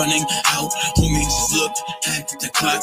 [0.00, 0.72] running out.
[0.96, 1.72] Homie, just look
[2.06, 2.80] at the clock.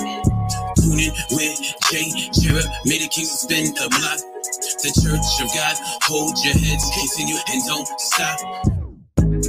[0.77, 1.57] Tune in with
[1.89, 2.67] Jay Jarrett.
[2.85, 4.36] Made the kings spin the block.
[4.83, 8.76] The church of God, hold your heads, continue and don't stop.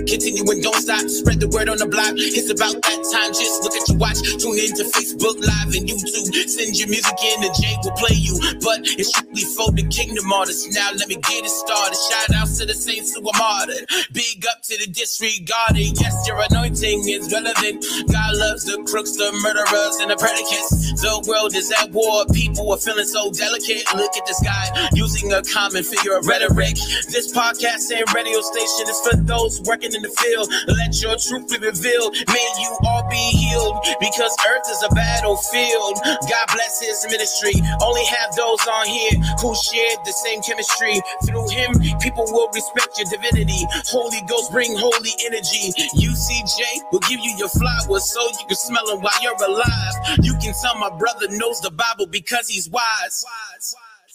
[0.06, 1.08] Continue and don't stop.
[1.08, 2.14] Spread the word on the block.
[2.16, 3.32] It's about that time.
[3.34, 4.20] Just look at your watch.
[4.38, 6.28] Tune in to Facebook Live and YouTube.
[6.46, 8.36] Send your music in and Jay will play you.
[8.62, 10.68] But it's strictly for the kingdom artists.
[10.74, 11.96] Now let me get it started.
[11.96, 13.86] Shout outs to the saints who are martyred.
[14.12, 15.98] Big up to the disregarded.
[15.98, 17.82] Yes, your anointing is relevant.
[18.10, 21.00] God loves the crooks, the murderers, and the predicates.
[21.02, 22.26] The world is at war.
[22.30, 23.82] People are feeling so delicate.
[23.96, 26.76] Look at this guy using a common figure of rhetoric.
[27.10, 30.48] This podcast and radio station is for those working in the field.
[30.68, 32.16] Let your truth be revealed.
[32.28, 36.00] May you all be healed because earth is a battlefield.
[36.04, 37.54] God bless his ministry.
[37.82, 41.00] Only have those on here who shared the same chemistry.
[41.26, 43.64] Through him, people will respect your divinity.
[43.88, 45.72] Holy Ghost bring holy energy.
[45.96, 49.94] UCJ will give you your flowers so you can smell them while you're alive.
[50.22, 53.24] You can tell my brother knows the Bible because he's wise.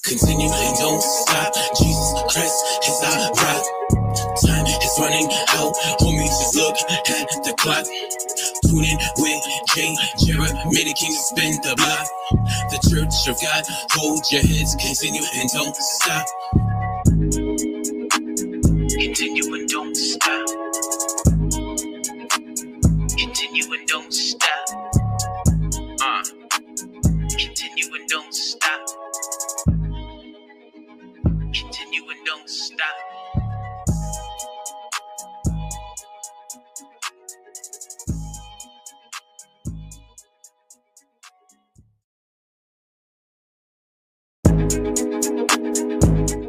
[0.03, 1.53] Continue and don't stop.
[1.77, 4.02] Jesus Christ is our rock.
[4.45, 5.73] Time is running out.
[6.01, 7.85] Homies, just look at the clock.
[8.65, 9.43] Tune in with
[9.75, 10.53] Jay Jarrett.
[10.71, 12.07] Made the king spin the block.
[12.71, 14.75] The church of God, hold your heads.
[14.75, 16.25] Continue and don't stop.
[18.99, 20.47] Continue and don't stop.
[23.17, 24.82] Continue and don't stop.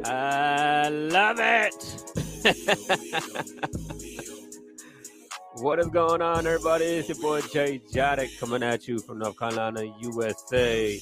[0.07, 1.75] I love it.
[5.57, 6.87] what is going on, everybody?
[6.87, 10.99] It's your boy Jay Jadek coming at you from North Carolina, USA.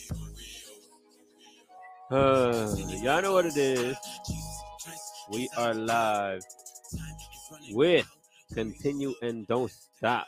[2.11, 3.97] Uh, y'all know what it is.
[5.31, 6.43] We are live
[7.71, 8.09] with
[8.53, 10.27] Continue and Don't Stop.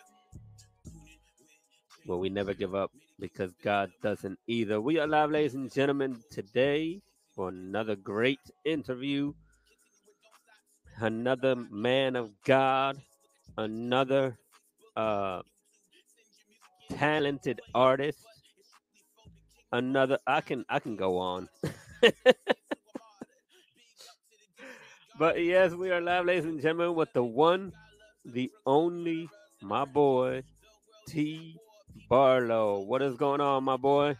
[2.06, 2.92] Well, we never give up
[3.24, 4.78] because God doesn't either.
[4.82, 7.00] We are live, ladies and gentlemen, today
[7.34, 9.32] for another great interview.
[10.98, 13.00] Another man of God,
[13.56, 14.36] another
[14.94, 15.40] uh,
[16.90, 18.18] talented artist,
[19.72, 20.18] another.
[20.26, 21.48] I can I can go on.
[25.18, 27.72] but yes, we are live, ladies and gentlemen, with the one,
[28.26, 29.30] the only,
[29.62, 30.42] my boy,
[31.08, 31.56] T.
[32.08, 32.80] Barlow.
[32.80, 34.16] What is going on, my boy?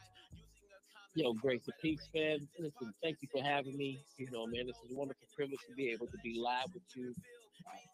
[1.14, 2.38] Yo, Grace and Peace, fam.
[2.58, 4.00] Listen, thank you for having me.
[4.18, 6.82] You know, man, this is a wonderful privilege to be able to be live with
[6.96, 7.14] you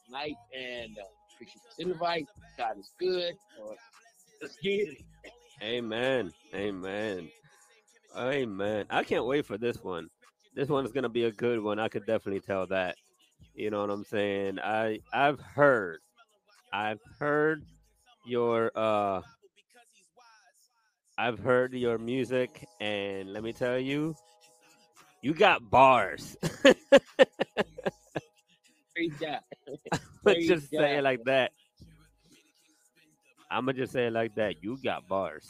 [0.06, 1.02] tonight, and uh,
[1.34, 2.26] appreciate this invite.
[2.56, 3.34] God is good.
[3.60, 3.74] Uh,
[4.40, 5.04] let's get it.
[5.62, 6.32] Amen.
[6.54, 7.28] Amen.
[8.16, 8.86] Amen.
[8.88, 10.08] I can't wait for this one.
[10.54, 11.78] This one is gonna be a good one.
[11.78, 12.96] I could definitely tell that.
[13.54, 14.58] You know what I'm saying?
[14.60, 16.00] I I've heard,
[16.72, 17.62] I've heard
[18.26, 19.20] your uh
[21.20, 24.16] I've heard your music and let me tell you,
[25.20, 26.34] you got bars.
[30.24, 31.50] Let's just say it like that.
[33.50, 34.62] I'm gonna just say it like that.
[34.62, 35.46] You got bars.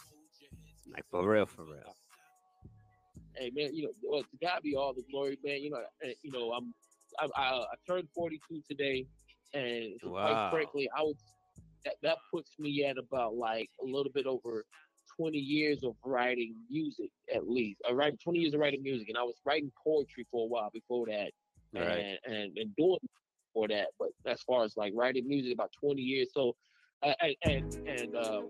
[0.92, 1.94] Like for real, for real.
[3.36, 5.62] Hey, man, you know, well, to God be all the glory, man.
[5.62, 5.82] You know,
[6.24, 6.74] you know, I'm,
[7.20, 9.06] I, I, I turned 42 today,
[9.54, 10.24] and Wow.
[10.26, 11.14] quite frankly, I was
[11.84, 14.64] that that puts me at about like a little bit over
[15.20, 17.82] 20 years of writing music, at least.
[17.88, 20.70] I write 20 years of writing music, and I was writing poetry for a while
[20.72, 21.30] before that,
[21.76, 22.06] All right.
[22.26, 22.98] and, and and doing
[23.52, 23.88] for that.
[23.98, 26.28] But as far as like writing music, about 20 years.
[26.34, 26.56] So,
[27.02, 28.48] uh, and and and um,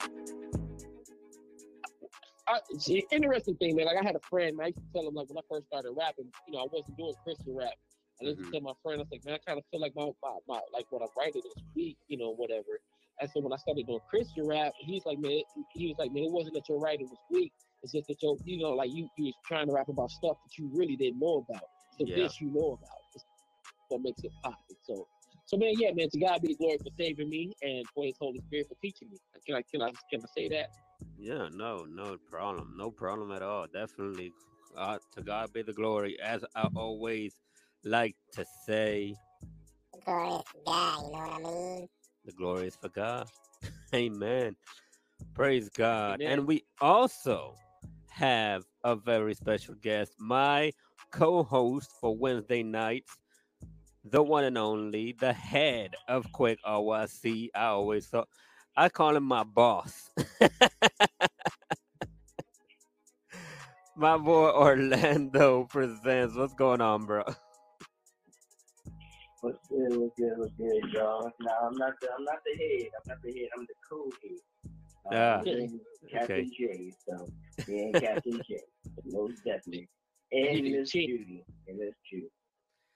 [2.48, 3.86] I, see, interesting thing, man.
[3.86, 5.66] Like I had a friend, man, I used to tell him like when I first
[5.66, 7.74] started rapping, you know, I wasn't doing Christian rap.
[8.20, 8.52] I listened Mhm.
[8.52, 9.00] to my friend.
[9.00, 11.08] I was like, man, I kind of feel like my, my, my like what I'm
[11.18, 12.80] writing is weak, you know, whatever.
[13.20, 16.24] And so when I started doing Christian rap, he's like, man, he was like, man,
[16.24, 17.52] it wasn't that your writing was weak.
[17.82, 20.36] It's just that your, you know, like you, you was trying to rap about stuff
[20.44, 21.62] that you really didn't know about.
[21.98, 22.16] So Yeah.
[22.16, 22.98] this you know about.
[23.14, 23.24] It's
[23.88, 24.54] what makes it pop.
[24.84, 25.06] So,
[25.46, 28.16] so man, yeah, man, to God be the glory for saving me and for His
[28.20, 29.18] Holy Spirit for teaching me.
[29.46, 30.70] Can I, can I, can I say that?
[31.18, 32.74] Yeah, no, no problem.
[32.76, 33.66] No problem at all.
[33.66, 34.32] Definitely.
[34.76, 37.34] Uh, to God be the glory, as I always
[37.84, 39.16] like to say
[40.04, 41.88] Glorious God, you know what I mean?
[42.24, 43.28] The glory is for God.
[43.94, 44.56] Amen.
[45.34, 46.20] Praise God.
[46.20, 46.38] Amen.
[46.38, 47.54] And we also
[48.08, 50.72] have a very special guest, my
[51.10, 53.16] co-host for Wednesday nights,
[54.04, 57.48] the one and only, the head of Quick RYC.
[57.54, 58.28] I always thought
[58.76, 60.10] I call him my boss.
[63.96, 66.34] my boy Orlando presents.
[66.36, 67.24] What's going on, bro?
[69.40, 69.96] What's good?
[69.96, 70.32] What's good?
[70.36, 71.30] What's good, y'all?
[71.40, 72.90] No, I'm not the I'm not the head.
[72.96, 73.48] I'm not the head.
[73.56, 74.38] I'm the cool head.
[75.12, 76.50] Ah, my name is Captain okay.
[76.58, 76.92] J.
[77.08, 77.28] So
[77.68, 78.60] ain't Captain J.
[79.06, 79.88] Most definitely.
[80.32, 80.90] And Miss.
[80.90, 81.44] Judy.
[81.68, 82.28] And Miss Judy.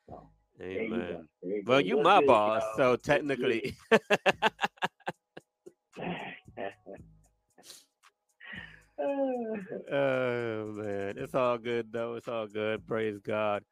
[0.09, 1.23] So, there you go.
[1.23, 1.29] Amen.
[1.43, 2.77] You Well, you my good, boss, y'all?
[2.77, 3.75] so technically.
[9.93, 12.15] Oh man, it's all good though.
[12.15, 12.87] It's all good.
[12.87, 13.65] Praise God.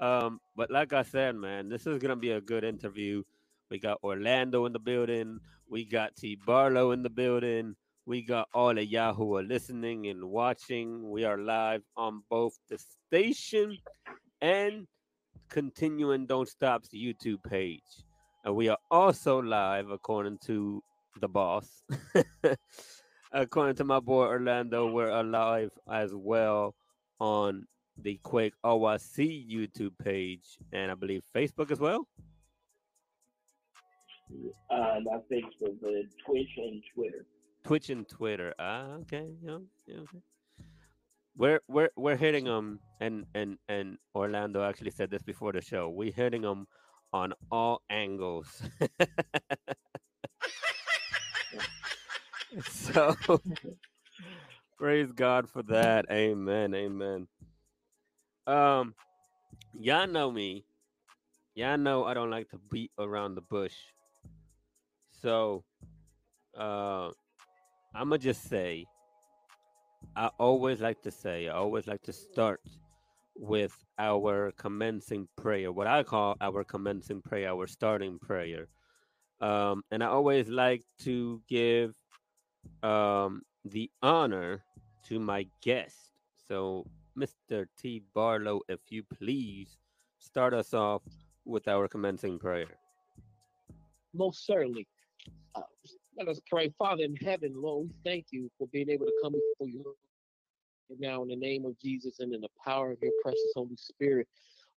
[0.00, 3.22] Um, but like I said, man, this is gonna be a good interview.
[3.70, 5.40] We got Orlando in the building.
[5.70, 7.76] We got T Barlow in the building.
[8.04, 11.10] We got all of y'all who are listening and watching.
[11.10, 13.78] We are live on both the station
[14.42, 14.86] and
[15.48, 18.04] continuing Don't Stop's YouTube page.
[18.44, 20.82] And we are also live according to
[21.22, 21.84] the boss.
[23.32, 26.74] according to my boy Orlando, we're alive as well
[27.18, 27.66] on
[28.02, 32.06] the Kwake OYC YouTube page and I believe Facebook as well.
[34.70, 35.90] uh, not Facebook, but
[36.24, 37.26] Twitch and Twitter.
[37.64, 38.54] Twitch and Twitter.
[38.58, 40.22] Ah, okay, yeah, yeah, okay.
[41.36, 45.88] We're we're we're hitting them, and and and Orlando actually said this before the show.
[45.88, 46.66] We're hitting them
[47.12, 48.62] on all angles.
[52.70, 53.14] so
[54.78, 56.06] praise God for that.
[56.10, 56.74] Amen.
[56.74, 57.28] Amen.
[58.46, 58.94] Um,
[59.78, 60.64] y'all know me.
[61.54, 63.74] Y'all know I don't like to beat around the bush.
[65.22, 65.64] So,
[66.56, 67.10] uh,
[67.94, 68.86] I'ma just say,
[70.16, 72.60] I always like to say, I always like to start
[73.36, 78.68] with our commencing prayer, what I call our commencing prayer, our starting prayer.
[79.40, 81.94] Um, and I always like to give
[82.82, 84.62] um, the honor
[85.06, 85.96] to my guest.
[86.48, 87.66] So, Mr.
[87.76, 88.02] T.
[88.14, 89.76] Barlow, if you please
[90.18, 91.02] start us off
[91.44, 92.78] with our commencing prayer.
[94.14, 94.86] most certainly.
[95.54, 95.62] Uh,
[96.16, 96.72] let us pray.
[96.78, 99.96] Father in heaven, Lord, we thank you for being able to come before you
[100.98, 104.26] now in the name of Jesus and in the power of your precious Holy Spirit.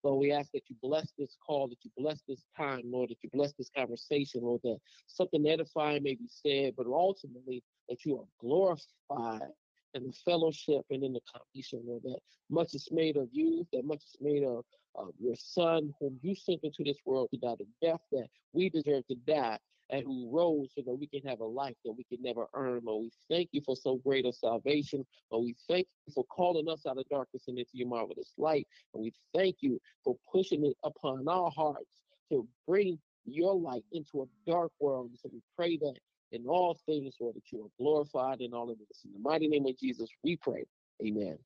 [0.04, 3.18] Lord, we ask that you bless this call, that you bless this time, Lord, that
[3.24, 4.78] you bless this conversation, Lord, that
[5.08, 9.50] something edifying may be said, but ultimately that you are glorified
[9.94, 12.20] in the fellowship and in the completion, Lord, that
[12.50, 16.36] much is made of you, that much is made of, of your Son, whom you
[16.36, 19.58] sent into this world to die the death that we deserve to die,
[19.90, 22.82] and who rose so that we can have a life that we can never earn.
[22.84, 25.06] Lord, we thank you for so great a salvation.
[25.32, 28.68] Lord, we thank you for calling us out of darkness and into your marvelous light.
[28.94, 31.86] And we thank you for pushing it upon our hearts
[32.32, 35.12] to bring your light into a dark world.
[35.22, 35.96] So we pray that
[36.34, 39.06] in all things, Lord, that you are glorified in all of this.
[39.06, 40.66] In the mighty name of Jesus, we pray.
[41.06, 41.38] Amen.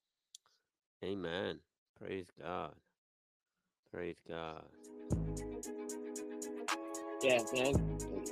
[1.03, 1.59] Amen.
[1.99, 2.73] Praise God.
[3.93, 4.63] Praise God.
[7.21, 7.73] Yeah, man.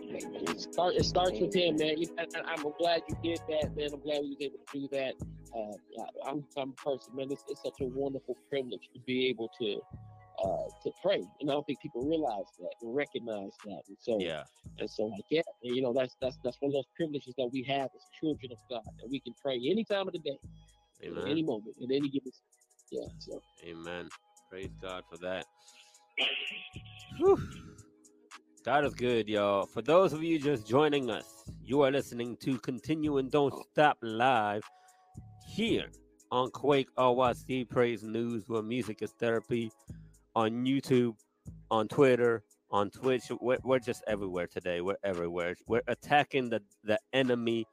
[0.08, 1.98] It, start, it starts with him, man.
[1.98, 3.90] You, and and I'm glad you did that, man.
[3.94, 5.14] I'm glad we was able to do that.
[5.54, 7.32] Uh, I'm, I'm a person, man.
[7.32, 9.82] It's, it's such a wonderful privilege to be able to
[10.44, 13.82] uh, to pray, and I don't think people realize that and recognize that.
[13.88, 14.44] And so, Yeah.
[14.80, 17.50] and so, like, yeah, and, you know, that's that's that's one of those privileges that
[17.52, 20.38] we have as children of God, that we can pray any time of the day,
[21.04, 22.32] at any moment, at any given.
[22.92, 23.08] Yeah.
[23.20, 24.10] So, Amen.
[24.50, 25.46] Praise God for that.
[27.18, 27.40] Whew.
[28.64, 29.66] God is good, y'all.
[29.68, 33.98] For those of you just joining us, you are listening to Continue and Don't Stop
[34.02, 34.64] Live
[35.46, 35.88] here
[36.32, 39.72] on Kwake RYC Praise News, where music is therapy,
[40.36, 41.16] on YouTube,
[41.72, 43.24] on Twitter, on Twitch.
[43.42, 44.82] We're, we're just everywhere today.
[44.82, 45.56] We're everywhere.
[45.68, 47.66] We're attacking the, the enemy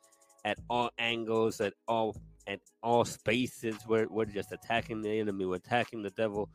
[0.44, 2.16] at all angles, at all
[2.46, 3.76] at all spaces.
[3.86, 5.44] We're, we're just attacking the enemy.
[5.44, 6.48] We're attacking the devil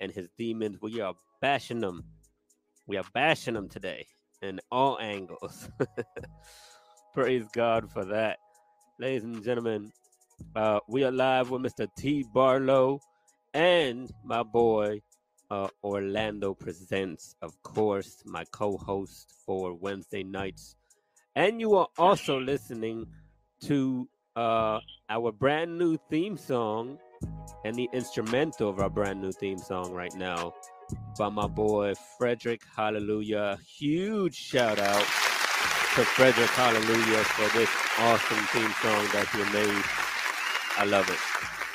[0.00, 0.78] and his demons.
[0.80, 2.04] We are bashing them.
[2.86, 4.06] We are bashing them today
[4.40, 5.68] in all angles.
[7.14, 8.38] Praise God for that.
[8.98, 9.92] Ladies and gentlemen,
[10.54, 11.88] uh, we are live with Mr.
[11.96, 12.24] T.
[12.32, 13.00] Barlow
[13.54, 15.00] and my boy
[15.52, 20.76] uh, Orlando Presents, of course, my co host for Wednesday nights.
[21.36, 23.06] And you are also listening
[23.64, 24.80] to uh,
[25.10, 26.98] our brand new theme song
[27.66, 30.54] and the instrumental of our brand new theme song right now
[31.18, 33.58] by my boy Frederick Hallelujah.
[33.78, 37.68] Huge shout out to Frederick Hallelujah for this
[37.98, 39.84] awesome theme song that he made.
[40.78, 41.20] I love it.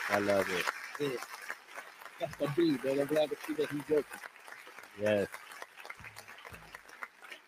[0.09, 1.19] I love it.
[2.19, 2.99] That's the B, man.
[3.01, 4.19] I'm glad to see that he's working.
[5.01, 5.27] Yes.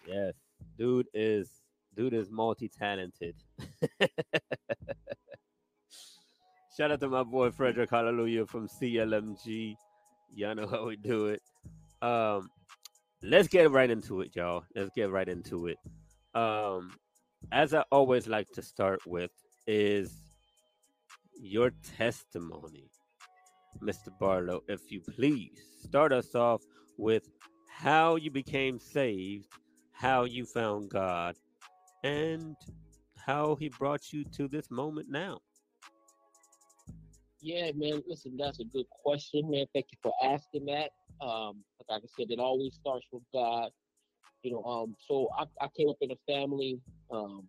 [0.08, 0.34] Yes.
[0.78, 1.50] Dude is
[1.96, 3.36] dude is multi-talented.
[6.78, 9.76] Shout out to my boy Frederick Hallelujah from CLMG.
[10.34, 11.42] Y'all know how we do it.
[12.02, 12.50] Um,
[13.22, 14.64] let's get right into it, y'all.
[14.76, 15.78] Let's get right into it.
[16.34, 16.92] Um,
[17.52, 19.32] as I always like to start with
[19.68, 20.14] is
[21.42, 22.90] your testimony,
[23.82, 24.10] Mr.
[24.20, 25.62] Barlow, if you please.
[25.82, 26.62] Start us off
[26.98, 27.30] with
[27.68, 29.48] how you became saved,
[29.92, 31.36] how you found God,
[32.04, 32.56] and
[33.26, 35.40] how he brought you to this moment now.
[37.42, 38.04] Yeah, man.
[38.08, 39.66] Listen, that's a good question, man.
[39.74, 40.92] Thank you for asking that.
[41.26, 43.70] Um, like I said, it always starts with God.
[44.44, 46.80] You know, um, so I, I came up in a family.
[47.12, 47.48] Um,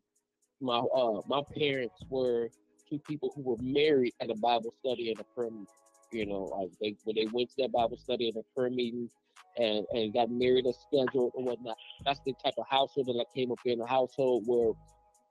[0.60, 2.49] my uh, my parents were
[2.88, 5.66] two people who were married at a Bible study and a prayer meeting.
[6.12, 9.11] You know, like they when they went to that Bible study and a prayer meeting
[9.59, 11.76] and and got married as scheduled and whatnot.
[12.05, 13.81] That's the type of household that I came up in.
[13.81, 14.73] A household where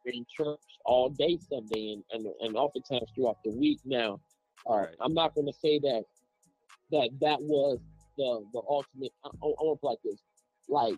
[0.06, 3.80] we're in church all day Sunday and and, and oftentimes throughout the week.
[3.86, 4.20] Now,
[4.70, 4.96] uh, Right.
[5.02, 6.04] I'm not going to say that
[6.92, 7.80] that that was
[8.18, 9.12] the the ultimate.
[9.26, 10.20] I, I want to like this.
[10.70, 10.96] Like,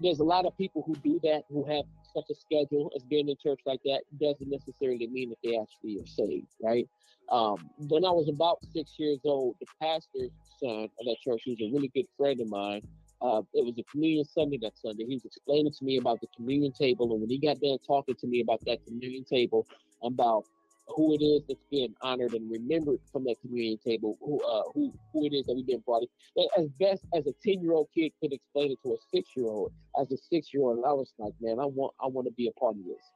[0.00, 3.28] there's a lot of people who do that who have such a schedule as being
[3.28, 6.88] in church like that doesn't necessarily mean that they actually are saved, right?
[7.30, 10.30] Um, when I was about six years old, the pastor's
[10.62, 12.82] son of that church, who's a really good friend of mine,
[13.22, 15.04] uh, it was a communion Sunday that Sunday.
[15.06, 18.14] He was explaining to me about the communion table, and when he got done talking
[18.16, 19.66] to me about that communion table,
[20.02, 20.44] about
[20.88, 24.92] who it is that's being honored and remembered from that communion table, who uh, who
[25.12, 26.02] who it is that we've been brought.
[26.02, 26.48] In.
[26.58, 29.46] As best as a ten year old kid could explain it to a six year
[29.46, 32.32] old, as a six year old, I was like, man, I want I want to
[32.32, 33.10] be a part of this.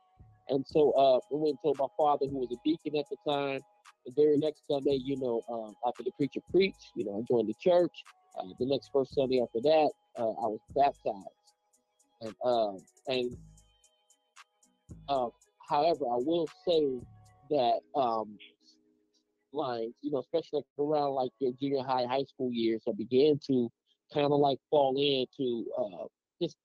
[0.49, 3.17] And so uh, I went and told my father, who was a deacon at the
[3.31, 3.61] time.
[4.07, 7.49] The very next Sunday, you know, um, after the preacher preached, you know, I joined
[7.49, 7.93] the church.
[8.39, 11.29] Uh, the next first Sunday after that, uh, I was baptized.
[12.23, 13.37] And um, and
[15.09, 15.29] uh,
[15.69, 17.01] however, I will say
[17.51, 18.39] that um,
[19.53, 23.71] lines, you know, especially around like your junior high, high school years, I began to
[24.13, 26.07] kind of like fall into uh,
[26.41, 26.57] just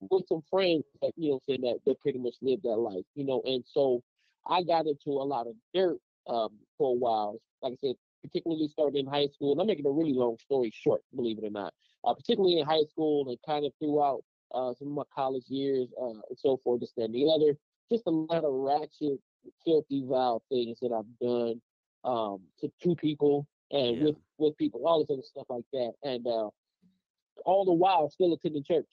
[0.00, 3.24] with some friends that you know saying that they pretty much lived that life, you
[3.24, 4.02] know, and so
[4.46, 7.38] I got into a lot of dirt um, for a while.
[7.62, 10.72] Like I said, particularly started in high school, and I'm making a really long story
[10.74, 11.74] short, believe it or not.
[12.04, 14.22] Uh, particularly in high school and kind of throughout
[14.54, 17.56] uh, some of my college years uh, and so forth, this that, and the other.
[17.90, 19.20] Just a lot of ratchet,
[19.64, 21.60] filthy, vile things that I've done
[22.04, 24.04] um, to two people and Yeah.
[24.04, 26.50] with with people, all this other stuff like that, and uh,
[27.44, 28.86] all the while still attending church.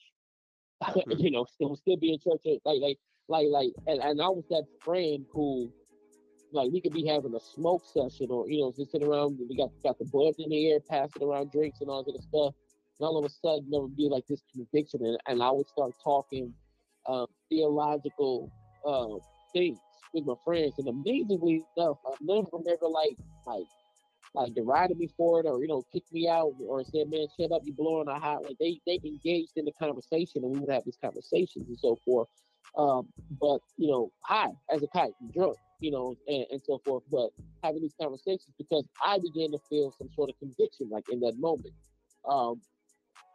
[1.18, 2.98] you know, still still be in church, like like
[3.28, 5.72] like like, and, and I was that friend who,
[6.52, 9.38] like, we could be having a smoke session or you know just sitting around.
[9.48, 12.22] We got got the buds in the air, passing around drinks and all that other
[12.22, 12.54] stuff.
[12.98, 15.68] And all of a sudden, there would be like this conviction, and, and I would
[15.68, 16.52] start talking
[17.06, 18.52] um, theological
[18.86, 19.18] uh,
[19.52, 19.78] things
[20.14, 20.74] with my friends.
[20.78, 23.16] And amazingly enough, none of them ever like
[23.46, 23.66] like
[24.34, 27.52] like derided me for it or you know kicked me out or said man shut
[27.52, 30.70] up you blowing a hot like they they engaged in the conversation and we would
[30.70, 32.28] have these conversations and so forth
[32.76, 33.08] um
[33.40, 37.30] but you know high as a kite drunk you know and, and so forth but
[37.62, 41.34] having these conversations because i began to feel some sort of conviction like in that
[41.38, 41.74] moment
[42.28, 42.60] um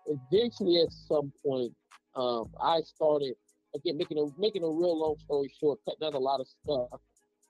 [0.07, 1.73] eventually at some point
[2.15, 3.33] um i started
[3.75, 6.99] again making a making a real long story short cutting out a lot of stuff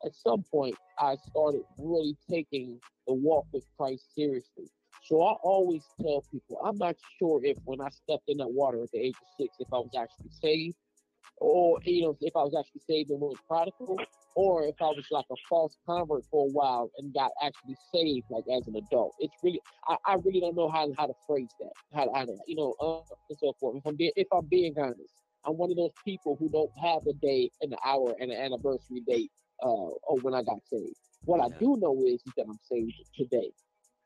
[0.06, 4.70] at some point I started really taking the walk with Christ seriously.
[5.04, 8.84] So I always tell people I'm not sure if when I stepped in that water
[8.84, 10.76] at the age of six, if I was actually saved,
[11.38, 14.00] or you know, if I was actually saved and was prodigal,
[14.36, 18.26] or if I was like a false convert for a while and got actually saved
[18.30, 19.16] like as an adult.
[19.20, 21.72] It's really I, I really don't know how how to phrase that.
[21.94, 23.78] How to, how to you know uh, and so forth.
[23.78, 25.14] If I'm being if I'm being honest,
[25.46, 29.02] I'm one of those people who don't have a day, an hour, and an anniversary
[29.08, 29.32] date
[29.64, 30.96] uh, or when I got saved.
[31.26, 33.52] What I do know is, that I'm saved today.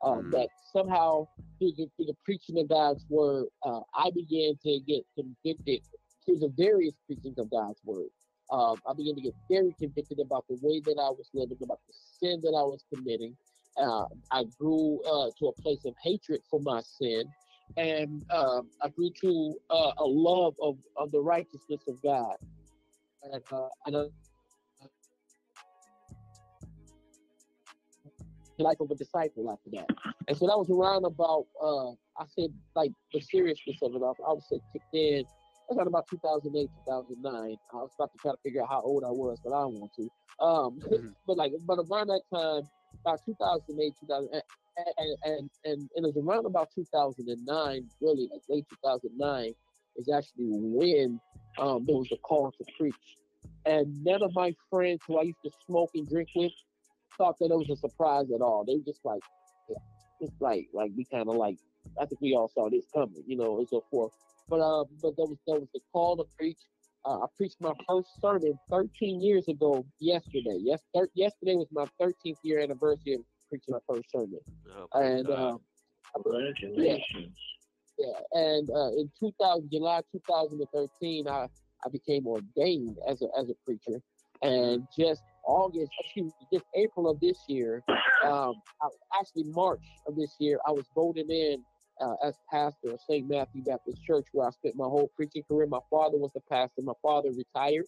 [0.02, 0.30] Um, Mm.
[0.32, 1.26] That somehow
[1.58, 5.80] through the, through the preaching of God's word, uh, I began to get convicted
[6.24, 8.08] through the various preachings of God's word.
[8.50, 11.80] Um, I began to get very convicted about the way that I was living, about
[11.88, 13.36] the sin that I was committing.
[13.76, 17.24] Uh, I grew uh, to a place of hatred for my sin,
[17.76, 22.36] and um, I grew to uh, a love of, of the righteousness of God.
[23.22, 24.04] And, uh, and uh,
[28.58, 29.86] life of a disciple after that.
[30.28, 34.02] And so that was around about uh I said like the seriousness of it.
[34.02, 35.24] I, I was kicked in.
[35.70, 37.56] I was about 2008, 2009.
[37.72, 39.74] I was about to try to figure out how old I was, but I don't
[39.74, 40.08] want to.
[40.44, 41.14] Um, Mhm.
[41.26, 42.62] but like, but around that time,
[43.04, 44.42] about 2008, 2000,
[44.76, 49.54] and and, and, and it was around about 2009, really like late 2009,
[49.96, 51.20] is actually when
[51.58, 52.94] um, there was a call to preach.
[53.64, 56.52] And none of my friends who I used to smoke and drink with
[57.18, 58.64] thought that it was a surprise at all.
[58.64, 59.22] They were just like,
[60.20, 61.56] just like, like we kind of like,
[62.00, 64.12] I think we all saw this coming, you know, and so forth.
[64.48, 66.58] But uh, but there was there was the call to preach.
[67.04, 70.58] Uh, I preached my first sermon 13 years ago yesterday.
[70.60, 74.40] Yes, thir- yesterday was my 13th year anniversary preaching my first sermon.
[74.76, 75.54] Oh, And God.
[75.54, 75.58] uh,
[76.22, 77.36] Congratulations.
[77.98, 81.46] yeah, and uh, in 2000, July 2013, I,
[81.84, 84.00] I became ordained as a as a preacher,
[84.42, 87.82] and just August, excuse me, just April of this year,
[88.24, 88.88] um, I,
[89.20, 91.62] actually March of this year, I was voted in
[92.00, 93.28] uh, as pastor of St.
[93.28, 95.66] Matthew Baptist Church, where I spent my whole preaching career.
[95.66, 96.82] My father was the pastor.
[96.82, 97.86] My father retired,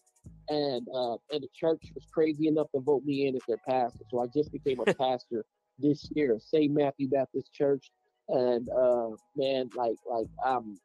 [0.48, 4.04] and uh, and the church was crazy enough to vote me in as their pastor.
[4.10, 5.44] So I just became a pastor
[5.78, 6.72] this year of St.
[6.72, 7.90] Matthew Baptist Church
[8.28, 10.78] and uh man like like i'm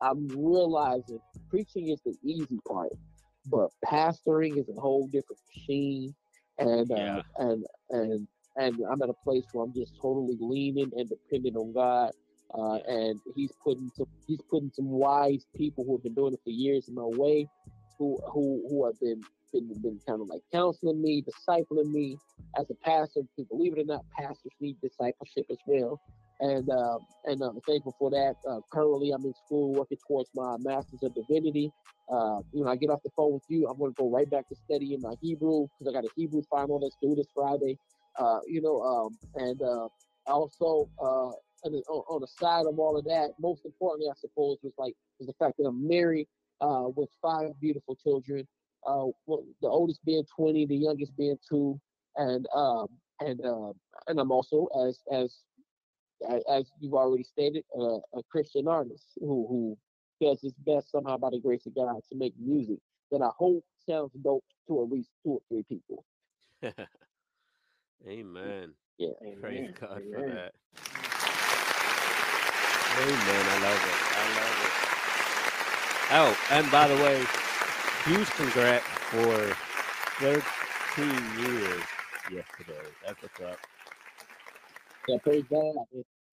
[0.00, 2.92] i'm realizing preaching is the easy part
[3.46, 6.14] but pastoring is a whole different machine
[6.58, 11.08] and uh and and and i'm at a place where i'm just totally leaning and
[11.08, 12.10] dependent on god
[12.58, 16.40] uh and he's putting some he's putting some wise people who have been doing it
[16.44, 17.48] for years in my way
[17.98, 19.22] who who who have been
[19.52, 22.18] been, been kind of like counseling me discipling me
[22.58, 26.00] as a pastor believe it or not pastors need discipleship as well
[26.40, 28.34] and um, and I'm thankful for that.
[28.48, 31.70] Uh, currently, I'm in school working towards my Master's of Divinity.
[32.10, 34.30] Uh, you know, I get off the phone with you, I'm going to go right
[34.30, 37.78] back to studying my Hebrew because I got a Hebrew final that's due this Friday.
[38.18, 39.88] Uh, you know, um, and uh,
[40.26, 41.30] also uh,
[41.64, 45.26] on, on the side of all of that, most importantly, I suppose, was like was
[45.26, 46.28] the fact that I'm married
[46.60, 48.46] uh, with five beautiful children.
[48.86, 51.80] Uh, the oldest being 20, the youngest being two,
[52.16, 52.86] and um,
[53.20, 53.72] and uh,
[54.06, 55.40] and I'm also as as
[56.48, 59.78] as you've already stated, uh, a Christian artist who who
[60.20, 62.78] does his best somehow by the grace of God to make music
[63.10, 66.04] that I hope sounds dope to at least two or three people.
[68.08, 68.72] Amen.
[68.98, 69.08] Yeah.
[69.40, 69.74] Praise Amen.
[69.80, 70.52] God for that.
[72.98, 73.46] Amen.
[73.46, 73.96] I love it.
[74.16, 74.75] I love it.
[76.12, 77.24] Oh, and by the way,
[78.04, 79.56] huge congrats for
[80.20, 81.08] 13
[81.40, 81.82] years
[82.30, 82.86] yesterday.
[83.04, 83.58] That's what's up.
[85.08, 85.74] Yeah, praise God.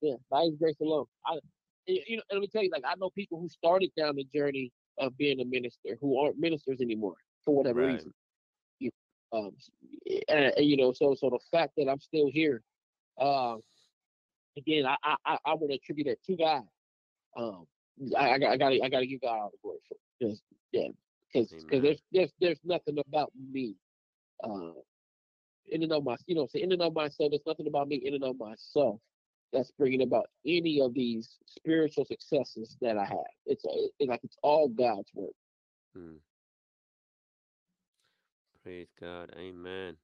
[0.01, 1.05] Yeah, by His grace alone.
[1.25, 1.39] I,
[1.87, 4.71] you know, let me tell you, like I know people who started down the journey
[4.99, 7.93] of being a minister who aren't ministers anymore for whatever Right.
[7.93, 8.13] reason.
[8.79, 8.91] You,
[9.33, 9.51] um,
[10.29, 12.61] and, and, you know, so so the fact that I'm still here,
[13.19, 13.61] um,
[14.57, 16.63] again, I I I, I would attribute that to God.
[17.37, 17.65] Um,
[18.17, 20.27] I I, got- I gotta I gotta give God all the glory for it.
[20.29, 20.89] Just yeah,
[21.33, 21.83] because Amen.
[21.83, 23.77] there's there's there's nothing about me.
[24.43, 24.73] Uh,
[25.67, 27.31] in and of my, you know, say in and of myself.
[27.31, 29.01] There's nothing about me in and of myself
[29.51, 33.25] that's bringing about any of these spiritual successes that I have.
[33.45, 35.33] It's, it's like it's all God's work.
[35.93, 36.17] Hmm.
[38.63, 39.31] Praise God.
[39.35, 39.97] Amen.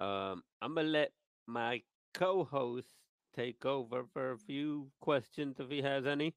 [0.00, 1.14] Um, I'm gonna let
[1.46, 2.98] my co-host
[3.32, 6.36] take over for a few questions if he has any.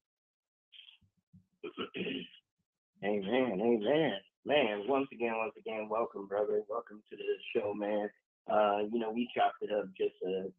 [3.03, 4.13] Amen, amen.
[4.45, 6.61] Man, once again, once again, welcome, brother.
[6.67, 8.09] Welcome to the show, man.
[8.51, 10.49] Uh, you know, we chopped it up just a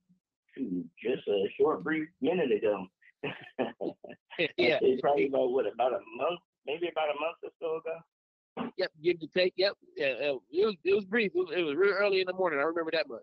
[1.02, 2.86] just a short brief minute ago.
[4.58, 4.78] yeah.
[4.80, 8.72] It's probably about what, about a month, maybe about a month or so ago.
[8.76, 8.92] Yep.
[9.02, 9.54] Give to take.
[9.56, 9.74] Yep.
[9.96, 10.06] Yeah.
[10.06, 11.32] It was it was brief.
[11.34, 12.60] It was, it was real early in the morning.
[12.60, 13.22] I remember that much.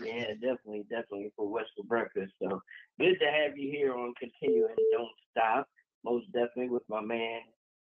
[0.00, 2.32] Yeah, definitely, definitely for West for breakfast.
[2.40, 2.62] So
[3.00, 5.68] good to have you here on Continuing Don't Stop.
[6.08, 7.40] Most definitely with my man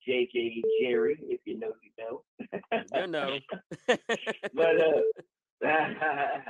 [0.08, 2.22] JJ Jerry, if you know you know.
[2.94, 3.38] You know.
[4.54, 5.60] but uh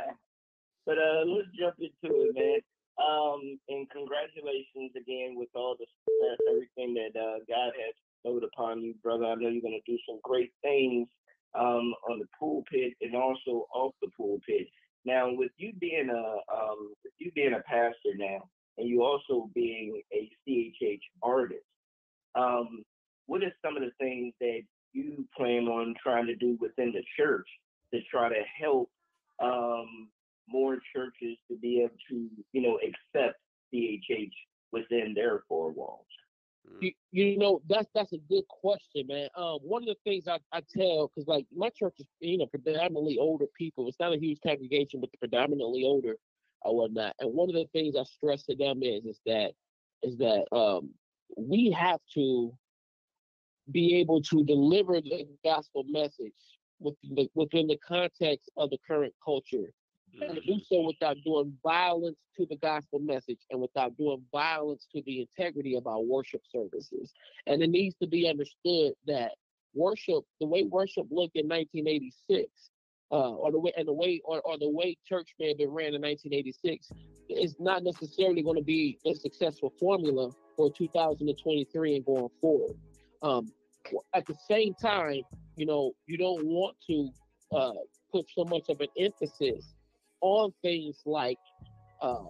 [0.86, 2.60] but uh let's jump into it, man.
[2.98, 8.80] Um and congratulations again with all the success, everything that uh God has bestowed upon
[8.80, 9.26] you, brother.
[9.26, 11.08] I know you're gonna do some great things
[11.54, 14.66] um on the pulpit and also off the pulpit.
[15.04, 19.50] Now with you being a um with you being a pastor now and you also
[19.54, 21.64] being a CHH artist,
[22.34, 22.82] um,
[23.26, 24.60] what are some of the things that
[24.92, 27.46] you plan on trying to do within the church
[27.92, 28.90] to try to help
[29.42, 30.08] um,
[30.48, 33.38] more churches to be able to, you know, accept
[33.72, 34.32] CHH
[34.72, 36.06] within their four walls?
[36.68, 36.82] Mm.
[36.82, 39.28] You, You know, that's that's a good question, man.
[39.36, 42.46] Um, one of the things I, I tell, because like my church is, you know,
[42.46, 43.88] predominantly older people.
[43.88, 46.16] It's not a huge congregation, but predominantly older
[46.62, 47.14] or whatnot.
[47.20, 49.52] And one of the things I stress to them is is that
[50.02, 50.90] is that um
[51.36, 52.52] we have to
[53.70, 56.32] be able to deliver the gospel message
[56.78, 59.72] within the, within the context of the current culture
[60.20, 65.02] and do so without doing violence to the gospel message and without doing violence to
[65.06, 67.12] the integrity of our worship services.
[67.46, 69.32] And it needs to be understood that
[69.74, 72.48] worship, the way worship looked in 1986,
[73.12, 75.70] uh, or the way and the way or, or the way church may have been
[75.70, 76.90] ran in 1986
[77.28, 82.76] is not necessarily going to be a successful formula for 2023 and going forward.
[83.22, 83.52] Um,
[84.14, 85.20] at the same time,
[85.56, 87.10] you know, you don't want to
[87.54, 87.72] uh,
[88.12, 89.74] put so much of an emphasis
[90.20, 91.38] on things like
[92.02, 92.24] uh,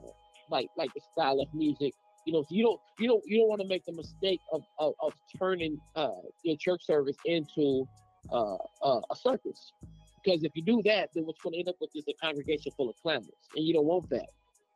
[0.51, 1.93] like like the style of music.
[2.27, 4.95] You know, you don't you don't you don't want to make the mistake of of,
[5.01, 6.11] of turning uh,
[6.43, 7.87] your church service into
[8.33, 9.73] uh, uh, a circus.
[10.27, 12.73] Because if you do that, then what's going to end up with is a congregation
[12.77, 14.27] full of clowns, and you don't want that.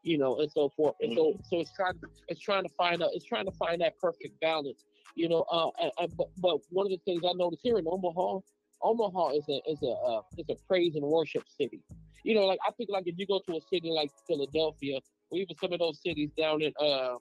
[0.02, 0.94] You know, and so forth.
[1.00, 1.94] And so so it's trying
[2.28, 4.84] it's trying to find out it's trying to find that perfect balance.
[5.16, 5.70] You know, uh,
[6.16, 8.38] but but one of the things I noticed here in Omaha,
[8.82, 11.82] Omaha is a is a uh, is a praise and worship city.
[12.22, 15.38] You know, like I think like if you go to a city like Philadelphia, or
[15.38, 17.16] even some of those cities down in uh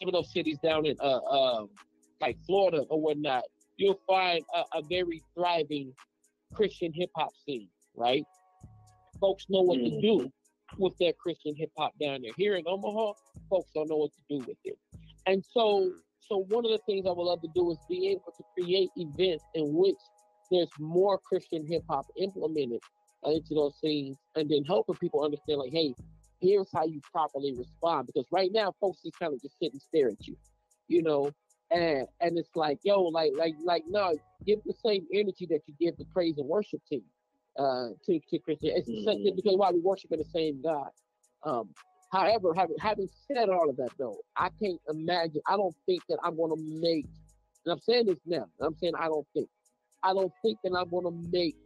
[0.00, 1.70] some of those cities down in uh um
[2.20, 3.44] like Florida or whatnot,
[3.76, 5.92] you'll find a, a very thriving
[6.54, 8.24] Christian hip hop scene, right?
[9.20, 10.00] Folks know what to mm.
[10.00, 10.32] do
[10.78, 12.32] with their Christian hip hop down there.
[12.36, 13.12] Here in Omaha,
[13.48, 14.78] folks don't know what to do with it.
[15.26, 15.92] And so
[16.28, 18.90] so one of the things I would love to do is be able to create
[18.96, 19.96] events in which
[20.50, 22.80] there's more Christian hip hop implemented
[23.26, 25.94] uh, into those scenes and then helping people understand like, hey,
[26.40, 28.06] here's how you properly respond.
[28.06, 30.36] Because right now folks just kind of just sit and stare at you,
[30.86, 31.30] you know,
[31.70, 35.74] and and it's like, yo, like like like no, give the same energy that you
[35.80, 37.02] give the praise and worship team
[37.58, 38.70] uh to, to Christian.
[38.74, 40.90] It's the same because why we worship in the same God.
[41.44, 41.68] Um
[42.12, 46.18] however, having having said all of that though, I can't imagine I don't think that
[46.22, 47.06] I'm gonna make
[47.64, 49.48] and I'm saying this now, I'm saying I don't think.
[50.02, 51.56] I don't think that I'm gonna make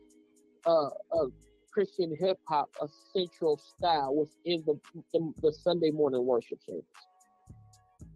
[0.67, 1.27] uh, uh,
[1.73, 4.79] Christian hip hop a central style within the,
[5.13, 6.85] the, the Sunday morning worship service.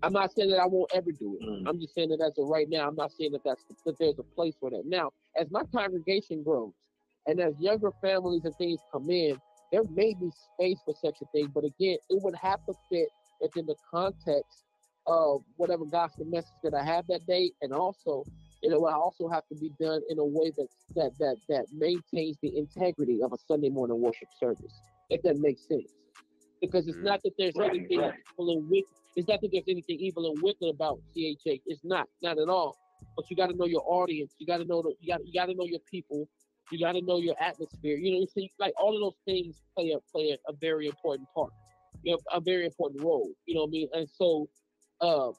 [0.02, 1.46] I'm not saying that I won't ever do it.
[1.46, 1.68] Mm.
[1.68, 4.18] I'm just saying that as of right now, I'm not saying that that's that there's
[4.18, 4.82] a place for that.
[4.84, 6.72] Now, as my congregation grows
[7.26, 9.38] and as younger families and things come in,
[9.72, 13.08] there may be space for such a thing, but again, it would have to fit
[13.40, 14.64] within the context
[15.06, 18.24] of whatever gospel message that I have that day, and also
[18.62, 22.36] it will also have to be done in a way that that that that maintains
[22.42, 24.80] the integrity of a Sunday morning worship service.
[25.10, 25.92] If that makes sense,
[26.60, 28.14] because it's not that there's Right, anything right.
[28.32, 28.88] evil and wicked.
[29.16, 31.62] It's not that there's anything evil and wicked about CHH.
[31.66, 32.76] It's not, not at all.
[33.16, 34.34] But you got to know your audience.
[34.38, 36.28] You got to know the, you got you got to know your people.
[36.72, 37.96] You got to know your atmosphere.
[37.96, 40.86] You know, you see, like all of those things play a play a, a very
[40.86, 41.52] important part.
[42.02, 43.30] You know, a very important role.
[43.46, 43.88] You know what I mean?
[43.94, 44.48] And so,
[45.00, 45.30] uh,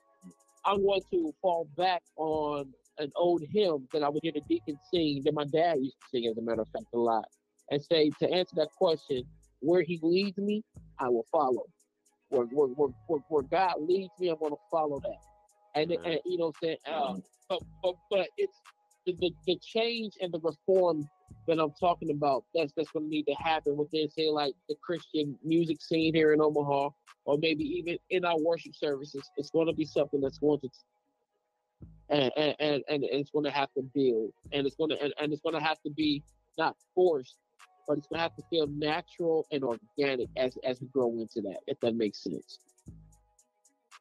[0.66, 4.78] I'm going to fall back on an old hymn that I would hear the deacon
[4.92, 7.26] sing that my dad used to sing, as a matter of fact, a lot,
[7.72, 9.24] and say to answer that question,
[9.60, 10.64] where he leads me,
[11.00, 11.66] I will follow.
[12.30, 12.68] Where where
[13.08, 15.80] where, where, God leads me, I'm going to follow that.
[15.80, 18.58] And, and you know, what I'm saying, um, but but but it's
[19.06, 21.08] the, the the change and the reform
[21.48, 22.44] that I'm talking about.
[22.54, 26.34] That's that's going to need to happen within, say, like the Christian music scene here
[26.34, 26.90] in Omaha,
[27.26, 29.30] or maybe even in our worship services.
[29.38, 30.70] It's going to be something that's going to
[32.10, 35.14] and and, and, and it's going to have to build, and it's going to and,
[35.20, 36.24] and it's going to have to be
[36.58, 37.36] not forced,
[37.88, 41.42] but it's going to have to feel natural and organic as as we grow into
[41.42, 41.60] that.
[41.68, 42.60] If that makes sense.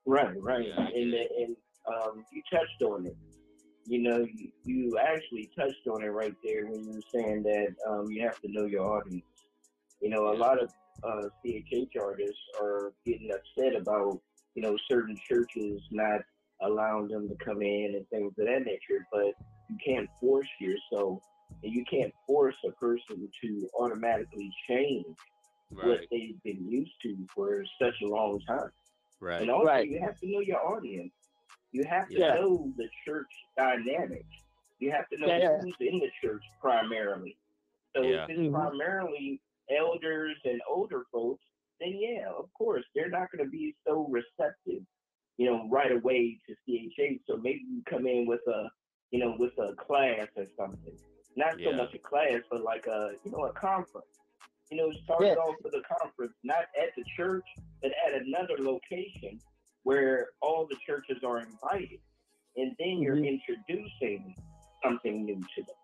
[0.04, 0.66] Right, right.
[0.76, 3.16] And and um, you touched on it.
[3.84, 7.74] You know, you, you actually touched on it right there when you were saying that
[7.88, 9.24] um, you have to know your audience.
[10.00, 10.70] You know, a lot of
[11.04, 14.20] uh, CHH artists are getting upset about,
[14.54, 16.20] you know, certain churches not
[16.62, 19.32] allowing them to come in and things of that nature, but
[19.68, 21.20] you can't force yourself
[21.62, 25.06] and you can't force a person to automatically change
[25.70, 28.70] what they've been used to for such a long time.
[29.20, 29.42] Right.
[29.42, 29.88] And also, Right.
[29.88, 31.12] you have to know your audience.
[31.72, 32.34] You have to Yeah.
[32.34, 34.24] know the church dynamic.
[34.78, 35.60] You have to know Yeah.
[35.60, 37.36] who's in the church primarily.
[37.94, 38.24] So Yeah.
[38.24, 38.52] if it's Mhm.
[38.52, 41.44] primarily elders and older folks,
[41.80, 44.86] then yeah, of course, they're not going to be so receptive,
[45.36, 47.22] you know, right away to CHH.
[47.26, 48.70] So maybe you come in with a,
[49.10, 50.98] you know, with a class or something.
[51.36, 51.76] Not so Yeah.
[51.76, 54.06] much a class, but like a, you know, a conference.
[54.70, 55.34] You know, start Yeah.
[55.34, 57.44] off with a conference, not at the church,
[57.82, 59.40] but at another location
[59.84, 62.00] where all the churches are invited.
[62.58, 63.28] and then you're Mhm.
[63.38, 64.34] introducing
[64.82, 65.76] something new to them.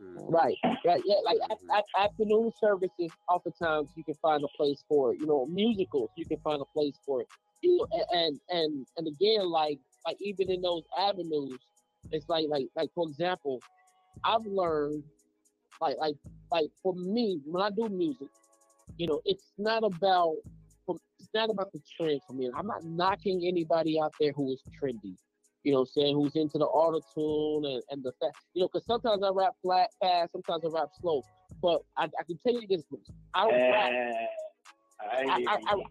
[0.00, 0.32] Mm.
[0.32, 1.20] Right, right, yeah.
[1.24, 1.70] Like Mhm.
[1.70, 5.20] at, at afternoon services, oftentimes you can find a place for it.
[5.20, 7.28] You know, musicals, you can find a place for it.
[7.60, 11.60] You know, and and and again, like like even in those avenues,
[12.10, 13.60] it's like like like for example,
[14.24, 15.02] I've learned
[15.80, 16.14] like like
[16.50, 18.28] like for me when I do music,
[18.96, 20.36] you know, it's not about
[20.86, 22.50] for- it's not about the trend for me.
[22.54, 25.16] I'm not knocking anybody out there who is trendy.
[25.64, 28.62] You know, what I'm saying who's into the auto tune and, and the fact, you
[28.62, 31.22] know, because sometimes I rap flat fast, sometimes I rap slow.
[31.62, 32.82] But I, I can tell you this
[33.34, 33.92] I don't rap.
[35.00, 35.84] Uh, I, I, I, I, you.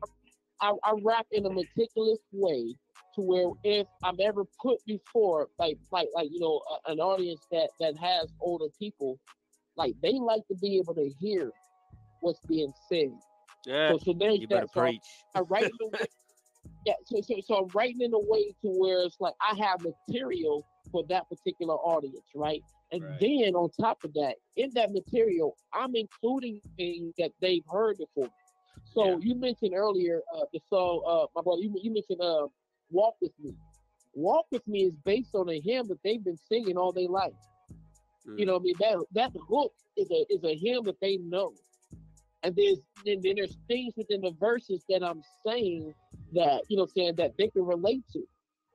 [0.61, 2.75] I, I rap in a meticulous way
[3.15, 7.45] to where if I'm ever put before like like like you know a, an audience
[7.51, 9.19] that that has older people,
[9.75, 11.51] like they like to be able to hear
[12.21, 13.11] what's being said.
[13.65, 14.71] Yeah, So so there's you better that.
[14.71, 15.25] So I- preach.
[15.35, 16.07] I write in a way,
[16.85, 16.93] yeah.
[17.05, 20.65] So, so so I'm writing in a way to where it's like I have material
[20.91, 22.63] for that particular audience, right?
[22.91, 23.19] And Right.
[23.19, 28.29] then on top of that, in that material, I'm including things that they've heard before.
[28.83, 29.17] So Yeah.
[29.21, 31.61] you mentioned earlier uh, the song, uh, my brother.
[31.61, 32.47] You, you mentioned uh,
[32.89, 33.55] "Walk with Me."
[34.13, 37.33] "Walk with Me" is based on a hymn that they've been singing all their life.
[38.35, 38.47] You Mm.
[38.47, 41.53] know, what I mean that that hook is a is a hymn that they know,
[42.43, 45.93] and there's then, then there's things within the verses that I'm saying
[46.33, 48.23] that you know, saying that they can relate to,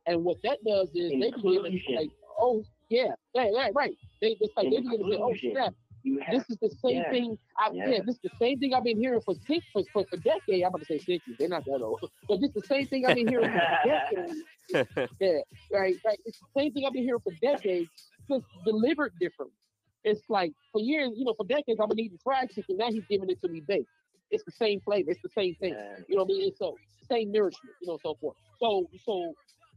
[0.06, 3.96] and what that does is they begin to like, oh yeah, right, right, right.
[4.20, 5.50] They it's like they begin to say, oh Inclusion.
[5.50, 5.86] snap, You
[6.31, 7.38] this is the same yeah, thing.
[7.59, 7.88] I, yeah.
[7.88, 7.99] yeah.
[8.07, 10.62] this is the same thing I've been hearing for six for, for, for decades.
[10.64, 11.35] I'm about to say sixty.
[11.38, 14.40] They're not that old, but this is the same thing I've been hearing for decades.
[15.21, 15.38] Yeah,
[15.73, 16.19] right, right.
[16.25, 17.88] It's the same thing I've been hearing for decades,
[18.29, 19.55] just delivered differently.
[20.03, 22.77] It's like for years, you know, for decades I've been eating fried chicken.
[22.77, 23.88] Now he's giving it to me baked.
[24.31, 25.11] It's the same flavor.
[25.12, 25.75] It's the same thing.
[25.75, 26.49] uh, You know what I mean?
[26.49, 26.77] It's so
[27.11, 27.75] same nourishment.
[27.81, 28.37] You know, so forth.
[28.59, 29.35] So, so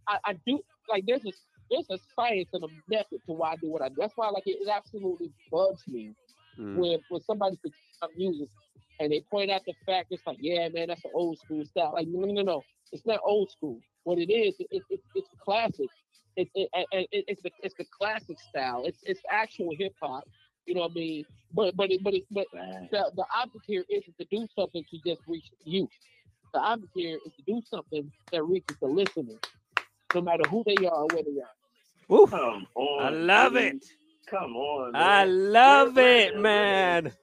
[0.07, 1.31] I, I do like there's a
[1.71, 3.95] there's a science and a method to why I do what I do.
[3.99, 6.15] That's why like it, it absolutely bugs me
[6.59, 6.75] Mm.
[6.75, 7.57] when when somebody
[8.15, 8.49] music
[8.99, 11.93] and they point out the fact it's like, yeah, man, that's an old school style.
[11.93, 13.81] Like, no, no, no, no, it's not old school.
[14.03, 15.89] What it is, it, it, it, it's classic.
[16.35, 18.85] It, it, it, it, it's the it's the classic style.
[18.85, 20.25] It's it's actual hip hop.
[20.65, 21.25] You know what I mean?
[21.53, 22.47] But but it, but it, but
[22.91, 25.89] the the object here isn't to do something to just reach youth.
[26.53, 29.39] The object here is to do something that reaches the listener,
[30.13, 31.58] no matter who they are or where they are.
[32.09, 32.27] Woo.
[32.27, 33.01] come on.
[33.05, 33.63] I love dude.
[33.63, 33.85] it.
[34.29, 34.95] Come on.
[34.95, 37.03] I love Where- it, where- man.
[37.05, 37.13] where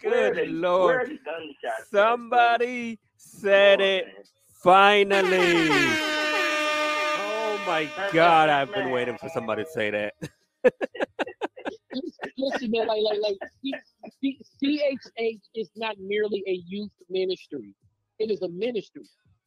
[0.00, 1.10] Good the- where lord.
[1.10, 2.16] the gunshots at, brother?
[2.16, 4.14] Somebody Come said on, it man.
[4.62, 5.68] finally.
[7.22, 10.14] Oh my god, I've been waiting for somebody to say that.
[12.38, 13.74] Listen, man, like like like C-
[14.22, 17.74] C- CHH is not merely a youth ministry;
[18.18, 19.02] it is a ministry,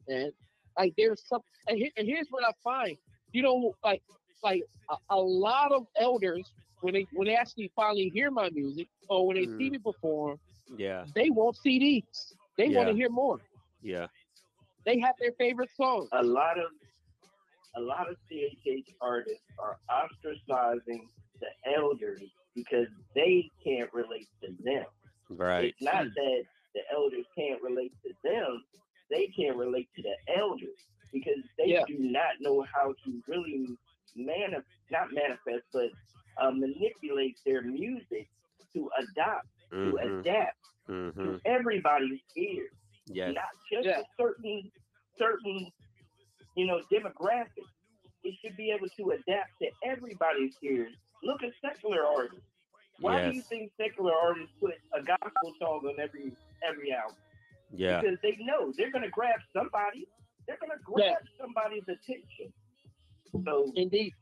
[0.07, 0.31] man.
[0.77, 2.97] Like there's some, and, here, and here's what I find:
[3.31, 4.03] you know, like
[4.43, 8.87] like a, a lot of elders when they when they actually finally hear my music
[9.09, 9.71] or when they see Mhm.
[9.71, 10.39] me perform,
[10.77, 12.33] Yeah, they want CDs.
[12.57, 13.39] They want to hear more.
[13.81, 14.07] yeah.
[14.85, 16.09] They have their favorite songs.
[16.11, 16.71] a lot of
[17.75, 21.01] a lot of CHH artists are ostracizing
[21.39, 22.21] the elders
[22.55, 24.85] because they can't relate to them.
[25.29, 25.65] Right.
[25.65, 28.63] It's not that the elders can't relate to them;
[29.09, 30.79] they can't relate to the elders
[31.11, 31.83] because they Yeah.
[31.85, 33.77] do not know how to really
[34.17, 35.89] manif- not manifest, but
[36.41, 38.27] uh, manipulate their music
[38.73, 40.19] to adopt, to Mm-hmm.
[40.19, 40.57] adapt
[40.89, 41.23] Mm-hmm.
[41.23, 42.69] to everybody's ears
[43.07, 43.33] Yes.
[43.35, 43.99] not just Yeah.
[43.99, 44.69] a certain
[45.17, 45.71] certain
[46.55, 47.67] you know demographic.
[48.23, 50.93] It should be able to adapt to everybody's ears.
[51.23, 52.45] Look at secular artists.
[52.99, 56.31] Why do you think secular artists put a gospel song on every
[56.67, 57.17] every album?
[57.71, 58.01] Yeah.
[58.01, 60.07] Because they know they're gonna grab somebody.
[60.47, 62.53] They're gonna grab somebody's attention.
[63.45, 64.13] So Indeed.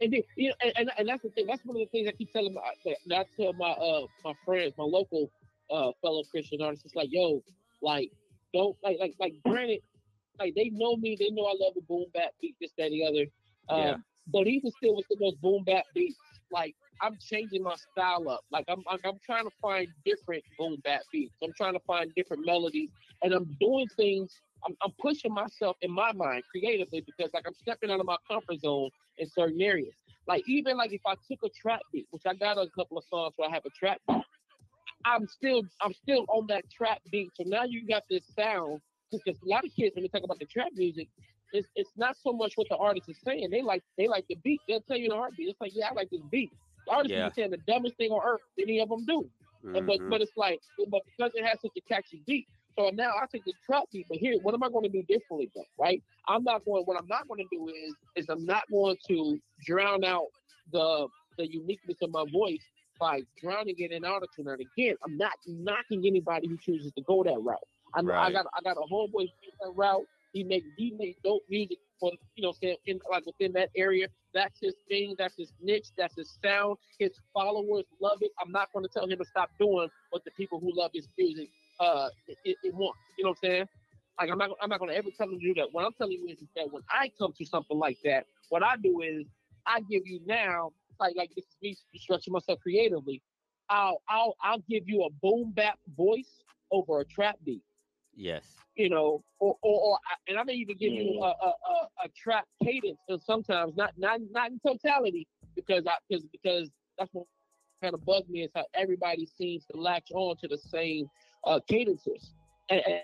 [0.00, 0.24] Indeed.
[0.36, 1.46] You know, and, and, and that's the thing.
[1.46, 4.32] That's one of the things I keep telling my that I tell my uh my
[4.44, 5.30] friends, my local
[5.70, 6.84] uh fellow Christian artists.
[6.86, 7.42] It's like, yo,
[7.82, 8.10] like
[8.54, 9.80] don't like like like granted,
[10.38, 12.94] like they know me, they know I love the boom bap beat, this, that, and
[12.94, 13.26] the other.
[13.68, 13.96] Um, Yeah.
[14.28, 18.42] but even still with those boom bap beats, like I'm changing my style up.
[18.52, 21.34] Like I'm like, I'm trying to find different boom bap beats.
[21.42, 22.90] I'm trying to find different melodies,
[23.22, 24.40] and I'm doing things.
[24.66, 28.16] I'm, I'm pushing myself in my mind creatively because like I'm stepping out of my
[28.28, 29.94] comfort zone in certain areas.
[30.26, 33.04] Like even like if I took a trap beat, which I got a couple of
[33.04, 34.24] songs where I have a trap beat,
[35.04, 37.32] I'm still I'm still on that trap beat.
[37.34, 40.38] So now you got this sound because a lot of kids when they talk about
[40.38, 41.08] the trap music,
[41.52, 43.48] it's it's not so much what the artist is saying.
[43.50, 44.62] They like they like the beat.
[44.68, 45.48] They'll tell you the heartbeat.
[45.48, 46.52] It's like yeah, I like this beat.
[46.86, 47.30] The artist Yeah.
[47.30, 49.30] is saying the dumbest thing on earth any of them do.
[49.74, 50.08] And but Mhm.
[50.08, 53.44] but it's like but because it has such a catchy beat, so now I take
[53.44, 55.64] the trap but here, what am I going to do differently though?
[55.78, 56.02] Right?
[56.28, 56.84] I'm not going.
[56.84, 60.26] What I'm not going to do is is I'm not going to drown out
[60.72, 62.62] the the uniqueness of my voice
[63.00, 64.52] by drowning it in autotune.
[64.52, 67.58] And again, I'm not knocking anybody who chooses to go that route.
[67.94, 69.26] I know I got I got a homeboy who
[69.60, 70.04] that route.
[70.32, 74.06] He make he make dope music for you know saying in like within that area.
[74.34, 75.16] That's his thing.
[75.18, 75.88] That's his niche.
[75.96, 76.76] That's his sound.
[76.98, 78.30] His followers love it.
[78.40, 81.08] I'm not going to tell him to stop doing what the people who love his
[81.18, 81.48] music
[81.80, 82.08] uh
[82.44, 82.98] it, it wants.
[83.18, 83.68] You know what I'm saying?
[84.20, 85.68] Like I'm not I'm not going to ever tell him to do that.
[85.72, 88.76] What I'm telling you is that when I come to something like that, what I
[88.76, 89.26] do is
[89.66, 93.22] I give you now like like this is me stretching myself creatively.
[93.70, 97.62] I'll I'll I'll give you a boom bap voice over a trap beat
[98.14, 98.44] Yes.
[98.76, 101.88] you know, or, or, or I- and I may even give you a, a, a,
[102.04, 107.12] a trap cadence, and sometimes not not not in totality, because I because because that's
[107.12, 107.26] what
[107.82, 111.06] kind of bugs me is how everybody seems to latch on to the same
[111.44, 112.32] uh, cadences
[112.70, 113.00] and, and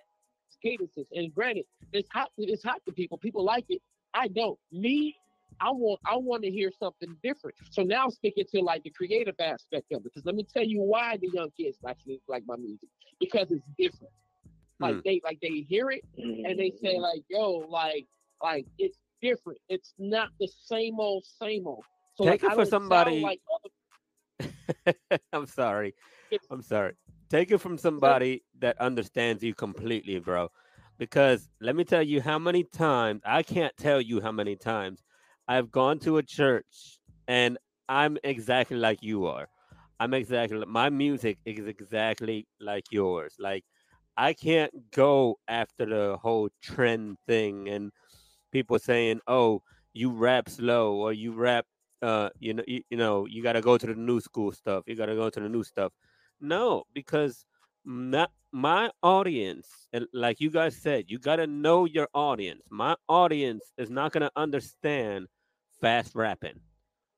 [0.62, 1.06] cadences.
[1.14, 3.18] And granted, it's hot it's hot to people.
[3.18, 3.80] People like it.
[4.14, 4.58] I don't.
[4.72, 5.14] Me,
[5.60, 7.56] I want I want to hear something different.
[7.70, 10.04] So now I'm speaking to like the creative aspect of it.
[10.04, 12.88] Because let me tell you why the young kids actually like my music
[13.20, 14.12] because it's different.
[14.80, 15.00] Like Hmm.
[15.04, 18.06] they like they hear it and they say like, "Yo, like,
[18.42, 19.58] like it's different.
[19.68, 21.84] It's not the same old, same old."
[22.16, 25.94] So Take like, it for somebody- Like other I'm sorry.
[26.30, 26.94] It's- I'm sorry.
[27.34, 30.50] Take it from somebody that understands you completely, bro.
[30.98, 35.02] Because let me tell you how many times I can't tell you how many times
[35.48, 39.48] I've gone to a church and I'm exactly like you are.
[39.98, 43.34] I'm exactly my music is exactly like yours.
[43.40, 43.64] Like
[44.16, 47.90] I can't go after the whole trend thing and
[48.52, 51.66] people saying, "Oh, you rap slow or you rap
[52.00, 54.84] uh you know you, you know you got to go to the new school stuff
[54.86, 55.92] you got to go to the new stuff
[56.40, 57.44] no because
[57.84, 62.62] not my audience and like you guys said you got to know your audience.
[62.70, 65.26] My audience is not going to understand
[65.80, 66.60] fast rapping.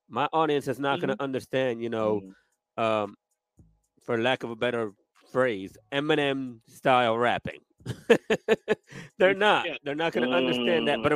[0.08, 1.22] My audience is not going to mm-hmm.
[1.22, 2.22] understand you know
[2.78, 2.82] mm-hmm.
[2.82, 3.14] um
[4.04, 4.92] for lack of a better
[5.32, 7.60] phrase eminem style rapping.
[9.18, 9.66] They're not.
[9.66, 9.76] Yeah.
[9.84, 10.98] they're not going to understand that.
[11.04, 11.12] But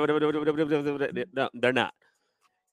[1.35, 1.93] no, they're not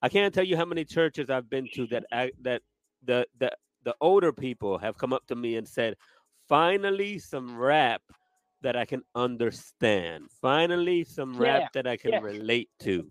[0.02, 2.62] I can't tell you how many churches I've been to that I, that
[3.04, 3.52] the the
[3.88, 5.96] the older people have come up to me and said,
[6.50, 8.02] "Finally, some rap
[8.60, 10.30] that I can understand.
[10.42, 12.20] Finally, some Yeah, rap that I can yeah.
[12.20, 13.10] relate to.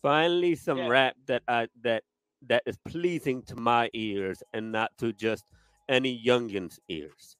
[0.00, 0.86] Finally, some Yeah.
[0.86, 2.04] rap that I that
[2.46, 5.42] that is pleasing to my ears and not to just
[5.88, 7.36] any youngin's ears."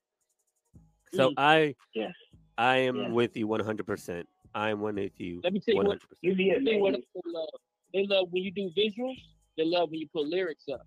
[1.14, 1.34] So Mm.
[1.36, 2.14] I Yes.
[2.58, 3.08] I am Yeah.
[3.12, 4.28] with you 100%.
[4.56, 6.18] I am one with you Let me tell you what 100%.
[6.22, 7.06] You be what amazed.
[7.14, 7.48] they love.
[7.94, 9.22] They love when you do visuals.
[9.56, 10.84] They love when you put lyrics up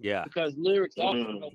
[0.00, 0.24] Yeah.
[0.24, 1.40] because lyrics also Mhm.
[1.40, 1.54] help.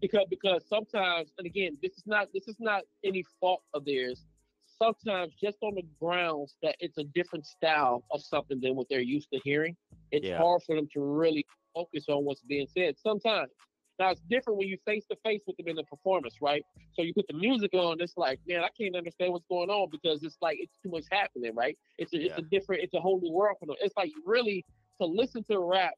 [0.00, 4.26] because because sometimes and again this is not this is not any fault of theirs.
[4.66, 9.00] Sometimes just on the grounds that it's a different style of something than what they're
[9.00, 9.74] used to hearing,
[10.10, 10.36] it's Yeah.
[10.38, 12.98] hard for them to really focus on what's being said.
[12.98, 13.50] Sometimes.
[13.98, 16.62] Now it's different when you face to face with them in the performance, right?
[16.92, 19.88] So you put the music on, it's like, man, I can't understand what's going on
[19.90, 21.78] because it's like it's too much happening, right?
[21.96, 23.76] It's a, it's a different, it's a whole new world for them.
[23.80, 24.66] It's like really
[25.00, 25.94] to listen to rap,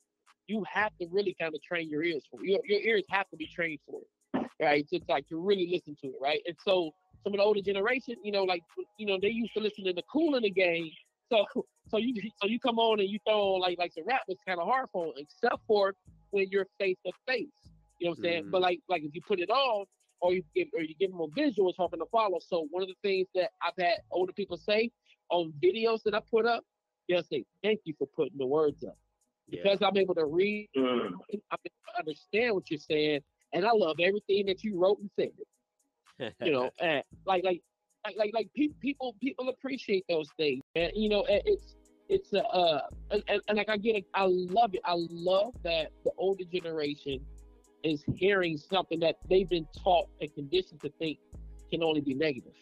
[0.48, 2.48] you have to really kind of train your ears for it.
[2.48, 4.86] Your, your ears have to be trained for it, right?
[4.90, 6.40] It's like to really listen to it, right?
[6.46, 6.90] And so
[7.22, 8.62] some of the older generation, you know, like
[8.98, 10.90] you know, they used to listen to the Kool and the Gang.
[11.30, 11.44] So
[11.88, 14.42] so you so you come on and you throw on like like the rap, it's
[14.46, 15.94] kind of hard for them, except for
[16.30, 17.48] when you're face to face.
[17.98, 18.44] You know what I'm saying?
[18.44, 18.50] Mhm.
[18.50, 19.84] But like like if you put it on
[20.20, 22.38] or you give or you give them a visual, it's hard to follow.
[22.40, 24.90] So one of the things that I've had older people say
[25.30, 26.64] on videos that I put up,
[27.08, 28.96] they'll say, "Thank you for putting the words up."
[29.48, 29.60] Yeah.
[29.62, 31.12] Because I'm able to read, Mm.
[31.50, 33.20] I'm able to understand what you're saying,
[33.52, 35.32] and I love everything that you wrote and said.
[36.44, 37.62] You know, and like like
[38.04, 41.76] like like, like pe- people people appreciate those things, and you know, and it's
[42.08, 44.80] it's a uh, and, and, and like I get it, I love it.
[44.84, 47.20] I love that the older generation
[47.84, 51.18] is hearing something that they've been taught and conditioned to think
[51.70, 52.54] can only be negative.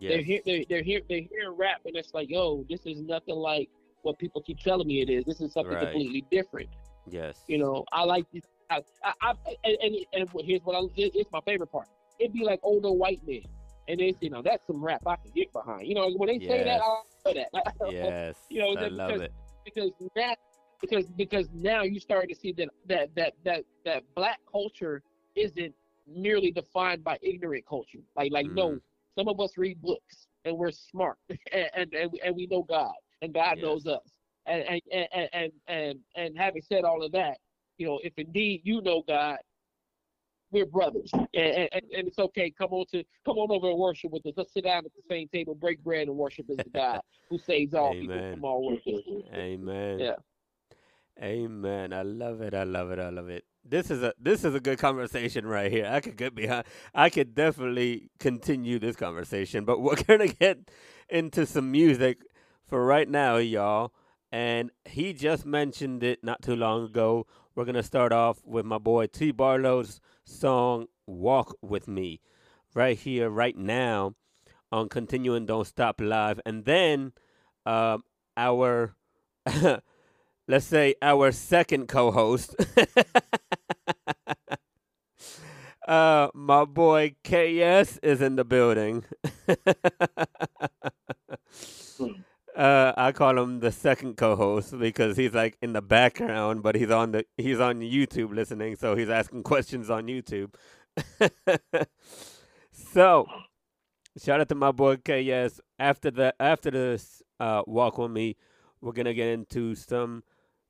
[0.00, 0.26] They're Yes.
[0.26, 3.68] hear they're they're hear they're hearing rap and it's like, yo, this is nothing like
[4.02, 5.24] what people keep telling me it is.
[5.24, 5.84] This is something Right.
[5.90, 6.68] completely different.
[7.08, 7.42] Yes.
[7.48, 8.44] You know, I like this.
[8.70, 11.88] I, I, I and, and, and here's what I it's my favorite part.
[12.18, 13.42] It'd be like older white men,
[13.88, 15.86] and they say, you know, that's some rap I can get behind.
[15.86, 16.82] You know, when they say that, Yes.
[17.26, 17.74] I love that.
[17.92, 18.36] Yes.
[18.50, 19.32] You know, I love because- it.
[19.64, 20.36] because that
[20.80, 25.02] because because now you start to see that that that that that black culture
[25.36, 25.74] isn't
[26.06, 28.00] merely defined by ignorant culture.
[28.16, 28.80] Like like no, Mhm.
[29.16, 31.18] some of us read books and we're smart
[31.52, 33.62] and and and we know God and God Yes.
[33.62, 34.02] knows us.
[34.46, 37.38] And and, and and and and having said all of that,
[37.78, 39.38] you know, if indeed you know God,
[40.52, 42.50] we're brothers, and, and, and it's okay.
[42.50, 44.34] Come on to come on over and worship with us.
[44.36, 47.38] Let's sit down at the same table, break bread, and worship as the God who
[47.38, 48.30] saves all people Amen.
[48.30, 49.04] from all worship.
[49.34, 49.98] Amen.
[49.98, 50.16] Yeah.
[51.22, 51.92] Amen.
[51.92, 52.54] I love it.
[52.54, 52.98] I love it.
[52.98, 53.44] I love it.
[53.64, 55.86] This is a this is a good conversation right here.
[55.90, 56.64] I could get behind.
[56.94, 60.58] I could definitely continue this conversation, but we're gonna get
[61.08, 62.18] into some music
[62.72, 63.92] for right now, y'all.
[64.32, 67.26] And he just mentioned it not too long ago.
[67.54, 72.22] We're gonna start off with my boy T Barlow's song "Walk with Me,"
[72.74, 74.14] right here, right now,
[74.72, 77.12] on Continuing Don't Stop Live, and then
[77.66, 78.04] um,
[78.38, 78.96] our
[80.48, 82.56] let's say our second co-host
[85.86, 89.04] uh my boy KS is in the building
[92.62, 96.90] uh I call him the second co-host because he's like in the background but he's
[96.90, 100.54] on the he's on YouTube listening so he's asking questions on YouTube
[102.72, 103.26] so
[104.22, 108.36] shout out to my boy KS after the after this uh walk with me
[108.80, 110.22] we're gonna get into some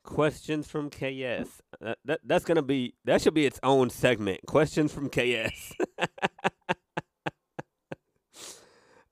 [0.04, 1.62] questions from KS.
[1.80, 4.40] That, that that's gonna be that should be its own segment.
[4.46, 5.72] Questions from KS.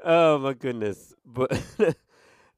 [0.04, 1.14] oh my goodness!
[1.24, 1.52] But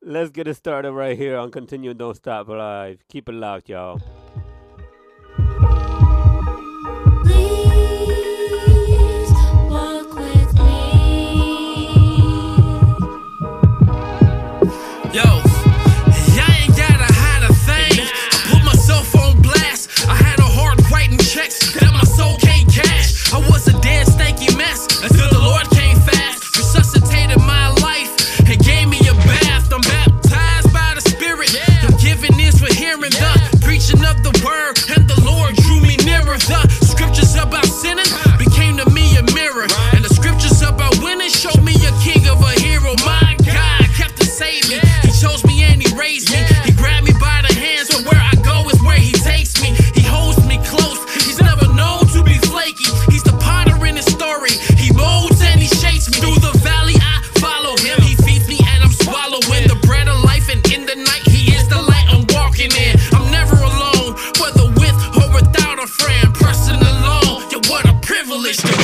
[0.04, 3.06] let's get it started right here on Continue Don't Stop Live.
[3.08, 4.00] Keep it locked, y'all.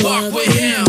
[0.03, 0.88] Walk with him.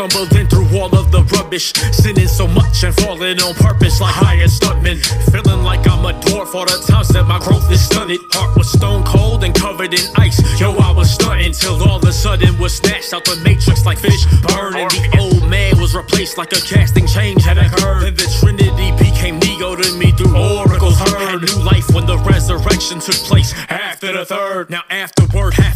[0.00, 1.74] Stumbling through all of the rubbish.
[1.92, 4.96] Sinning so much and falling on purpose like high as stuntman.
[5.30, 8.20] Feeling like I'm a dwarf all the times that my growth is stunted.
[8.32, 10.40] Heart was stone cold and covered in ice.
[10.58, 13.98] Yo, I was stunting till all of a sudden was snatched out the matrix like
[13.98, 14.88] fish burning.
[14.88, 18.00] The old man was replaced like a casting change had occurred.
[18.00, 21.44] Then the Trinity became Neo to me through oracles heard.
[21.44, 23.52] New life when the resurrection took place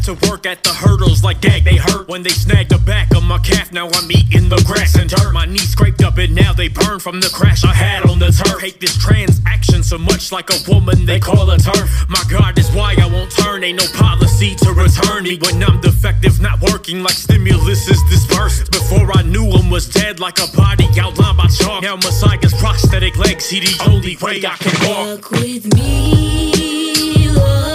[0.04, 1.64] to work at the hurdles like gag.
[1.64, 3.72] They hurt when they snagged the back of my calf.
[3.72, 5.32] Now I'm eating the grass and dirt.
[5.32, 8.28] My knees scraped up and now they burn from the crash I had on the
[8.28, 8.60] turf.
[8.60, 12.04] Hate this transaction so much like a woman they call a turf.
[12.08, 13.64] My God is why I won't turn.
[13.64, 18.72] Ain't no policy to return me when I'm defective, not working like stimulus is dispersed.
[18.72, 21.82] Before I knew him was dead like a body outlined by chalk.
[21.82, 25.30] Now Messiah's prosthetic legs, he the only way I can walk.
[25.30, 27.73] Walk with me, Lord.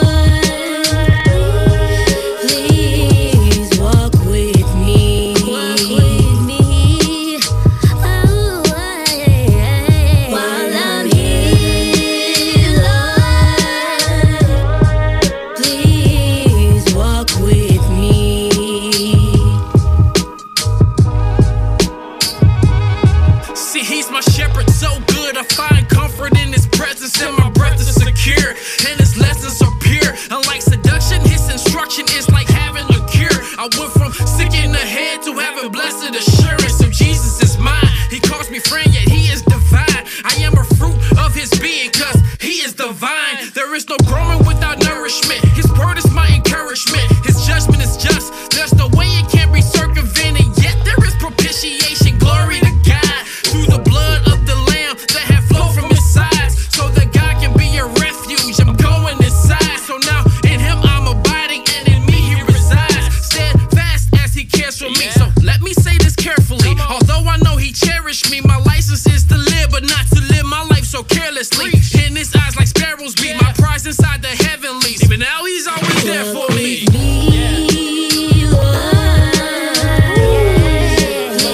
[68.09, 68.41] cherish me.
[68.41, 71.71] My license is to live, but not to live my life so carelessly.
[72.05, 73.33] In his eyes like sparrows be.
[73.35, 75.03] My prize inside the heavenlies.
[75.03, 76.85] Even now he's always there for me.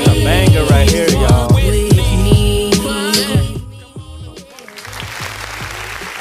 [0.07, 1.51] A banger right here, y'all.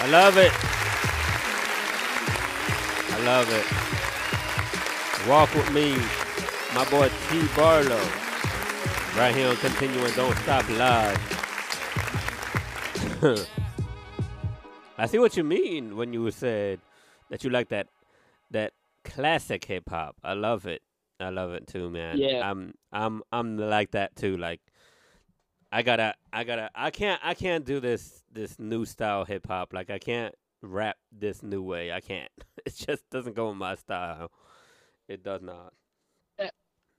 [0.01, 0.53] I love it.
[3.13, 3.67] I love it.
[5.29, 5.97] Walk with me,
[6.75, 7.47] my boy T.
[7.57, 8.34] Barlow.
[9.17, 11.19] Right here on Continuing Don't Stop Live.
[14.99, 16.81] I see what you mean when you said
[17.31, 17.87] that you like that
[18.51, 18.73] that
[19.05, 20.17] classic hip hop.
[20.25, 20.83] I love it.
[21.21, 22.19] I love it too, man.
[22.19, 22.51] Yeah.
[22.51, 24.37] I'm I'm I'm like that too.
[24.37, 24.61] Like
[25.71, 29.73] I gotta I gotta I can't I can't do this this new style hip hop.
[29.73, 31.93] Like I can't rap this new way.
[31.93, 32.33] I can't.
[32.67, 34.33] It just doesn't go in my style.
[35.07, 35.75] It does not.
[36.39, 36.49] Uh,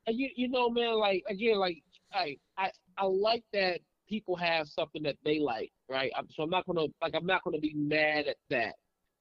[0.05, 1.82] and you you know, man, like again, like
[2.16, 6.11] I I I like that people have something that they like, right?
[6.18, 8.76] I'm, so I'm not gonna like I'm not gonna be mad at that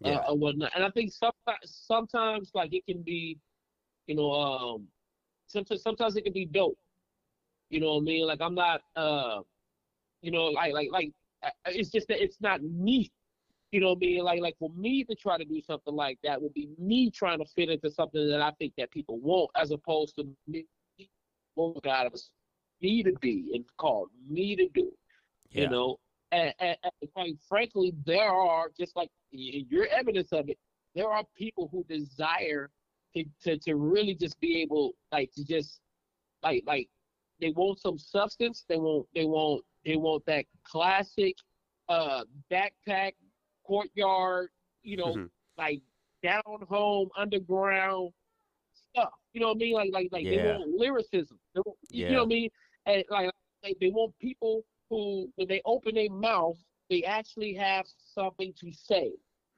[0.04, 0.18] Yeah.
[0.18, 0.72] uh, or whatnot.
[0.74, 3.38] And I think sometimes sometimes like it can be,
[4.06, 4.88] you know, um,
[5.46, 6.78] sometimes sometimes it can be dope.
[7.70, 8.26] You know what I mean?
[8.26, 9.42] Like I'm not, uh,
[10.22, 13.10] you know, like like like uh, it's just that it's not me.
[13.72, 14.24] You know what I mean?
[14.24, 17.38] Like like for me to try to do something like that would be me trying
[17.38, 20.66] to fit into something that I think that people want, as opposed to me
[21.54, 22.30] what God has
[22.80, 24.92] me to be and called me to do.
[25.50, 25.62] Yeah.
[25.62, 25.96] You know,
[26.32, 30.58] and, and, and quite frankly, there are just like your evidence of it.
[30.94, 32.70] There are people who desire
[33.14, 35.80] to, to, to really just be able, like, to just
[36.42, 36.88] like like
[37.40, 38.64] they want some substance.
[38.68, 41.34] They want they want they want that classic
[41.88, 43.12] uh backpack
[43.66, 44.48] courtyard.
[44.82, 45.30] You know, Mhm.
[45.56, 45.80] like
[46.22, 48.12] down home underground
[48.94, 49.12] stuff.
[49.32, 49.74] You know what I mean?
[49.74, 51.38] Like like like they want lyricism.
[51.54, 52.50] They want, you know what I mean?
[52.86, 53.30] And like
[53.62, 56.58] they, they want people who when they open their mouth,
[56.90, 59.12] they actually have something to say.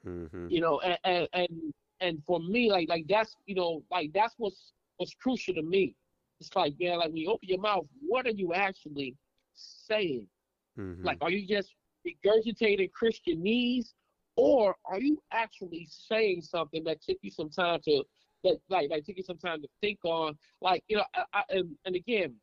[0.04, 4.12] hmm You know, and and and, and for me, like like that's you know like
[4.12, 5.94] that's what's what's crucial to me.
[6.40, 9.16] It's like yeah, like when you open your mouth, what are you actually
[9.54, 10.28] saying?
[10.76, 11.74] hmm Like, are you just
[12.06, 13.94] regurgitating Christianese,
[14.36, 18.04] or are you actually saying something that took you some time to
[18.44, 20.36] that like like took you some time to think on?
[20.60, 22.34] Like, you know, I, I, and, and again,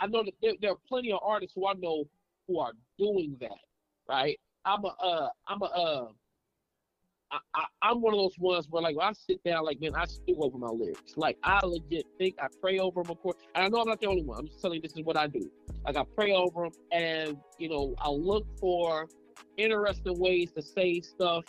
[0.00, 2.04] I know that there, there are plenty of artists who I know
[2.46, 3.50] who are doing that.
[4.08, 4.38] Right?
[4.64, 6.08] I'm a uh, I'm a uh,
[7.30, 10.36] I, I'm one of those ones where like I sit down, like man, I stew
[10.40, 11.14] over my lyrics.
[11.16, 13.36] Like I legit think I pray over them, of course.
[13.54, 14.38] And I know I'm not the only one.
[14.38, 15.50] I'm just telling you this is what I do.
[15.84, 19.08] Like I pray over them, and you know I look for
[19.56, 21.44] interesting ways to say stuff,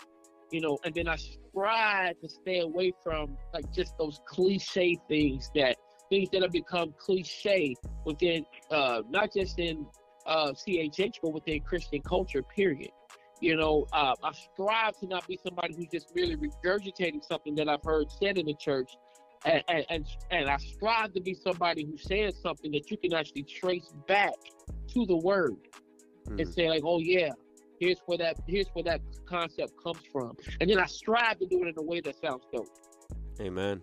[0.52, 1.18] you know, and then I
[1.60, 5.76] strive to stay away from like just those cliche things that
[6.10, 9.86] things that have become cliche within uh not just in
[10.26, 12.44] uh CHH but within Christian culture.
[12.44, 12.92] Period.
[13.42, 17.70] You know, uh, I strive to not be somebody who's just merely regurgitating something that
[17.70, 18.92] I've heard said in the church,
[19.46, 23.44] and and and, I strive to be somebody who says something that you can actually
[23.44, 24.34] trace back
[24.94, 25.56] to the word
[26.30, 26.40] Mm-hmm.
[26.40, 27.32] and say like, oh yeah,
[27.80, 31.64] here's where that here's where that concept comes from, and then I strive to do
[31.64, 32.68] it in a way that sounds dope.
[33.40, 33.82] Amen.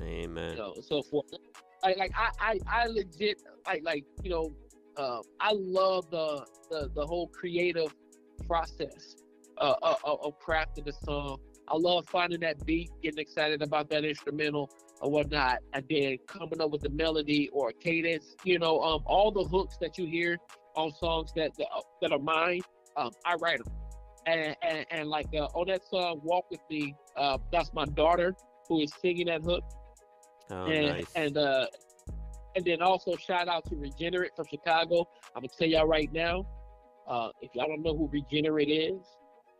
[0.00, 0.56] Amen.
[0.56, 1.24] Know, so for
[1.82, 4.52] like like I I, I legit like like you know
[4.96, 7.94] uh, I love the, the the whole creative
[8.46, 9.16] process
[9.58, 11.38] uh, uh, of, of crafting the song.
[11.68, 16.60] I love finding that beat, getting excited about that instrumental or whatnot, and then coming
[16.60, 18.34] up with the melody or cadence.
[18.44, 20.38] You know, um, all the hooks that you hear
[20.76, 21.68] on songs that that,
[22.02, 22.62] that are mine,
[22.96, 23.72] um, I write them.
[24.26, 28.34] And, and, and like uh, on that song "Walk with Me," uh, that's my daughter
[28.68, 29.64] who is singing that hook
[30.50, 31.12] Oh, and nice.
[31.14, 31.66] and uh
[32.56, 35.06] and then also shout out to Regenerate from Chicago.
[35.34, 36.46] I'm gonna tell y'all right now,
[37.06, 39.00] uh, if y'all don't know who Regenerate is,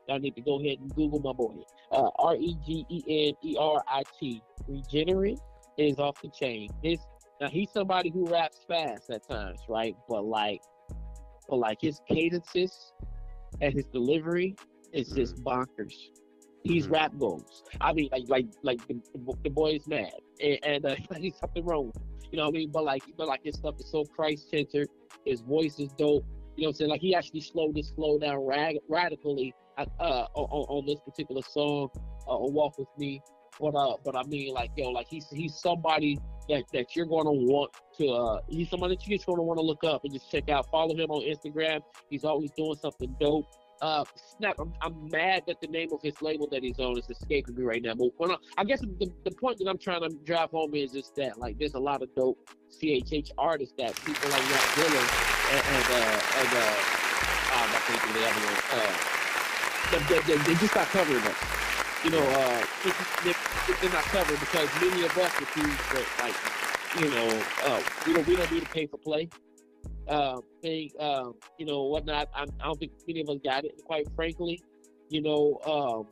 [0.08, 1.54] y'all need to go ahead and Google my boy.
[1.92, 4.42] Uh, R E G E N E R I T.
[4.66, 5.38] Regenerate
[5.76, 6.68] is off the chain.
[6.82, 6.98] His
[7.40, 9.94] now he's somebody who raps fast at times, right?
[10.08, 10.62] But like,
[11.48, 12.92] but like his cadences
[13.60, 14.56] and his delivery
[14.92, 15.94] is just bonkers.
[16.64, 16.92] He's Mhm.
[16.92, 17.64] rap goals.
[17.80, 19.00] I mean, like, like, like the,
[19.42, 21.92] the boy is mad, and, and uh, he's something wrong.
[22.30, 22.70] You know what I mean?
[22.70, 24.88] But like, but like his stuff is so Christ centered.
[25.24, 26.24] His voice is dope.
[26.56, 26.90] You know what I'm saying?
[26.90, 31.42] Like he actually slowed his flow down rag- radically uh, uh, on, on this particular
[31.42, 31.88] song,
[32.28, 33.20] uh, "Walk with Me."
[33.60, 36.18] But uh, but I mean, like yo, like he's he's somebody
[36.48, 38.08] that that you're gonna want to.
[38.08, 40.70] Uh, he's somebody that you're just gonna want to look up and just check out.
[40.70, 41.80] Follow him on Instagram.
[42.10, 43.46] He's always doing something dope.
[43.80, 44.04] Uh,
[44.36, 44.56] snap!
[44.58, 47.62] I'm, I'm mad that the name of his label that he's on is escaping me
[47.62, 47.94] right now.
[47.94, 50.92] But when I, I guess the, the point that I'm trying to drive home is
[50.92, 52.38] just that like there's a lot of dope
[52.82, 57.08] CHH artists that people like Rap Dilla and, and uh and uh,
[57.50, 58.58] uh, I think the other one.
[58.72, 59.18] Uh,
[59.90, 61.57] they, they, they, just not covering us.
[62.04, 63.34] You know, uh, they, they,
[63.80, 66.36] they're not covered because many of us refuse to like,
[67.00, 69.28] you know, uh, we don't we don't need to pay for play.
[70.06, 72.28] Uh, thing, uh, you know, whatnot.
[72.34, 73.72] I, I don't think many of us got it.
[73.84, 74.60] Quite frankly,
[75.10, 76.06] You know, um,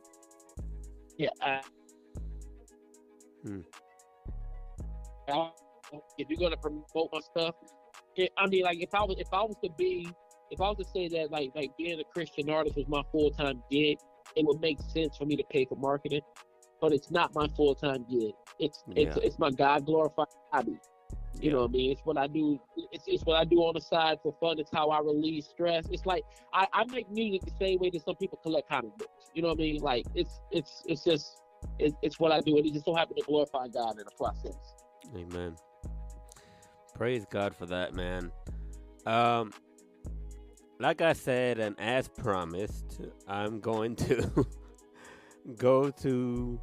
[1.17, 1.29] yeah.
[1.41, 1.61] I,
[3.43, 3.61] Hmm.
[5.29, 5.51] I-
[6.17, 7.55] if you're gonna promote my stuff,
[8.17, 10.09] it, I mean, like if I was if I was to be
[10.51, 13.31] if I was to say that like like being a Christian artist was my full
[13.31, 13.97] time gig,
[14.37, 16.21] it would make sense for me to pay for marketing.
[16.79, 18.33] But it's not my full time gig.
[18.59, 19.23] It's it's Yeah.
[19.23, 20.77] it's my God glorified hobby.
[21.39, 21.91] You know what I mean?
[21.91, 22.59] It's what I do.
[22.91, 24.59] It's, it's what I do on the side for fun.
[24.59, 25.87] It's how I release stress.
[25.91, 26.23] It's like
[26.53, 29.29] I, I make music the same way that some people collect comic books.
[29.33, 29.81] You know what I mean?
[29.81, 31.41] Like it's it's it's just
[31.79, 34.11] it's, it's what I do, and it just so happen to glorify God in the
[34.17, 34.55] process.
[35.15, 35.55] Amen.
[36.95, 38.31] Praise God for that, man.
[39.05, 39.51] Um,
[40.79, 44.45] like I said, and as promised, I'm going to
[45.57, 46.59] go to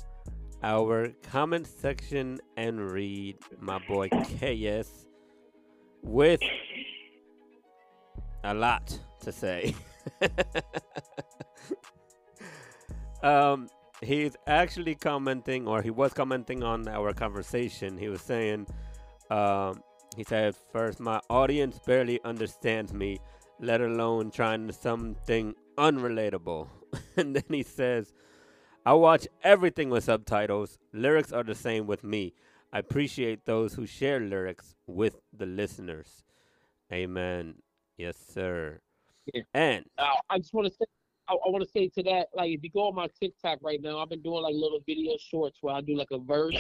[0.63, 5.07] our comment section and read my boy KS
[6.03, 6.41] with
[8.45, 9.75] a lot to say.
[13.23, 13.69] um,
[14.03, 17.99] he's actually commenting, or he was commenting on our conversation.
[17.99, 18.67] He was saying,
[19.31, 19.83] um,
[20.17, 23.19] he said, first, my audience barely understands me,
[23.65, 26.69] let alone trying to something unrelatable.
[27.17, 28.13] and then he says,
[28.87, 30.79] I watch everything with subtitles.
[30.93, 32.35] Lyrics are the same with me.
[32.73, 36.25] I appreciate those who share lyrics with the listeners.
[36.93, 37.55] Amen.
[37.97, 38.81] Yes, sir.
[39.33, 39.43] Yeah.
[39.55, 40.85] And uh, I just want to say,
[41.29, 43.81] I, I want to say to that, like, if you go on my TikTok right
[43.81, 46.57] now, I've been doing like little video shorts where I do like a verse.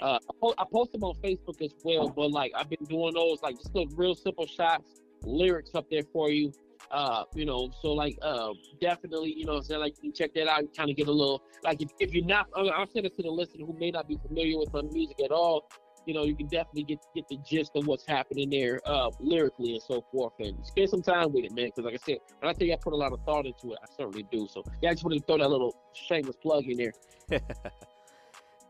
[0.00, 3.14] Uh, I, po- I post them on Facebook as well, but like I've been doing
[3.14, 6.52] those like just little real simple shots, lyrics up there for you.
[6.90, 8.50] Uh, you know, so like, uh,
[8.80, 11.42] definitely, you know, I'm saying like you check that out kind of get a little
[11.64, 14.18] like if, if you're not, I'll send it to the listener who may not be
[14.26, 15.68] familiar with my music at all.
[16.06, 19.72] You know, you can definitely get get the gist of what's happening there, uh, lyrically
[19.72, 21.66] and so forth, and spend some time with it, man.
[21.66, 23.78] Because like I said, when I you I put a lot of thought into it,
[23.82, 24.46] I certainly do.
[24.48, 26.92] So yeah, I just wanted to throw that little shameless plug in there.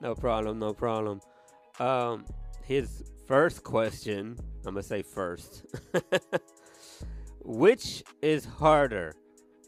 [0.01, 1.21] no problem, no problem.
[1.79, 2.25] Um,
[2.65, 5.67] his first question, I'm gonna say first.
[7.45, 9.15] Which is harder,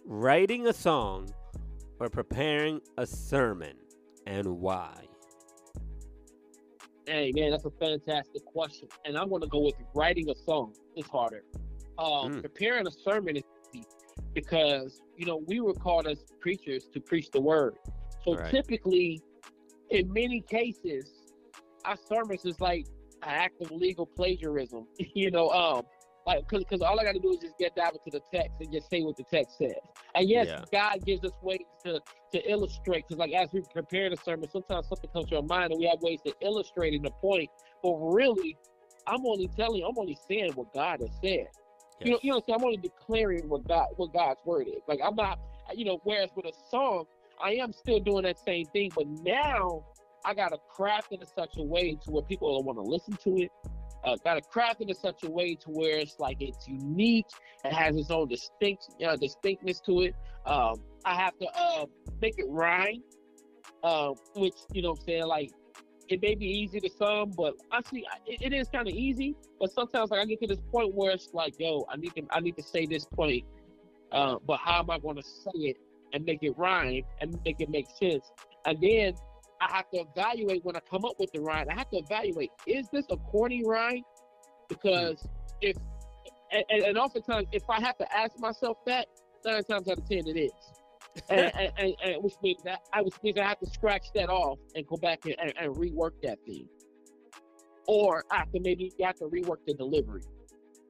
[0.05, 1.29] writing a song
[2.01, 3.77] or preparing a sermon,
[4.27, 5.05] and why?
[7.07, 10.75] Hey man, that's a fantastic question, and I'm going to go with writing a song
[10.97, 11.43] is harder.
[11.99, 12.43] Um, Mm.
[12.43, 13.43] Preparing a sermon is
[13.73, 13.87] easy
[14.35, 17.77] because you know we were called as preachers to preach the word.
[18.25, 18.51] So Right.
[18.51, 19.21] typically,
[19.91, 21.13] in many cases,
[21.85, 22.87] our sermons is like
[23.23, 24.87] an act of legal plagiarism.
[25.15, 25.83] you know, um,
[26.27, 28.71] like because all I got to do is just get down to the text and
[28.71, 29.73] just say what the text says.
[30.15, 30.65] And yes, Yeah.
[30.71, 32.01] God gives us ways to
[32.33, 35.73] to illustrate because like as we prepare the sermon, sometimes something comes to our mind
[35.73, 37.49] and we have ways to illustrate in the point.
[37.83, 38.57] But really,
[39.07, 41.47] I'm only telling I'm only saying what God has said.
[42.05, 44.83] You know, you know, what I'm only declaring what God what God's word is.
[44.87, 45.39] Like I'm not,
[45.75, 45.99] you know.
[46.05, 47.07] Whereas with a song,
[47.43, 49.85] I am still doing that same thing, but now
[50.29, 53.15] I got to craft it in such a way to where people want to listen
[53.25, 53.51] to it.
[54.05, 57.25] Uh, got to craft it in such a way to where it's like it's unique.
[57.65, 60.15] It has its own distinct uh, distinctness to it.
[60.45, 60.75] Um,
[61.07, 61.87] I have to uh,
[62.21, 63.03] make it rhyme,
[63.83, 65.51] uh, which you know, what I'm saying like
[66.09, 67.81] it may be easy to some, but I-
[68.27, 69.35] it, it is kind of easy.
[69.59, 72.23] But sometimes like I get to this point where it's like, yo, I need to
[72.31, 73.45] I need to say this point,
[74.13, 75.77] uh, but how am I going to say it
[76.13, 78.31] and make it rhyme and make it make sense?
[78.67, 79.15] And then
[79.61, 81.67] I have to evaluate when I come up with the rhyme.
[81.71, 84.03] I have to evaluate: is this a corny rhyme?
[84.69, 85.27] Because
[85.61, 85.77] if
[86.51, 89.07] and, and, oftentimes if I have to ask myself that,
[89.45, 90.53] nine times out of ten it is.
[91.31, 94.29] and, and, and, and which means that I which means I have to scratch that
[94.29, 96.69] off and go back and, and, rework that thing.
[97.87, 100.23] Or I have to maybe have to rework the delivery.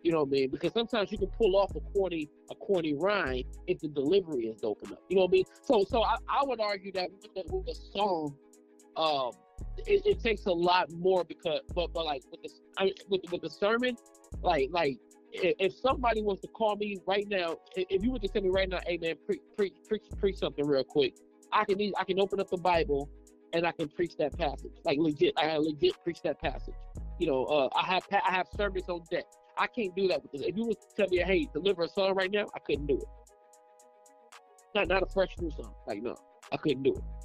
[0.03, 0.51] You know what I mean?
[0.51, 4.61] Because sometimes you can pull off a corny a corny rhyme if the delivery is
[4.61, 4.99] dope enough.
[5.09, 5.45] You know what I mean?
[5.63, 8.37] So so I, I would argue that with the, with the song,
[8.99, 9.31] um,
[9.87, 13.21] it, it takes a lot more because but but like with the I mean, with
[13.31, 13.97] with the sermon,
[14.43, 14.99] like like
[15.33, 18.51] if, if somebody wants to call me right now, if, you were to tell me
[18.51, 21.15] right now, hey man, pre- pre- preach preach something real quick,
[21.53, 23.09] I can I can open up the Bible
[23.53, 25.35] and I can preach that passage, like legit.
[25.37, 26.75] I legit preach that passage.
[27.19, 29.25] You know, uh, I have I have sermons on deck.
[29.57, 30.43] I can't do that with this.
[30.43, 33.09] If you would tell me, hey, deliver a song right now, I couldn't do it.
[34.75, 35.73] Not not a fresh new song.
[35.87, 36.17] Like no,
[36.53, 37.18] I couldn't do it.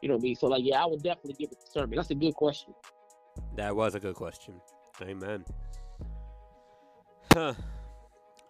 [0.00, 0.36] You know what I mean?
[0.36, 1.96] So like, yeah, I would definitely give it the sermon.
[1.96, 2.74] That's a good question.
[3.56, 4.60] That was a good question.
[5.02, 5.44] Amen.
[7.32, 7.54] Huh.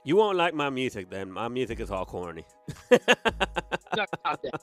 [0.04, 1.30] You won't like my music then.
[1.30, 2.44] My music is all corny.
[2.90, 4.60] Not about that.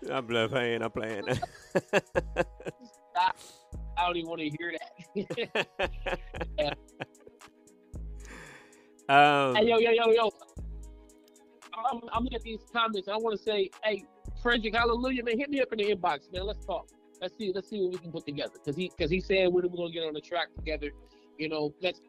[0.10, 1.24] I'm playing, I'm playing.
[3.16, 3.32] I
[4.06, 4.72] don't even want to hear
[6.66, 6.76] that.
[9.08, 10.30] um, hey, yo, yo, yo, yo.
[11.90, 13.08] I'm, I'm looking at these comments.
[13.08, 14.04] I want to say, hey,
[14.42, 16.46] Frederick, hallelujah, man, hit me up in the inbox, man.
[16.46, 16.88] Let's talk.
[17.20, 17.52] Let's see.
[17.54, 18.54] Let's see what we can put together.
[18.64, 20.90] Cause he, cause he said we're gonna get on the track together.
[21.38, 22.00] You know, let's,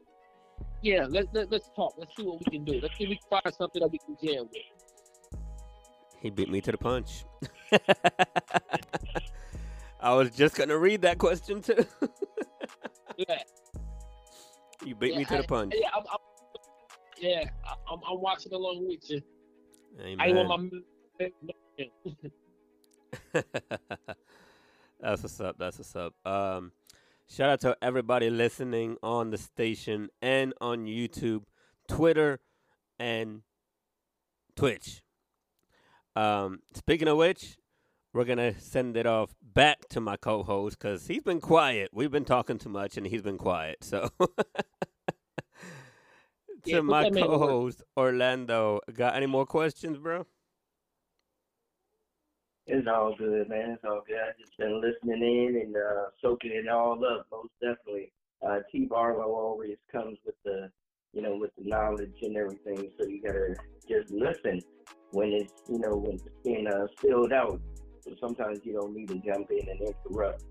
[0.81, 1.95] yeah, let's let, let's talk.
[1.97, 2.79] Let's see what we can do.
[2.81, 4.61] Let's see if we can find something that we can jam with.
[6.21, 7.25] He beat me to the punch.
[9.99, 11.85] I was just gonna read that question too.
[13.17, 13.43] Yeah,
[14.85, 15.73] you beat yeah, me to the I- punch.
[15.77, 16.17] Yeah, I'm, I'm,
[17.19, 17.43] yeah,
[17.91, 19.21] I'm, I'm watching along with you.
[19.99, 20.17] Amen.
[20.19, 20.73] I want
[21.19, 21.31] my.
[25.01, 25.57] That's what's up.
[25.57, 26.13] That's what's up.
[26.25, 26.71] Um,
[27.27, 31.43] shout out to everybody listening on the station and on YouTube,
[31.87, 32.39] Twitter,
[32.99, 33.41] and
[34.55, 35.01] Twitch.
[36.15, 37.57] Um, speaking of which,
[38.13, 41.89] we're gonna send it off back to my co-host because he's been quiet.
[41.93, 43.83] We've been talking too much, and he's been quiet.
[43.83, 44.09] So,
[46.65, 47.39] Yeah, my that man to work.
[47.39, 50.25] co-host Orlando, got any more questions, bro?
[52.67, 53.71] It's all good, man.
[53.71, 54.17] It's all good.
[54.17, 58.13] I just been listening in and uh, soaking it all up, most definitely.
[58.45, 58.85] Uh, T.
[58.85, 60.69] Barlow always comes with the,
[61.13, 62.91] you know, with the knowledge and everything.
[62.99, 63.55] So you gotta
[63.89, 64.61] just listen
[65.11, 67.59] when it's, you know, when it's being uh, spilled out.
[68.01, 70.43] So sometimes you don't need to jump in and interrupt.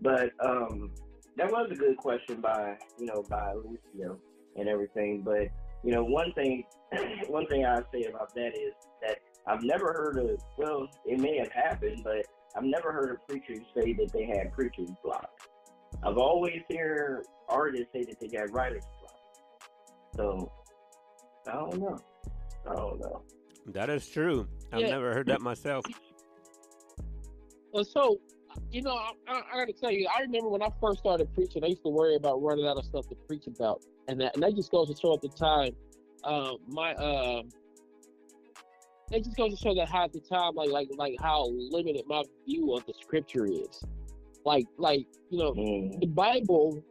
[0.00, 0.90] But um,
[1.36, 4.18] that was a good question by, you know, by Lucio
[4.56, 5.22] and everything.
[5.22, 5.48] But
[5.82, 6.64] you know, one thing,
[7.28, 11.38] one thing I say about that is that I've never heard of, well, it may
[11.38, 12.26] have happened, but
[12.56, 15.28] I've never heard of preachers say that they had preacher's block.
[16.02, 19.14] I've always heard artists say that they got writer's block.
[20.16, 20.52] So,
[21.48, 21.98] I don't know.
[22.68, 23.22] I don't know.
[23.66, 24.46] That is true.
[24.72, 24.90] I've Yeah.
[24.90, 25.84] never heard that myself.
[27.72, 28.20] Well, so
[28.70, 31.32] you know, I, I, I got to tell you, I remember when I first started
[31.34, 34.34] preaching, I used to worry about running out of stuff to preach about, and that
[34.34, 35.72] and that just goes to show at the time,
[36.24, 37.42] uh, my uh,
[39.10, 42.04] it just goes to show that how at the time, like like like how limited
[42.06, 43.84] my view of the scripture is,
[44.44, 46.00] like like you know, Mm.
[46.00, 46.82] the Bible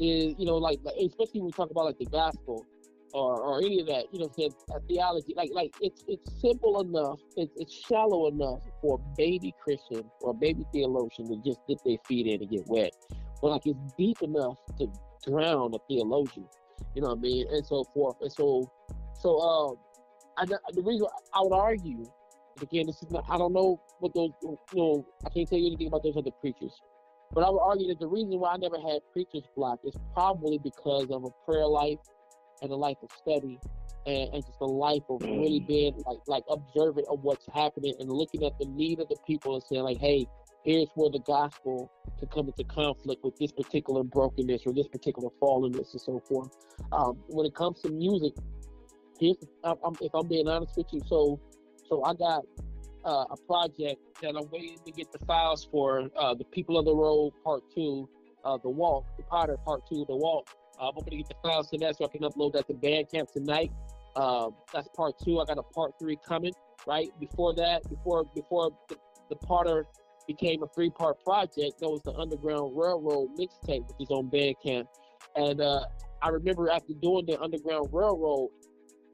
[0.00, 2.66] is, you know, like, like especially when we talk about like the gospel
[3.14, 6.80] or, or any of that, you know, said uh, theology, like like it's it's simple
[6.80, 11.60] enough, it's it's shallow enough for a baby Christian or a baby theologian to just
[11.68, 12.92] dip their feet in and get wet,
[13.40, 14.88] but like it's deep enough to
[15.24, 16.48] drown a theologian,
[16.94, 18.70] you know what I mean, and so forth, and so
[19.20, 19.76] so um,
[20.36, 22.04] I, the reason I would argue,
[22.60, 25.68] again, this is not, I don't know what those, you know, I can't tell you
[25.68, 26.72] anything about those other preachers.
[27.32, 30.58] But I would argue that the reason why I never had preacher's block is probably
[30.58, 31.98] because of a prayer life
[32.62, 33.58] and a life of study
[34.06, 38.10] and, and just a life of really being like like observant of what's happening and
[38.10, 40.26] looking at the need of the people and saying like, hey,
[40.64, 45.28] here's where the gospel can come into conflict with this particular brokenness or this particular
[45.40, 46.50] fallenness and so forth.
[46.92, 48.32] Um, when it comes to music,
[49.18, 51.40] here's I'm, I'm, if I'm being honest with you, so
[51.88, 52.42] so I got
[53.04, 56.84] uh, a project that I'm waiting to get the files for uh, the People of
[56.84, 58.08] the Road Part Two,
[58.44, 60.48] uh, the Walk, the Potter Part Two, the Walk.
[60.80, 62.74] Uh, I'm going to get the files to that so I can upload that to
[62.74, 63.72] Bandcamp tonight.
[64.16, 65.40] Um, that's Part Two.
[65.40, 66.52] I got a Part Three coming.
[66.86, 68.96] Right before that, before before the,
[69.30, 69.86] the Potter
[70.26, 74.86] became a three-part project, that was the Underground Railroad mixtape, which is on Bandcamp.
[75.36, 75.84] And uh,
[76.22, 78.50] I remember after doing the Underground Railroad,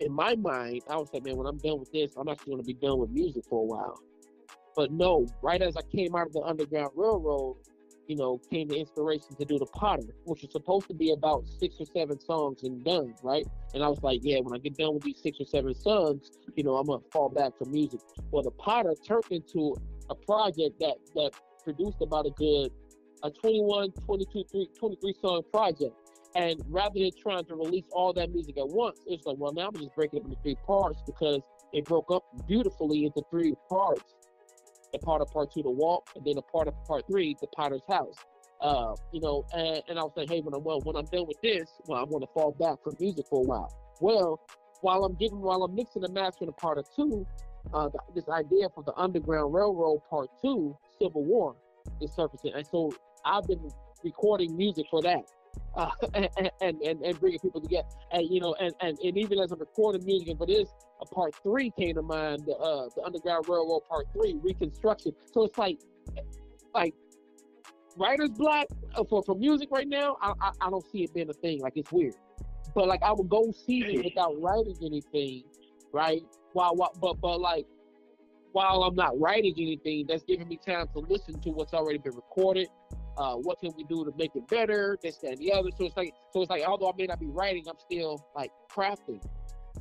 [0.00, 2.62] in my mind, I was like, man, when I'm done with this, I'm actually going
[2.62, 3.98] to be done with music for a while.
[4.74, 7.56] But no, right as I came out of the Underground Railroad,
[8.10, 11.48] you know, came the inspiration to do the Potter, which is supposed to be about
[11.60, 13.46] six or seven songs and done, right?
[13.72, 16.32] And I was like, yeah, when I get done with these six or seven songs,
[16.56, 18.00] you know, I'm gonna fall back to music.
[18.32, 19.76] Well, the Potter turned into
[20.10, 21.30] a project that that
[21.62, 22.72] produced about a good
[23.22, 25.94] a 21, 22, 3, 23 song project.
[26.34, 29.68] And rather than trying to release all that music at once, it's like, well, now
[29.68, 31.42] I'm just breaking it up into three parts because
[31.72, 34.14] it broke up beautifully into three parts.
[34.94, 38.16] A Potter part two, the walk, and then a Potter part three, the Potter's house.
[38.60, 41.26] Uh, you know, and, and I was like, hey, when I'm well, when I'm done
[41.26, 43.72] with this, well, I'm gonna fall back from music for a while.
[44.00, 44.40] Well,
[44.82, 47.26] while I'm getting while I'm mixing and mastering the Potter two,
[47.72, 51.56] uh, th- this idea for the Underground Railroad Part Two, Civil War,
[52.02, 52.92] is surfacing, and so
[53.24, 53.70] I've been
[54.04, 55.22] recording music for that,
[55.74, 59.38] uh, and, and and and bringing people together, and you know, and and, and even
[59.38, 60.68] as I'm recording music for this,
[61.00, 65.12] a Part Three came to mind, the uh, the Underground Railroad Part Three, Reconstruction.
[65.32, 65.78] So it's like,
[66.74, 66.94] like
[67.96, 70.16] writer's block uh, for for music right now.
[70.20, 71.60] I, I I don't see it being a thing.
[71.60, 72.14] Like it's weird,
[72.74, 75.44] but like I would go see it without writing anything,
[75.92, 76.22] right?
[76.52, 77.66] While, while but but like
[78.52, 82.14] while I'm not writing anything, that's giving me time to listen to what's already been
[82.14, 82.68] recorded.
[83.20, 84.96] Uh, what can we do to make it better?
[85.02, 85.68] This, that, and the other.
[85.76, 88.50] So it's like, so it's like, although I may not be writing, I'm still like
[88.74, 89.22] crafting.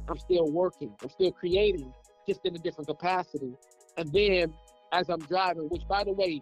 [0.09, 0.93] I'm still working.
[1.01, 1.93] I'm still creating,
[2.27, 3.53] just in a different capacity.
[3.95, 4.53] And then
[4.91, 6.41] as I'm driving, which by the way,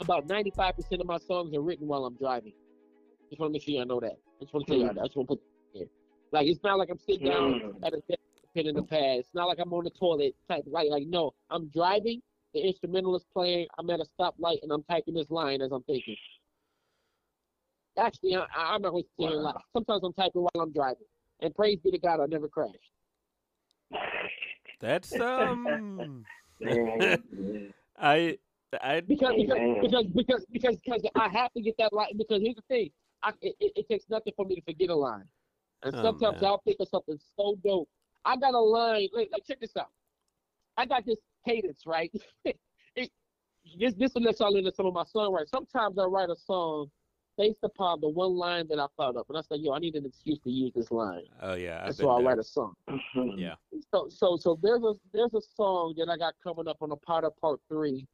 [0.00, 2.54] about 95% of my songs are written while I'm driving.
[3.28, 4.16] Just want to make sure y'all know that.
[4.40, 5.00] I just want to tell y'all that.
[5.02, 5.42] I just want to put
[5.74, 5.86] it here.
[6.32, 7.86] Like it's not like I'm sitting down Mm.
[7.86, 8.00] at a
[8.52, 9.20] pen in the pad.
[9.20, 10.64] It's not like I'm on the toilet type.
[10.66, 12.20] Like like no, I'm driving.
[12.54, 13.66] The instrumental is playing.
[13.78, 16.16] I'm at a stoplight and I'm typing this line as I'm thinking.
[17.98, 19.62] Actually, I, I- I'm not going to say a lot.
[19.72, 21.06] Sometimes I'm typing while I'm driving.
[21.40, 22.76] And praise be to God, I never crashed.
[24.80, 26.24] That's um.
[27.98, 28.38] I
[28.82, 32.16] I because because, because because because because I have to get that line.
[32.16, 32.90] Because here's the thing,
[33.22, 35.24] I, it, it, it takes nothing for me to forget a line,
[35.82, 36.50] and Oh, sometimes man.
[36.50, 37.88] I'll think of something so dope.
[38.24, 39.08] I got a line.
[39.12, 39.90] Like, like check this out.
[40.76, 42.12] I got this cadence right.
[42.44, 43.10] it,
[43.78, 45.48] this this will let y'all into some of my songwriting.
[45.48, 46.90] Sometimes I write a song
[47.36, 49.94] based upon the one line that I thought of, and I say, yo, I need
[49.94, 51.80] an excuse to use this line, oh yeah.
[51.80, 52.74] I've and so I write a song.
[53.36, 53.54] Yeah.
[53.92, 56.96] So so so there's a there's a song that I got coming up on a
[56.96, 58.06] Potter Part Three,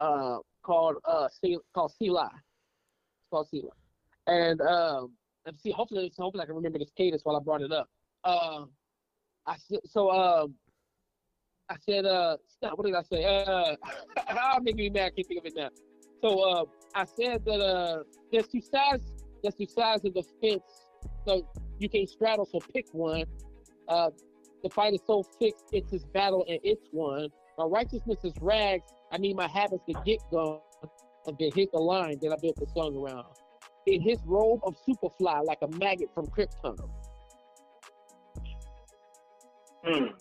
[0.00, 2.30] uh, called uh C, called Sila.
[2.34, 3.70] It's called Sila,
[4.26, 5.12] and um
[5.46, 7.88] and see hopefully hopefully I can remember this cadence while I brought it up.
[8.24, 8.64] Uh,
[9.46, 9.56] I
[9.86, 10.54] so um.
[11.74, 13.24] I said, uh, stop, what did I say?
[13.24, 13.74] Uh,
[14.28, 15.70] I'll make me mad, I can't think of it now.
[16.22, 16.64] So, uh,
[16.94, 19.12] I said that, uh, there's two sides,
[19.42, 20.62] there's two sides of the fence,
[21.26, 21.46] so
[21.80, 23.24] you can't straddle, so pick one.
[23.88, 24.10] Uh,
[24.62, 27.28] the fight is so fixed, it's his battle and it's won.
[27.58, 28.86] My righteousness is rags.
[29.12, 30.60] I need my habits to get gone.
[31.26, 33.26] And then hit the line that I built the song around.
[33.86, 36.76] In his robe of superfly, like a maggot from Krypton.
[39.86, 40.14] Mm.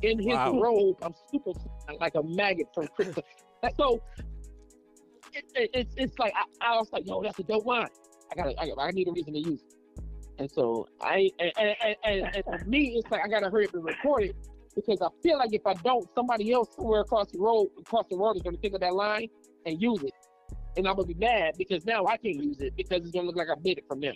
[0.00, 0.58] In his Wow.
[0.58, 3.22] robe, I'm superfly, like a maggot from Krypton.
[3.62, 4.02] And so
[5.34, 7.86] it, it, it's it's like I, I was like, yo, that's a dope line.
[8.30, 10.02] I gotta, I, I need a reason to use it.
[10.38, 13.66] And so I and, and, and, and, and for me, it's like I gotta hurry
[13.68, 14.36] up and record it
[14.74, 18.16] because I feel like if I don't, somebody else somewhere across the road across the
[18.16, 19.28] road is gonna think of that line
[19.66, 20.14] and use it,
[20.76, 23.36] and I'm gonna be mad because now I can't use it because it's gonna look
[23.36, 24.14] like I bid it from them.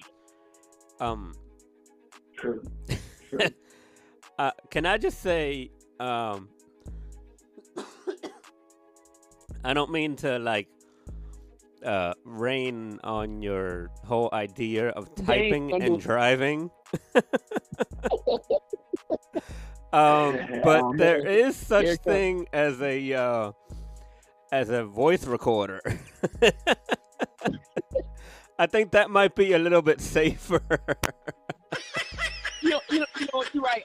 [1.00, 1.34] Um.
[2.36, 2.62] True.
[4.38, 6.48] Uh, can I just say, um,
[9.64, 10.68] I don't mean to like
[11.84, 16.70] uh, rain on your whole idea of typing on and driving.
[19.92, 21.26] um, but there man.
[21.26, 22.14] is such Here it comes.
[22.14, 23.52] thing as a uh,
[24.52, 25.80] as a voice recorder.
[28.58, 30.62] I think that might be a little bit safer.
[32.62, 33.84] You know, you know, you know, you're right.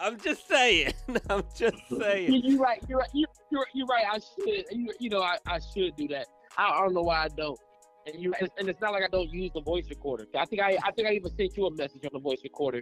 [0.00, 0.92] I'm just saying.
[1.30, 2.42] I'm just saying.
[2.44, 2.82] you're right.
[2.88, 3.08] You're right.
[3.12, 4.04] You, you're, you're right.
[4.10, 4.64] I should.
[4.70, 6.26] You, you know, I, I should do that.
[6.56, 7.58] I, I don't know why I don't.
[8.06, 10.26] And you and it's not like I don't use the voice recorder.
[10.38, 12.80] I think I I think I even sent you a message on the voice recorder.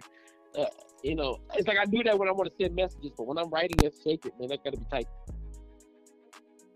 [0.57, 0.65] Uh,
[1.01, 3.37] you know, it's like I do that when I want to send messages, but when
[3.37, 4.49] I'm writing, it's sacred, man.
[4.49, 5.09] That gotta be typed.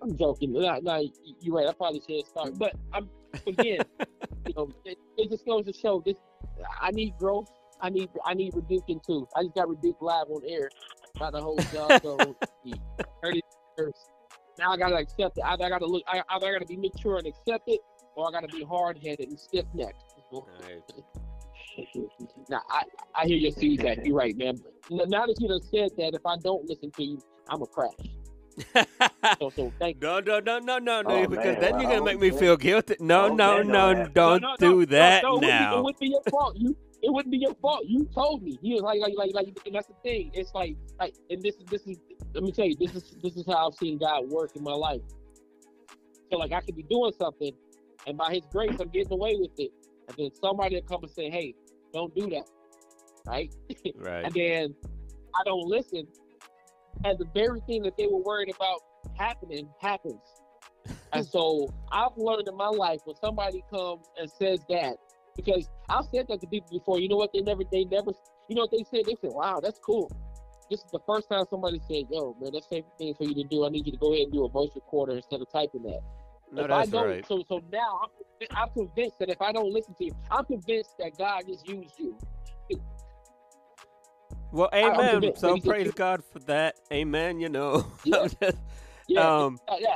[0.02, 0.54] I'm joking.
[0.54, 1.04] No, no,
[1.42, 1.68] you're right.
[1.68, 3.10] I probably should start, but I'm
[3.46, 3.80] again.
[4.48, 6.16] you know, it, it just goes to show this.
[6.82, 7.50] I need growth.
[7.82, 9.28] I need I need rebuking too.
[9.36, 10.70] I just got rebuked live on air
[11.20, 12.02] by the whole job.
[12.02, 12.18] So
[13.24, 13.42] thirty
[13.78, 13.94] years.
[14.60, 15.44] Now I gotta accept it.
[15.46, 16.04] Either I gotta look.
[16.08, 17.80] I, either I gotta be mature and accept it,
[18.16, 20.04] or I gotta be hard headed and stiff necked.
[22.50, 22.84] Now I
[23.16, 24.00] I hear your feedback.
[24.04, 24.58] You're right, man.
[24.92, 27.68] N- Now that you have said that, if I don't listen to you, I'm a
[27.68, 27.92] crash.
[29.40, 32.04] So so thank no, no, no, no, no, no, Oh, because man, then you're gonna
[32.04, 32.96] make me feel guilty.
[33.00, 35.42] No, Oh, no, man, no, no, don't no, no, do no, that no, it wouldn't
[35.42, 35.78] be- now.
[35.78, 36.56] It wouldn't be your fault.
[36.58, 37.84] You it wouldn't be your fault.
[37.86, 38.58] You told me.
[38.62, 40.32] You was like like like like and that's the thing.
[40.34, 41.98] It's like like and this is this is
[42.34, 44.74] let me tell you, this is this is how I've seen God work in my
[44.74, 45.02] life.
[46.32, 47.52] So like I could be doing something
[48.08, 49.72] and by his grace I'm getting away with it.
[50.08, 51.54] And then somebody will come and say, Hey,
[51.94, 52.50] don't do that.
[53.26, 53.54] Right?
[53.96, 54.26] Right.
[54.26, 54.76] and then
[55.40, 56.08] I don't listen.
[57.04, 58.80] And the very thing that they were worried about
[59.18, 60.22] happening happens.
[61.14, 64.98] and so I've learned in my life when somebody comes and says that,
[65.38, 67.00] because I've said that to people before.
[67.00, 67.32] You know what?
[67.34, 68.12] They never, they never,
[68.50, 69.06] you know what they said?
[69.06, 70.12] They said, "Wow, that's cool."
[70.70, 73.44] This is the first time somebody said, "Yo, man, that's safe thing for you to
[73.46, 73.66] do.
[73.66, 76.02] I need you to go ahead and do a voice recorder instead of typing that."
[76.52, 77.28] No, if I that's don't, right.
[77.28, 80.98] so so now I'm, I'm convinced that if I don't listen to you, I'm convinced
[81.00, 82.18] that God just used you.
[84.52, 85.36] Well, amen.
[85.36, 86.76] So praise God for that.
[86.92, 87.40] Amen.
[87.40, 88.28] You know, Yeah.
[89.10, 89.96] Yeah, um, uh, yeah.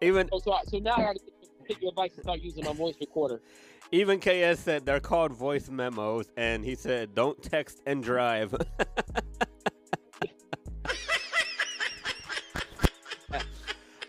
[0.00, 1.20] even So, so, I- so now I got to
[1.68, 3.40] take your advice and start using my voice recorder.
[3.90, 8.54] Even KS said they're called voice memos, and he said don't text and drive.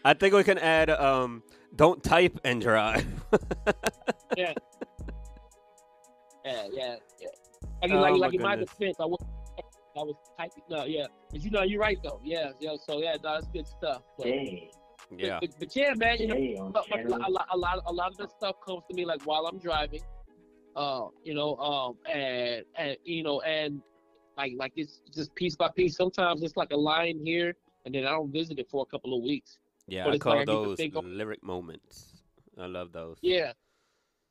[0.06, 1.44] I think we can add um
[1.76, 3.06] don't type and drive.
[4.38, 4.54] Yeah.
[6.46, 7.28] Yeah, yeah, yeah.
[7.82, 9.20] Like, Oh, like, my like in my defense, I was,
[9.98, 10.64] I was typing.
[10.70, 12.22] No, yeah, but you know, you're right though.
[12.24, 12.76] Yeah, yeah.
[12.88, 14.04] So yeah, no, that's good stuff.
[14.18, 14.70] But, Dang.
[15.10, 15.40] But- Yeah.
[15.42, 18.12] but, but yeah, man, you know, Damn, but, but a, lot, a lot, a lot
[18.12, 20.02] of this stuff comes to me like while I'm driving,
[20.76, 23.82] uh, you know, um, and and you know, and
[24.38, 25.96] like like it's just piece by piece.
[25.96, 27.56] Sometimes it's like a line here,
[27.86, 29.58] and then I don't visit it for a couple of weeks.
[29.88, 32.22] Yeah, But I call like I get to those think of- lyric moments.
[32.60, 33.18] I love those.
[33.22, 33.54] Yeah,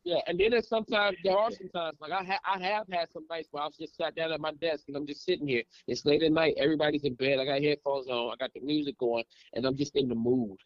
[0.05, 0.21] yeah.
[0.27, 3.49] And then there's sometimes there are sometimes like I ha- I have had some nights
[3.51, 5.63] where I was just sat down at my desk and I'm just sitting here.
[5.87, 6.55] It's late at night.
[6.57, 7.39] Everybody's in bed.
[7.39, 8.33] I got headphones on.
[8.33, 9.25] I got the music going,
[9.55, 10.57] and I'm just in the mood.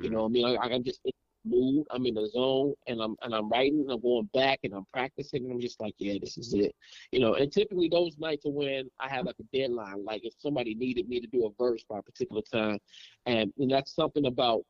[0.00, 0.12] You Mm.
[0.12, 1.12] know, what I mean, I, I'm just in
[1.44, 1.86] the mood.
[1.90, 3.80] I'm in the zone, and I'm and I'm writing.
[3.80, 6.74] And I'm going back, and I'm practicing, and I'm just like, yeah, this is it.
[7.12, 10.04] You know, and typically those nights are when I have like a deadline.
[10.04, 12.78] Like if somebody needed me to do a verse by a particular time,
[13.26, 14.62] and, and that's something about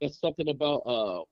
[0.00, 1.22] that's something about uh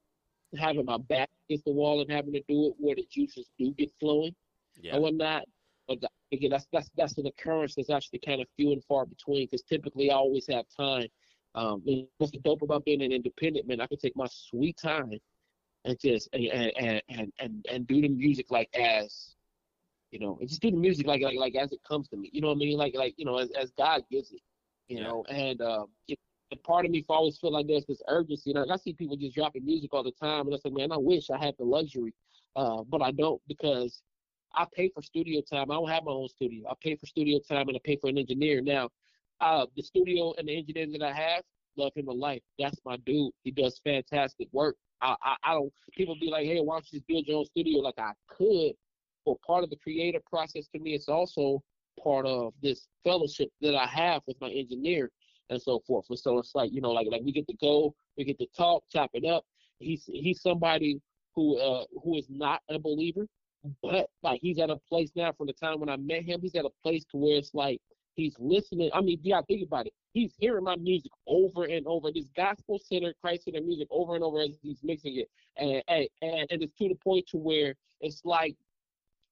[0.59, 3.73] having my back against the wall and having to do it where the juices do
[3.73, 4.35] get flowing
[4.81, 4.97] Yeah.
[4.97, 5.45] or whatnot.
[5.89, 9.07] But th- again, that's that's that's an occurrence that's actually kind of few and far
[9.07, 11.07] between because typically I always have time.
[11.55, 13.81] Um, and what's dope about being an independent man?
[13.81, 15.13] I can take my sweet time
[15.85, 19.35] and just and and and and, and do the music like as
[20.11, 22.31] you know, and just do the music like like like as it comes to me.
[22.33, 22.77] You know what I mean?
[22.79, 24.41] Like like you know, as as God gives it.
[24.89, 25.05] You Yeah.
[25.05, 26.19] know, and um, it,
[26.51, 28.53] and part of me always feel like there's this urgency.
[28.53, 30.97] Like I see people just dropping music all the time, and I say, man, I
[30.97, 32.15] wish I had the luxury,
[32.57, 34.03] uh, but I don't because
[34.55, 35.71] I pay for studio time.
[35.71, 36.69] I don't have my own studio.
[36.69, 38.61] I pay for studio time and I pay for an engineer.
[38.61, 38.89] Now,
[39.41, 41.43] uh, the studio and the engineer that I have,
[41.77, 42.43] love him to life.
[42.59, 43.33] That's my dude.
[43.45, 44.77] He does fantastic work.
[45.01, 45.73] I, I, I don't.
[45.93, 47.79] People be like, hey, why don't you just build your own studio?
[47.81, 48.73] Like I could,
[49.25, 51.63] but part of the creative process to me, it's also
[52.03, 55.11] part of this fellowship that I have with my engineer
[55.51, 56.07] and so forth.
[56.09, 58.47] And so it's like you know, like like we get to go, we get to
[58.57, 59.45] talk, chop it up.
[59.79, 61.01] He's he's somebody
[61.35, 63.27] who uh who is not a believer,
[63.83, 66.55] but like he's at a place now from the time when I met him, he's
[66.55, 67.81] at a place to where it's like
[68.15, 68.91] he's listening.
[68.95, 69.93] I mean, yeah, think about it.
[70.13, 74.25] He's hearing my music over and over, this gospel centered, Christ centered music over and
[74.25, 76.09] over as he's mixing it, and and
[76.51, 78.57] and it's to the point to where it's like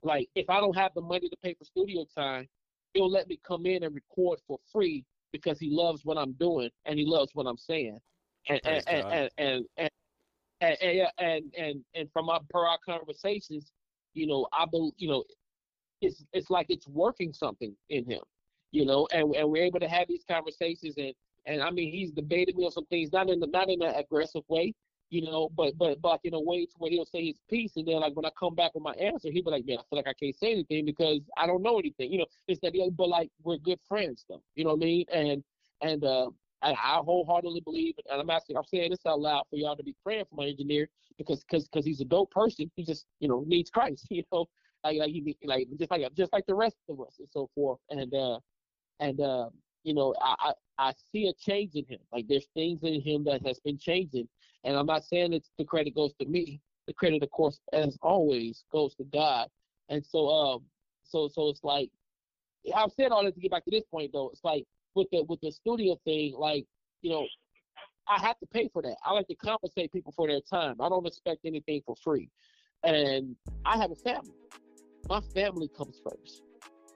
[0.03, 2.49] like if I don't have the money to pay for studio time,
[2.95, 6.71] he'll let me come in and record for free because he loves what I'm doing
[6.85, 7.99] and he loves what I'm saying.
[8.49, 9.91] And and, and, and, and,
[10.61, 13.73] and, and, and, and, from our, per our conversations,
[14.15, 15.25] you know, I bel you know,
[16.01, 18.23] it's it's like it's working something in him,
[18.73, 21.13] you know, and and we're able to have these conversations and
[21.47, 23.95] and I mean he's debated me on some things, not in the not in an
[23.95, 24.75] aggressive way,
[25.11, 27.87] you know, but but but in a way to where he'll say his piece, and
[27.87, 29.99] then like when I come back with my answer, he'll be like, man, I feel
[29.99, 32.27] like I can't say anything because I don't know anything, you know.
[32.47, 35.05] It's that, but like we're good friends though, you know what I mean?
[35.13, 35.45] And
[35.81, 36.31] and uh,
[36.63, 39.83] I, I wholeheartedly believe, and I'm asking, I'm saying this out loud for y'all to
[39.85, 42.71] be praying for my engineer because because because he's a dope person.
[42.75, 44.47] He just you know needs Christ, you know,
[44.85, 47.79] like like he like just like just like the rest of us and so forth.
[47.91, 48.39] And uh
[49.01, 49.49] and uh
[49.85, 51.99] you know I, I I see a change in him.
[52.13, 54.29] Like there's things in him that has been changing,
[54.65, 56.61] and I'm not saying that the credit goes to me.
[56.87, 59.49] The credit, of course, as always, goes to God.
[59.89, 60.63] And so um
[61.05, 61.91] so so it's like
[62.75, 64.31] I've said all that to get back to this point though.
[64.31, 64.65] It's like
[64.95, 66.67] with the with the studio thing, like
[67.03, 67.27] you know,
[68.09, 68.97] I have to pay for that.
[69.05, 70.77] I like to compensate people for their time.
[70.81, 72.31] I don't expect anything for free,
[72.83, 74.35] and I have a family.
[75.09, 76.43] My family comes first.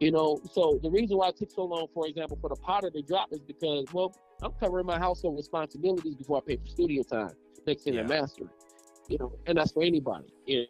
[0.01, 2.91] You know, so the reason why it took so long, for example, for the Potter
[2.91, 7.03] to drop is because, well, I'm covering my household responsibilities before I pay for studio
[7.05, 7.33] time,
[7.67, 8.21] mixing and Yeah.
[8.21, 8.51] mastering.
[9.09, 10.33] You know, and that's for anybody.
[10.47, 10.65] Yeah.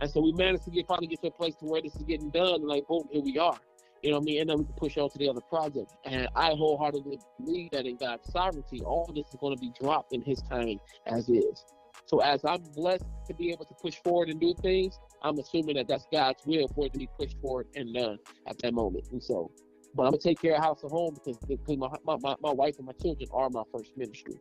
[0.00, 2.02] And so we managed to get finally get to a place to where this is
[2.02, 3.58] getting done, and like, boom, here we are.
[4.02, 4.40] You know what I mean?
[4.42, 5.94] And then we can push on to the other project.
[6.04, 10.12] And I wholeheartedly believe that in God's sovereignty, all this is going to be dropped
[10.12, 11.64] in His time as is.
[12.06, 15.76] So as I'm blessed to be able to push forward and do things, I'm assuming
[15.76, 19.06] that that's God's will for it to be pushed forward and done at that moment.
[19.12, 19.50] And so,
[19.94, 22.52] but I'm gonna take care of house and home because, because my, my, my, my
[22.52, 24.34] wife and my children are my first ministry.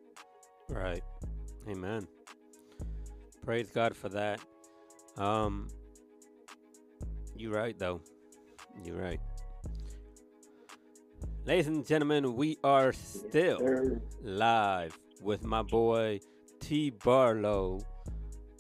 [0.70, 1.02] Right.
[1.70, 2.08] Amen.
[3.44, 4.40] Praise God for that.
[5.18, 5.68] Um
[7.38, 8.02] you're right though.
[8.84, 9.20] You're right.
[11.46, 14.02] Ladies and gentlemen, we are still Sir.
[14.24, 16.20] live with my boy
[16.60, 17.82] T Barlow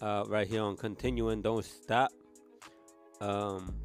[0.05, 2.11] uh, right here on Continue and Don't Stop.
[3.21, 3.75] Um,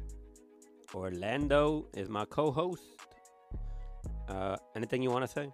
[0.93, 2.83] Orlando is my co host.
[4.29, 5.49] Uh, anything you want to say?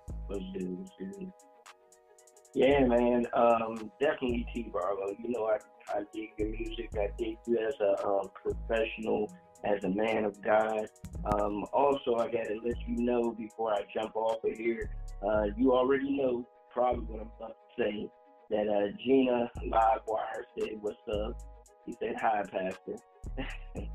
[2.53, 3.25] Yeah, man.
[3.33, 5.15] Um, definitely T Barlow.
[5.23, 5.57] You know, I,
[5.95, 6.89] I dig your music.
[6.95, 9.31] I dig you as a um, professional,
[9.63, 10.89] as a man of God.
[11.25, 14.89] Um, also, I got to let you know before I jump off of here.
[15.25, 18.09] Uh, you already know probably what I'm about to say.
[18.49, 21.41] That uh, Gina Livewire said, "What's up?"
[21.85, 22.95] He said, "Hi, Pastor."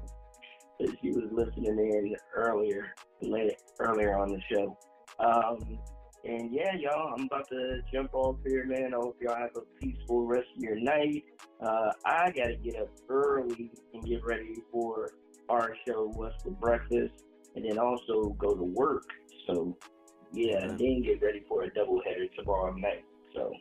[1.01, 4.77] she was listening in earlier, late, earlier on the show.
[5.19, 5.79] Um,
[6.25, 8.93] and yeah, y'all, I'm about to jump off here, man.
[8.95, 11.25] I hope y'all have a peaceful rest of your night.
[11.61, 15.13] Uh, I gotta get up early and get ready for
[15.49, 17.15] our show, What's for Breakfast,
[17.57, 19.05] and then also go to work.
[19.47, 19.77] So
[20.33, 20.67] yeah, Yeah.
[20.79, 23.05] then get ready for a doubleheader tomorrow night.
[23.35, 23.53] So,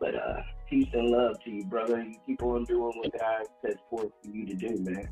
[0.00, 2.02] but uh, peace and love to you, brother.
[2.02, 5.08] You keep on doing what God sets forth for you to do, man.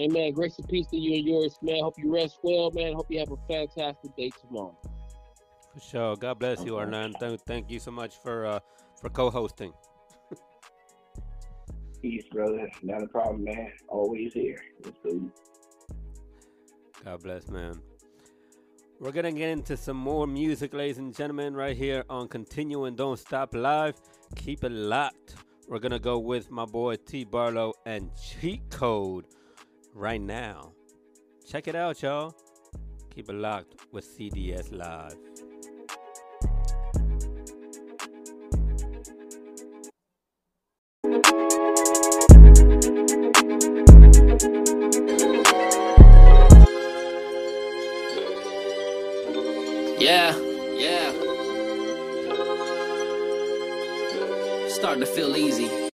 [0.00, 0.32] Amen.
[0.32, 1.80] Grace and peace to you and yours, man.
[1.82, 2.94] Hope you rest well, man.
[2.94, 4.76] Hope you have a fantastic day tomorrow.
[5.74, 6.16] For sure.
[6.16, 7.14] God bless you, Arnan.
[7.18, 8.60] Thank, thank you so much for uh,
[9.00, 9.72] for co-hosting.
[12.02, 12.68] Peace, brother.
[12.82, 13.72] Not a problem, man.
[13.88, 14.62] Always here.
[14.84, 14.98] Let's.
[17.04, 17.80] God bless, man.
[19.00, 22.96] We're gonna get into some more music, ladies and gentlemen, right here on Continue and
[22.96, 23.94] Don't Stop Live.
[24.34, 25.36] Keep it locked.
[25.68, 29.26] We're gonna go with my boy T Barlow and Cheat Code
[29.94, 30.72] right now.
[31.46, 32.34] Check it out, y'all.
[33.14, 35.27] Keep it locked with CDS Live.
[55.18, 55.90] Feel easy.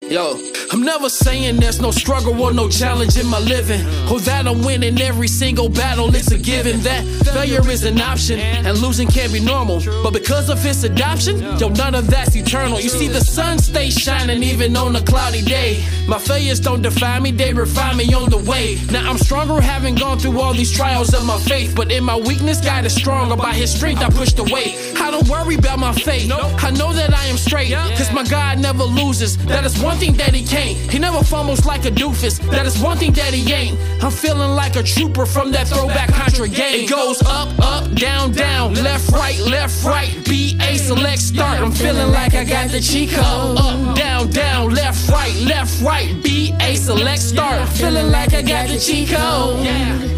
[0.00, 3.80] Yo, I'm never saying there's no struggle or no challenge in my living.
[4.10, 8.38] Or that I'm winning every single battle, it's a given that failure is an option
[8.38, 9.82] and losing can be normal.
[10.02, 12.80] But because of his adoption, yo, none of that's eternal.
[12.80, 15.84] You see, the sun stays shining even on a cloudy day.
[16.08, 18.78] My failures don't define me, they refine me on the way.
[18.90, 21.74] Now I'm stronger having gone through all these trials of my faith.
[21.76, 23.36] But in my weakness, God is stronger.
[23.36, 24.76] By his strength, I push the weight.
[25.00, 26.30] I don't worry about my fate.
[26.30, 29.36] I know that I am straight, cause my God never loses.
[29.46, 30.92] That is one thing that he can't.
[30.92, 32.38] He never fumbles like a doofus.
[32.50, 33.78] That is one thing that he ain't.
[34.02, 36.84] I'm feeling like a trooper from that throwback Contra game.
[36.84, 40.10] It goes up, up, down, down, left, right, left, right.
[40.24, 41.60] B A select start.
[41.60, 43.58] I'm feeling like I got the cheat code.
[43.58, 46.22] Up, down, down, left, right, left, right.
[46.22, 47.60] B A select start.
[47.60, 49.64] I'm feeling like I got the cheat code.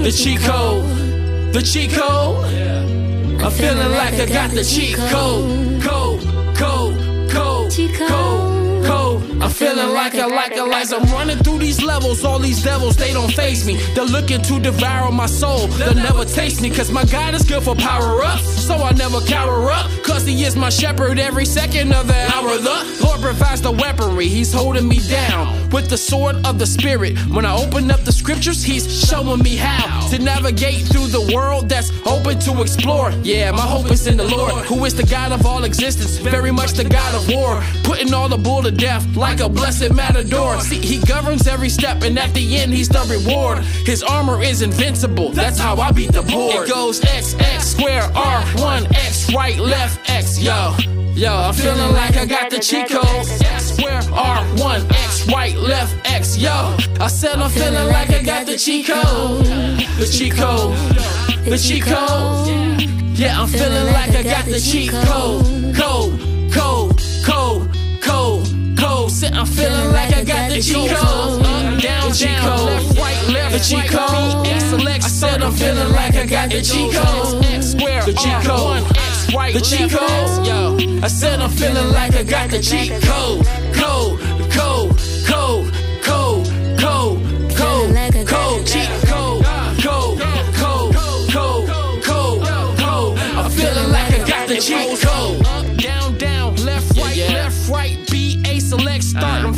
[0.03, 0.85] The cheat code.
[1.53, 2.45] The cheat code.
[3.43, 4.65] I'm feeling like I got the.
[4.67, 5.96] Code, code,
[9.57, 12.25] feeling like I like it like I'm running through these levels.
[12.25, 13.77] All these devils, they don't face me.
[13.95, 15.67] They're looking to devour my soul.
[15.79, 18.41] They'll never taste me, cause my God is good for power up.
[18.41, 22.59] So I never cower up, cause he is my shepherd every second of the hour.
[22.59, 27.17] The Lord provides the weaponry, he's holding me down with the sword of the spirit.
[27.31, 31.69] When I open up the scriptures, he's showing me how to navigate through the world
[31.69, 33.11] that's open to explore.
[33.23, 36.51] Yeah, my hope is in the Lord, who is the God of all existence, very
[36.51, 40.61] much the God of war, putting all the bull to death like a blessed matador.
[40.61, 43.65] See, he governs every step, and at the end, he's the reward.
[43.85, 46.69] His armor is invincible, that's how I beat the board.
[46.69, 50.75] It goes X, X, square, R, 1, X, right, left, X, yo.
[51.15, 52.59] Yo, I'm feeling like I got the
[52.91, 53.27] code.
[53.43, 56.77] X, square, R, 1, X, right, left, X, yo.
[57.01, 59.47] I said I'm feeling like I got the cheat code.
[59.47, 60.77] The cheat code.
[61.45, 62.77] The cheat code.
[63.19, 65.01] Yeah, I'm feeling like I got the Chico.
[65.73, 66.13] code,
[66.53, 66.96] code,
[69.29, 69.39] code.
[69.39, 71.43] I'm feeling like I got the cheat code.
[71.43, 73.53] Up, down, down, left, right, left.
[73.53, 74.47] The cheat code.
[74.63, 75.05] Select.
[75.05, 77.45] I said I'm feeling like I got the cheat code.
[77.45, 78.03] X square.
[78.05, 78.83] The cheat code.
[78.97, 79.55] X right.
[79.55, 80.47] The cheat code.
[80.47, 83.47] Yo, I said I'm feeling like I got the cheat code.
[83.75, 84.21] Code,
[84.51, 84.97] code,
[85.27, 85.73] code,
[86.03, 86.47] code,
[86.79, 89.45] code, code, code, cheat code.
[89.83, 90.19] Code,
[90.55, 90.95] code,
[91.33, 93.19] code, code.
[93.39, 95.06] I'm feeling like I got the cheat code.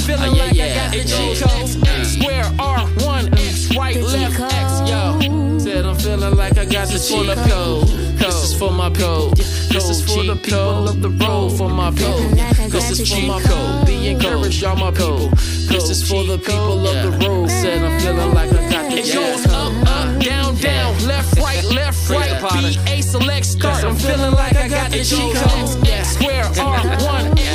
[0.09, 0.21] Start.
[0.21, 1.69] I'm feeling uh, like I got the cheat code.
[1.69, 2.05] Mm.
[2.05, 4.81] Square R one X right, left X.
[4.89, 7.89] Yo, said I'm feeling like I got the cheat code.
[8.19, 9.37] This is for my code.
[9.37, 11.57] This is for the people of the road.
[11.57, 12.29] For my people.
[12.69, 13.87] This is for my code.
[13.87, 15.29] Be encouraged, y'all my people.
[15.69, 17.51] This is for the people of the road.
[17.51, 19.25] Said I'm feeling like I got the cheat code.
[19.25, 22.41] It goes up, up, down, down, left, right, left, right.
[22.53, 23.85] B A select start.
[23.85, 25.69] I'm feeling like I got the cheat code.
[26.07, 27.48] Square R one X right, left X.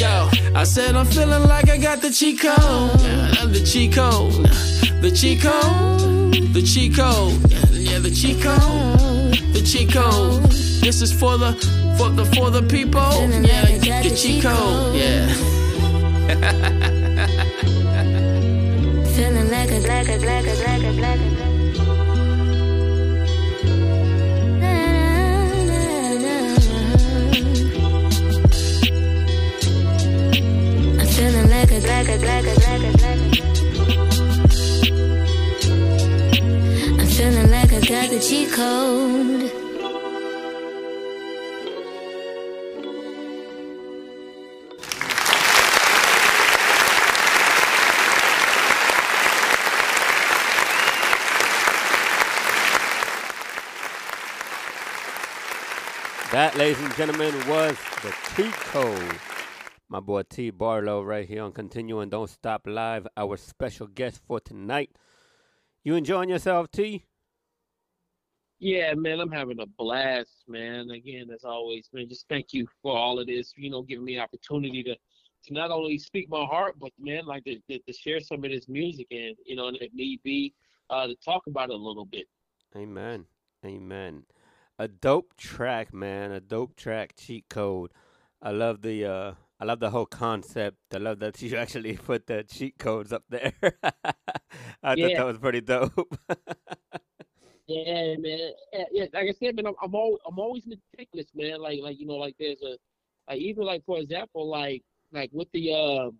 [0.00, 2.56] Yo, I said I'm feeling like I got the cheat code.
[3.52, 4.32] The cheat code.
[5.02, 6.32] The cheat code.
[6.54, 7.34] The cheat code.
[7.70, 9.34] Yeah, the cheat code.
[9.52, 10.42] The cheat code.
[10.80, 11.52] This is for the
[11.98, 13.28] for the for the people.
[13.42, 14.96] Yeah, the cheat code.
[14.96, 15.26] Yeah.
[19.14, 21.39] Feeling like a like a like a like a like a
[31.60, 31.68] I'm
[37.06, 39.52] feeling like I got the cheat code.
[56.32, 59.20] That, ladies and gentlemen, was the Cheat Code.
[59.92, 64.20] My boy T Barlow right here on Continue and Don't Stop Live, our special guest
[64.24, 64.90] for tonight.
[65.82, 67.06] You enjoying yourself, T?
[68.60, 70.90] Yeah, man, I'm having a blast, man.
[70.90, 74.20] Again, as always, man, just thank you for all of this, you know, giving me
[74.20, 78.20] opportunity to to not only speak my heart, but man, like to, to, to share
[78.20, 80.54] some of this music and, you know, and if need be,
[80.90, 82.26] uh, to talk about it a little bit.
[82.76, 83.24] Amen.
[83.66, 84.22] Amen.
[84.78, 86.30] A dope track, man.
[86.30, 87.90] A dope track, cheat code.
[88.40, 90.78] I love the uh I love the whole concept.
[90.92, 93.52] I love that you actually put the cheat codes up there.
[94.82, 96.16] I thought that was pretty dope.
[97.66, 98.50] Yeah, man.
[98.72, 101.60] Yeah, yeah, like I said, man, I'm I'm, al- I'm always meticulous, man.
[101.60, 102.76] Like like you know, like there's a
[103.28, 104.82] like even like for example, like
[105.12, 106.10] like with the uh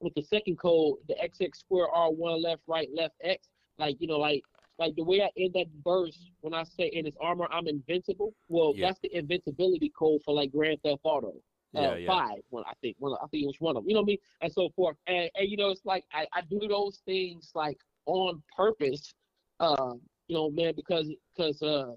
[0.00, 3.46] with the second code, the XX square R one left right left X,
[3.78, 4.42] like you know, like
[4.78, 8.34] like the way I end that verse when I say in his armor I'm invincible.
[8.48, 8.88] Well, Yeah.
[8.88, 11.34] that's the invincibility code for like Grand Theft Auto.
[11.76, 12.06] Uh, Yeah, yeah.
[12.06, 13.88] five, one I think, one I think it was one of them.
[13.88, 14.96] You know what I mean, and so forth.
[15.06, 19.14] And, and you know, it's like I, I do those things like on purpose.
[19.60, 21.92] Um, you know, man, because because uh,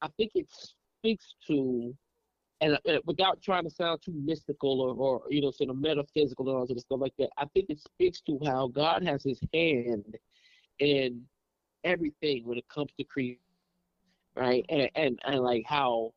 [0.00, 1.94] I think it speaks to,
[2.60, 6.48] and uh, without trying to sound too mystical or, or you know, sort of metaphysical
[6.48, 9.22] and all sort of stuff like that, I think it speaks to how God has
[9.22, 10.16] His hand
[10.78, 11.22] in
[11.84, 13.38] everything when it comes to creation,
[14.34, 14.64] right?
[14.68, 16.12] And and and like how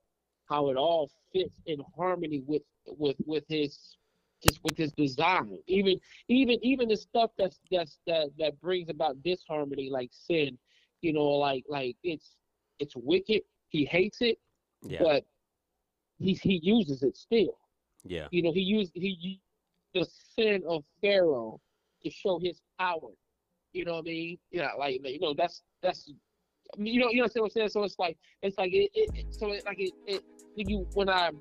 [0.50, 3.98] how it all fits in harmony with with with His
[4.46, 9.22] just with His design, even even even the stuff that's that's that that brings about
[9.24, 10.58] disharmony like sin
[11.02, 12.36] you know, like like it's
[12.80, 13.42] it's wicked.
[13.70, 14.40] He hates it,
[14.82, 15.00] yeah.
[15.02, 15.26] but
[16.20, 17.58] he he uses it still.
[18.04, 18.28] yeah.
[18.32, 19.42] You know, he used he used
[19.94, 21.60] the sin of Pharaoh
[22.04, 23.12] to show his power.
[23.74, 24.38] You know what I mean?
[24.52, 26.12] Yeah, like you know that's that's
[26.78, 27.70] you know you know what I'm saying.
[27.70, 30.24] So it's like it's like it, it so it like it, it
[30.56, 31.32] when you when I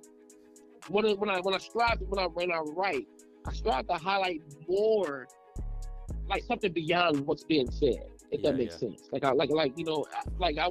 [0.89, 3.07] when I when I when I strive when I when I write,
[3.47, 5.27] I strive to highlight more
[6.29, 8.05] like something beyond what's being said.
[8.31, 8.91] If Yeah, that makes yeah.
[8.91, 9.09] sense.
[9.13, 10.05] Like I like like you know
[10.39, 10.71] like I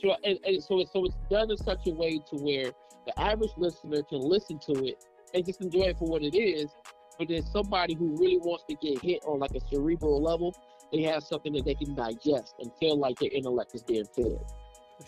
[0.00, 2.70] so and, and so it's so it's done in such a way to where
[3.06, 5.02] the average listener can listen to it
[5.34, 6.70] and just enjoy it for what it is.
[7.18, 10.54] But then somebody who really wants to get hit on like a cerebral level.
[10.92, 14.38] They have something that they can digest and feel like their intellect is being fed.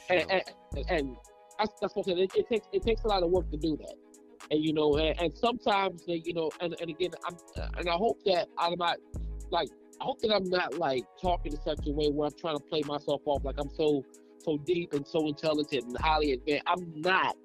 [0.09, 0.43] for And, and,
[0.89, 1.17] and
[1.57, 2.19] that's, that's what I'm saying.
[2.19, 3.95] It, it takes it takes a lot of work to do that.
[4.51, 7.37] And you know, and, and sometimes they, you know, and, and again, I'm
[7.77, 8.97] and I hope that I'm not
[9.51, 9.69] like
[10.01, 12.63] I hope that I'm not like talking in such a way where I'm trying to
[12.63, 14.05] play myself off like I'm so
[14.39, 16.65] so deep and so intelligent and highly advanced.
[16.67, 17.37] I'm not.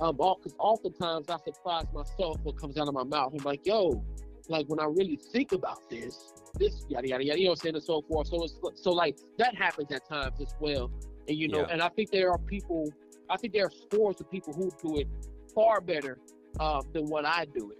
[0.00, 3.32] Um, because oftentimes I surprise myself what comes out of my mouth.
[3.38, 4.04] I'm like, yo,
[4.48, 7.62] like when I really think about this, this yada yada yada, you know what I'm
[7.62, 8.28] saying, and so forth.
[8.28, 10.90] So it's so like that happens at times as well.
[11.28, 11.72] And you know, Yeah.
[11.72, 12.88] and I think there are people,
[13.30, 15.08] I think there are scores of people who do it
[15.54, 16.18] far better
[16.62, 17.78] um, than what I do it.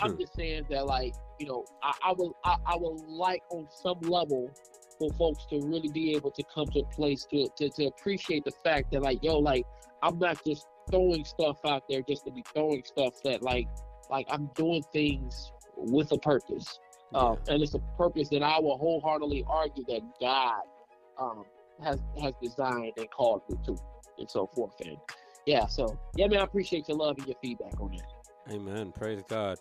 [0.00, 0.20] I'm Hmm.
[0.20, 4.00] just saying that, like, you know, I, I will, I, I will like on some
[4.00, 4.50] level
[4.98, 8.44] for folks to really be able to come to a place to, to, to appreciate
[8.44, 9.66] the fact that, like, yo, like,
[10.02, 13.14] I'm not just throwing stuff out there just to be throwing stuff.
[13.24, 13.68] That, like,
[14.10, 16.78] like I'm doing things with a purpose,
[17.14, 20.62] um, and it's a purpose that I will wholeheartedly argue that God
[21.20, 21.44] um,
[21.82, 23.76] has has designed and called me to,
[24.18, 24.74] and so forth.
[24.84, 24.96] And
[25.46, 28.11] yeah, so yeah, man, I appreciate your love and your feedback on that.
[28.50, 28.92] Amen.
[28.92, 29.58] Praise God.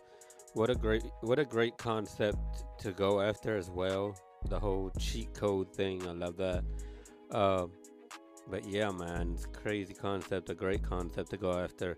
[0.53, 4.16] What a great what a great concept to go after as well.
[4.49, 6.06] The whole cheat code thing.
[6.08, 6.64] I love that.
[7.32, 7.72] Um,
[8.49, 11.98] but yeah, man, it's a crazy concept, a great concept to go after.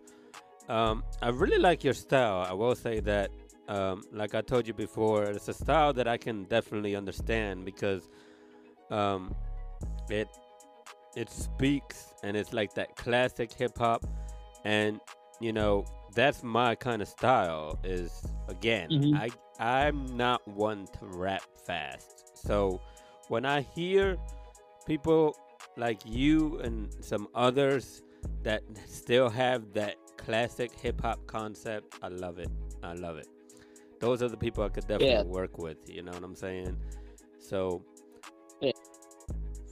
[0.69, 2.45] Um, I really like your style.
[2.47, 3.31] I will say that.
[3.69, 8.09] Um, like I told you before, it's a style that I can definitely understand because
[8.91, 9.33] um,
[10.09, 10.27] it
[11.15, 14.05] it speaks and it's like that classic hip hop,
[14.65, 14.99] and
[15.39, 17.79] you know that's my kind of style.
[17.83, 18.11] Is
[18.47, 19.15] again, Mhm.
[19.15, 19.29] I
[19.59, 22.81] I'm not one to rap fast, so
[23.29, 24.17] when I hear
[24.85, 25.35] people
[25.77, 28.03] like you and some others
[28.43, 32.49] that still have that classic hip hop concept, I love it.
[32.83, 33.27] I love it.
[33.99, 35.23] Those are the people I could definitely Yeah.
[35.23, 35.77] work with.
[35.87, 36.77] You know what I'm saying?
[37.39, 37.81] So,
[38.61, 38.71] Yeah.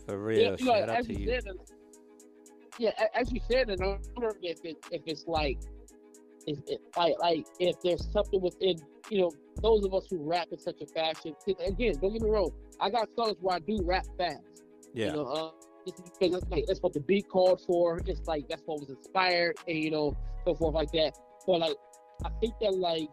[0.06, 1.44] for real, Yeah, know, out as to you said,
[2.80, 5.60] yeah, as you said, and I'm wondering if it if it's like
[6.48, 8.78] is it, like like if there's something within
[9.10, 9.32] you know
[9.62, 11.36] those of us who rap in such a fashion.
[11.66, 12.52] Again, don't get me wrong.
[12.80, 14.40] I got songs where I do rap fast.
[14.94, 15.08] Yeah.
[15.08, 15.52] You know, uh,
[15.86, 18.00] because that's like that's what the beat called for.
[18.06, 21.14] It's like that's what was inspired, and you know, so forth like that.
[21.46, 21.76] But like,
[22.26, 23.10] I think that like,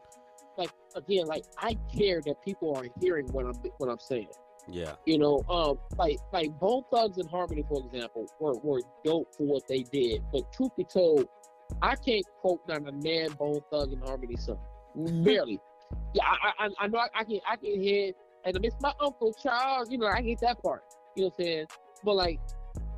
[0.57, 4.29] like again, like I care that people are hearing what I'm what I'm saying.
[4.71, 4.95] yeah.
[5.07, 9.83] You know, um, like like Bone Thugs-n-Harmony, for example, were, were dope for what they
[9.85, 10.23] did.
[10.33, 11.27] But truth be told,
[11.83, 14.59] I can't quote down a man Bone Thug-n-Harmony song.
[15.25, 15.61] Barely.
[16.15, 18.13] yeah, I, I I know I, I can I can hear
[18.45, 19.91] and I miss my Uncle Charles.
[19.91, 20.83] You know, I get that part.
[21.17, 21.67] You know what I'm saying?
[22.05, 22.41] But like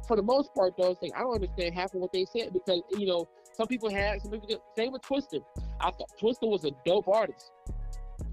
[0.06, 2.52] for the most part, though, it's like I don't understand half of what they said
[2.52, 5.40] because you know some people had some people did- same with Twista.
[5.80, 7.51] I thought Twista was a dope artist.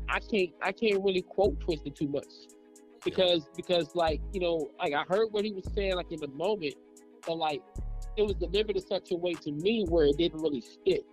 [0.09, 2.25] I can't I can't really quote Twista too much
[3.03, 6.29] because because like you know like I heard what he was saying like in the
[6.29, 6.75] moment,
[7.27, 7.61] but like
[8.17, 11.03] it was delivered in such a way to me where it didn't really stick,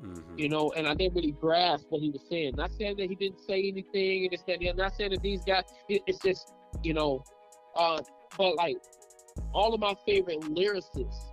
[0.00, 0.38] Mhm.
[0.38, 2.54] you know, and I didn't really grasp what he was saying.
[2.56, 4.82] Not saying that he didn't say anything and this that and other.
[4.84, 5.64] Not saying that these guys.
[5.88, 6.52] It, it's just
[6.84, 7.24] you know,
[7.74, 8.00] uh,
[8.38, 8.76] but like
[9.52, 11.32] all of my favorite lyricists,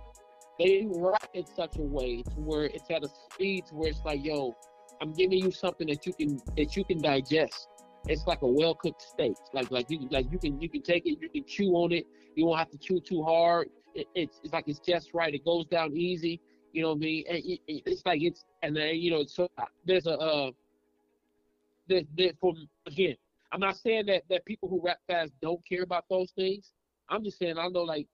[0.58, 4.04] they rap in such a way to where it's at a speed to where it's
[4.04, 4.56] like, yo,
[5.00, 7.68] I'm giving you something that you can that you can digest.
[8.06, 9.36] It's like a well cooked steak.
[9.52, 12.06] Like like you like you can you can take it, you can chew on it.
[12.34, 13.68] You won't have to chew too hard.
[13.94, 15.34] It, it's it's like it's just right.
[15.34, 16.40] It goes down easy.
[16.72, 17.24] You know what I mean?
[17.28, 20.50] And it, it- it's like it's and then you know so uh, there's a uh,
[21.88, 22.54] there, there, for
[22.86, 23.16] again.
[23.52, 26.72] I'm not saying that that people who rap fast don't care about those things.
[27.08, 28.06] I'm just saying I know like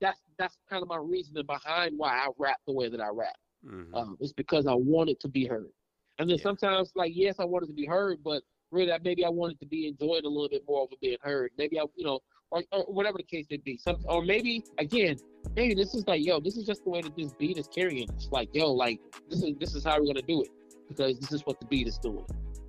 [0.00, 3.36] that's that's kind of my reasoning behind why I rap the way that I rap.
[3.64, 3.94] Mhm.
[3.94, 5.70] Um, it's because I want it to be heard.
[6.18, 6.42] And then Yeah.
[6.42, 9.60] sometimes, like, yes, I want it to be heard, but really, maybe I want it
[9.60, 11.52] to be enjoyed a little bit more over being heard.
[11.56, 12.20] Maybe I, you know,
[12.52, 13.78] or, or whatever the case may be.
[13.78, 15.16] Some, or maybe again,
[15.56, 18.08] maybe this is like, yo, this is just the way that this beat is carrying
[18.10, 18.28] us.
[18.30, 20.50] Like, yo, like this is this is how we're gonna do it
[20.88, 22.26] because this is what the beat is doing.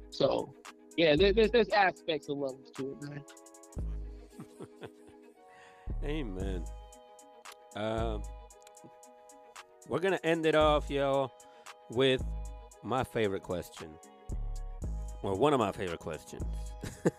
[0.10, 0.54] So,
[0.98, 3.24] yeah, there, there's there's aspects and levels to it, man.
[6.06, 6.64] Amen.
[7.76, 8.24] Um,
[9.90, 11.32] we're gonna end it off, y'all,
[11.90, 12.24] with
[12.84, 13.90] my favorite question.
[15.22, 16.44] Well, one of my favorite questions.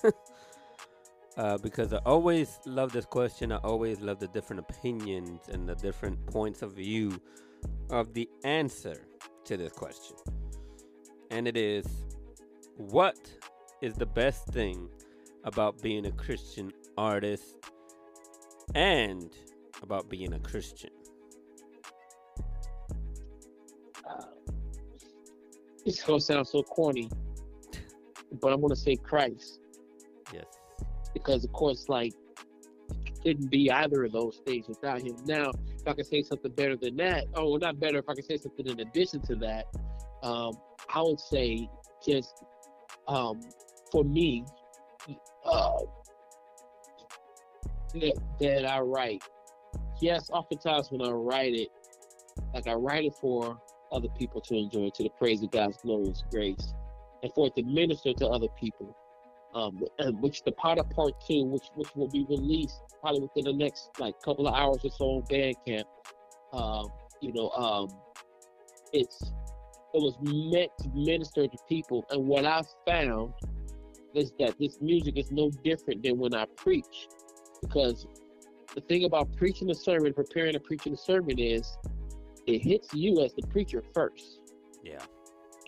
[1.37, 3.53] uh, because I always love this question.
[3.53, 7.21] I always love the different opinions and the different points of view
[7.91, 9.07] of the answer
[9.45, 10.17] to this question.
[11.31, 11.87] And it is
[12.77, 13.19] what
[13.83, 14.89] is the best thing
[15.45, 17.57] about being a Christian artist
[18.75, 19.31] and
[19.83, 20.91] about being a Christian.
[24.09, 24.25] Uh,
[25.85, 27.11] it's gonna sound so corny,
[28.41, 29.61] but I'm gonna say Christ.
[31.15, 32.13] Because of course like
[32.91, 35.17] it couldn't be either of those things without him.
[35.25, 35.53] Now
[35.85, 38.25] if i could say something better than that oh well, not better if i could
[38.25, 39.67] say something in addition to that
[40.23, 40.53] um
[40.95, 41.69] i would say
[42.07, 42.43] just
[43.07, 43.41] um
[43.93, 44.45] for me
[45.45, 45.79] uh
[47.95, 49.23] that, that i write.
[50.01, 51.69] Yes oftentimes when i write it
[52.55, 53.59] like i write it for
[53.93, 56.73] other people to enjoy to the praise of god's glorious grace
[57.23, 58.97] and for it to minister to other people
[59.55, 59.83] um,
[60.21, 64.15] which the Potter Part Two, which which will be released probably within the next like
[64.23, 65.85] couple of hours or so on Bandcamp.
[66.53, 66.89] Um,
[67.21, 67.89] you know, um,
[68.93, 69.21] it's
[69.95, 73.33] it was meant to minister to people, and what I found
[74.15, 77.09] is that this music is no different than when I preach,
[77.63, 78.07] because
[78.75, 81.77] the thing about preaching a sermon, preparing to preach a sermon is
[82.47, 84.41] it hits you as the preacher first.
[84.85, 84.99] Yeah.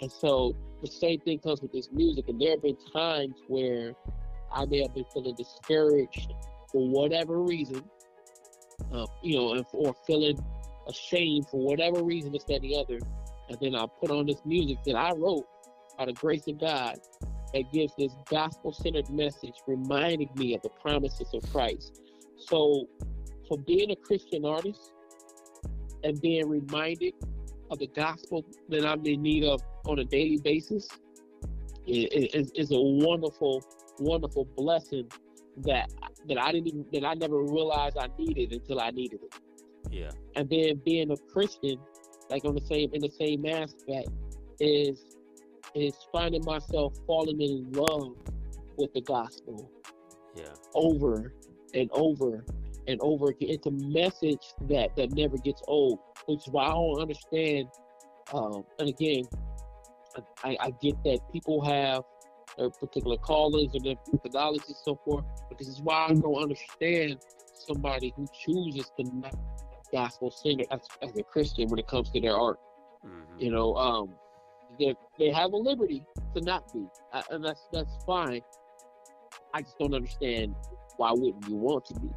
[0.02, 2.28] And so the same thing comes with this music.
[2.28, 3.94] And there have been times where
[4.52, 6.32] I may have been feeling discouraged
[6.70, 7.82] for whatever reason,
[8.92, 10.38] uh, you know, or feeling
[10.88, 12.98] ashamed for whatever reason, this, that, the other.
[13.48, 15.46] And then I put on this music that I wrote
[15.98, 16.96] by the grace of God
[17.54, 22.00] that gives this gospel centered message reminding me of the promises of Christ.
[22.36, 22.86] So,
[23.48, 24.92] for being a Christian artist
[26.02, 27.14] and being reminded
[27.70, 30.88] of the gospel that I'm in need of on a daily basis
[31.86, 33.62] is, is a wonderful,
[33.98, 35.09] wonderful blessing
[35.59, 35.90] that
[36.28, 39.34] that I didn't even, that I never realized I needed until I needed it.
[39.90, 40.10] Yeah.
[40.34, 41.78] And then being a Christian,
[42.28, 44.09] like on the same in the same aspect,
[44.60, 45.05] is
[45.74, 48.16] is finding myself falling in love
[48.76, 49.70] with the gospel
[50.36, 50.55] Yeah.
[50.74, 51.32] over
[51.74, 52.44] and over
[52.88, 53.50] and over again.
[53.50, 57.68] It's a message that that never gets old, which is why I don't understand.
[58.32, 59.24] Um, and again,
[60.42, 62.02] I, I get that people have
[62.56, 66.42] their particular callings and their methodologies and so forth, but this is why I don't
[66.42, 67.18] understand
[67.52, 69.34] somebody who chooses to not
[69.92, 72.58] gospel singer as, as a Christian when it comes to their art.
[73.04, 73.40] Mhm.
[73.40, 74.10] You know, um,
[74.78, 76.04] They they have a liberty
[76.34, 78.42] to not be, uh, and that's that's fine.
[79.54, 80.54] I just don't understand
[80.96, 82.10] why wouldn't you want to be,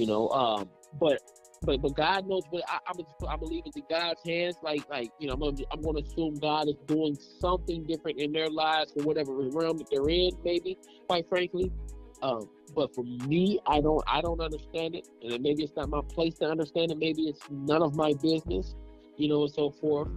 [0.00, 0.28] you know?
[0.30, 0.68] Um,
[0.98, 1.20] but
[1.62, 3.28] but but God knows But I, I'm.
[3.28, 4.56] I believe it's in God's hands.
[4.62, 8.18] Like like you know, I'm gonna, I'm going to assume God is doing something different
[8.18, 10.30] in their lives for whatever realm that they're in.
[10.44, 11.70] Maybe, quite frankly.
[12.22, 16.00] Um, but for me, I don't I don't understand it, and maybe it's not my
[16.14, 16.98] place to understand it.
[16.98, 18.74] Maybe it's none of my business,
[19.16, 20.08] you know, and so forth.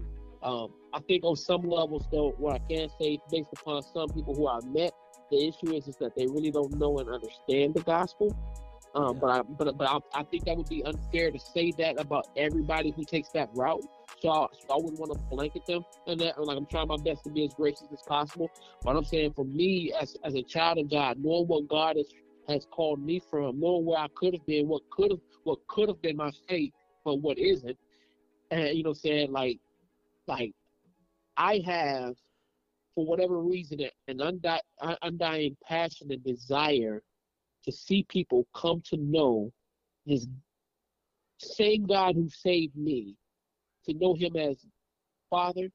[0.41, 4.35] Um, I think on some levels, though, what I can say, based upon some people
[4.35, 4.91] who I've met,
[5.31, 8.35] the issue is is that they really don't know and understand the gospel.
[8.95, 11.99] Um, but I, but but I, I think that would be unfair to say that
[11.99, 13.81] about everybody who takes that route.
[14.19, 16.41] So I, so I wouldn't want to blanket them and that.
[16.41, 18.51] Like I'm trying my best to be as gracious as possible.
[18.83, 22.07] But I'm saying for me, as as a child of God, knowing what God has
[22.47, 25.89] has called me from, knowing where I could have been, what could have what could
[25.89, 27.77] have been my fate, but what isn't,
[28.51, 29.59] and you know, saying like
[30.27, 30.51] like
[31.35, 32.13] I have,
[32.93, 37.01] for whatever reason, an undi- undying passion and desire
[37.63, 39.51] to see people come to know
[40.05, 40.27] this
[41.39, 43.15] same God who saved me,
[43.85, 44.65] to know Him as
[45.29, 45.69] Father,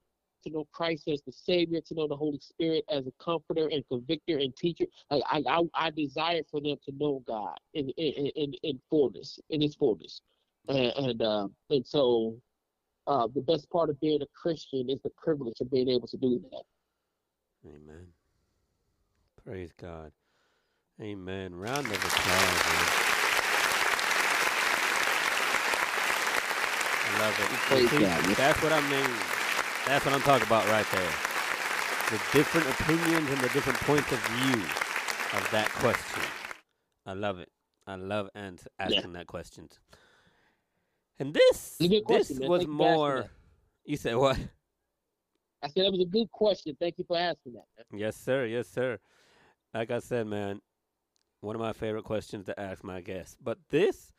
[0.44, 3.84] to know Christ as the Savior, to know the Holy Spirit as a comforter and
[3.88, 4.84] convictor and teacher.
[5.10, 9.60] I, I, I desire for them to know God in in, in, in fullness, in
[9.60, 10.20] His fullness,
[10.68, 12.36] and and, uh, and so
[13.06, 16.16] uh, the best part of being a Christian is the privilege of being able to
[16.16, 16.62] do that.
[17.66, 18.06] Amen.
[19.44, 20.12] Praise God.
[21.00, 21.54] Amen.
[21.54, 22.26] Round of applause.
[22.26, 22.88] Man.
[27.04, 27.88] I love it.
[27.90, 29.16] See, That's what I mean.
[29.86, 31.10] That's what I'm talking about right there.
[32.10, 34.60] The different opinions and the different points of view
[35.38, 36.22] of that question.
[37.06, 37.48] I love it.
[37.86, 39.68] I love asking that question.
[41.20, 43.26] And this, this question, was more.
[43.84, 44.36] You said what?
[45.62, 46.76] I said that was a good question.
[46.78, 47.64] Thank you for asking that.
[47.90, 48.00] man.
[48.00, 48.46] Yes, sir.
[48.46, 48.98] Yes, sir.
[49.74, 50.60] Like I said, man,
[51.40, 53.36] one of my favorite questions to ask my guests.
[53.42, 54.12] But this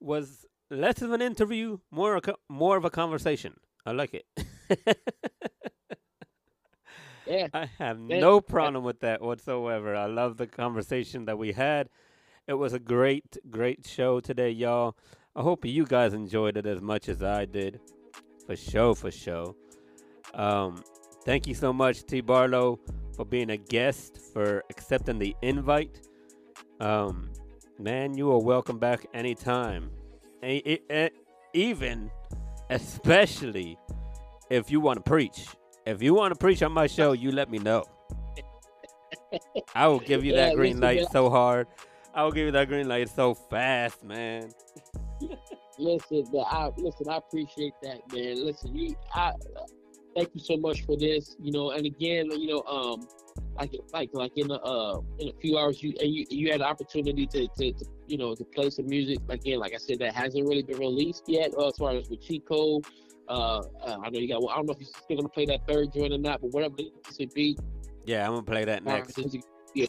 [0.00, 3.54] was less of an interview, more a, more of a conversation.
[3.86, 4.26] I like it.
[7.28, 7.48] Yeah.
[7.52, 9.94] I have Man, no problem with that whatsoever.
[9.94, 11.88] I love the conversation that we had.
[12.46, 14.96] It was a great, great show today, y'all.
[15.36, 17.80] I hope you guys enjoyed it as much as I did.
[18.46, 19.54] For sure, for sure.
[20.32, 20.82] Um,
[21.24, 22.22] thank you so much, T.
[22.22, 22.80] Barlow,
[23.14, 26.07] for being a guest, for accepting the invite.
[26.80, 27.30] Um,
[27.78, 29.90] man, you are welcome back anytime.
[30.42, 31.10] A- e-
[31.52, 32.10] even,
[32.70, 33.78] especially,
[34.50, 35.46] if you want to preach.
[35.86, 37.84] If you want to preach on my show, you let me know.
[39.74, 41.66] I will give you that Yeah, green light so hard.
[42.14, 44.50] I will give you that green light so fast, man.
[45.78, 47.08] Listen, I listen.
[47.08, 48.44] I appreciate that, man.
[48.44, 49.30] Listen, you, I
[50.16, 51.36] thank you so much for this.
[51.40, 53.06] You know, and again, you know, um,
[53.56, 56.60] like like like in a uh in a few hours, you and you you had
[56.60, 59.18] the opportunity to, to, to you know to play some music.
[59.28, 61.52] Again, like I said, that hasn't really been released yet.
[61.56, 62.84] Uh, as far as with Cheat Code,
[63.28, 64.40] uh, uh, I know you got.
[64.40, 66.50] Well, I don't know if you're still gonna play that third joint or not, but
[66.52, 67.56] whatever it may be,
[68.06, 69.18] Yeah, I'm gonna play that next.
[69.74, 69.86] yeah,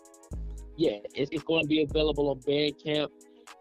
[0.78, 3.10] yeah, it's, it's going to be available on Bandcamp.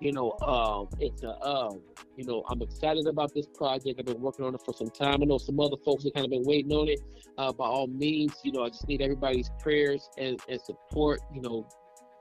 [0.00, 1.80] You know, um, it's a, um,
[2.16, 3.98] you know, I'm excited about this project.
[3.98, 5.22] I've been working on it for some time.
[5.22, 7.00] I know some other folks have kind of been waiting on it.
[7.36, 11.20] Uh, by all means, you know, I just need everybody's prayers and, and support.
[11.34, 11.68] You know,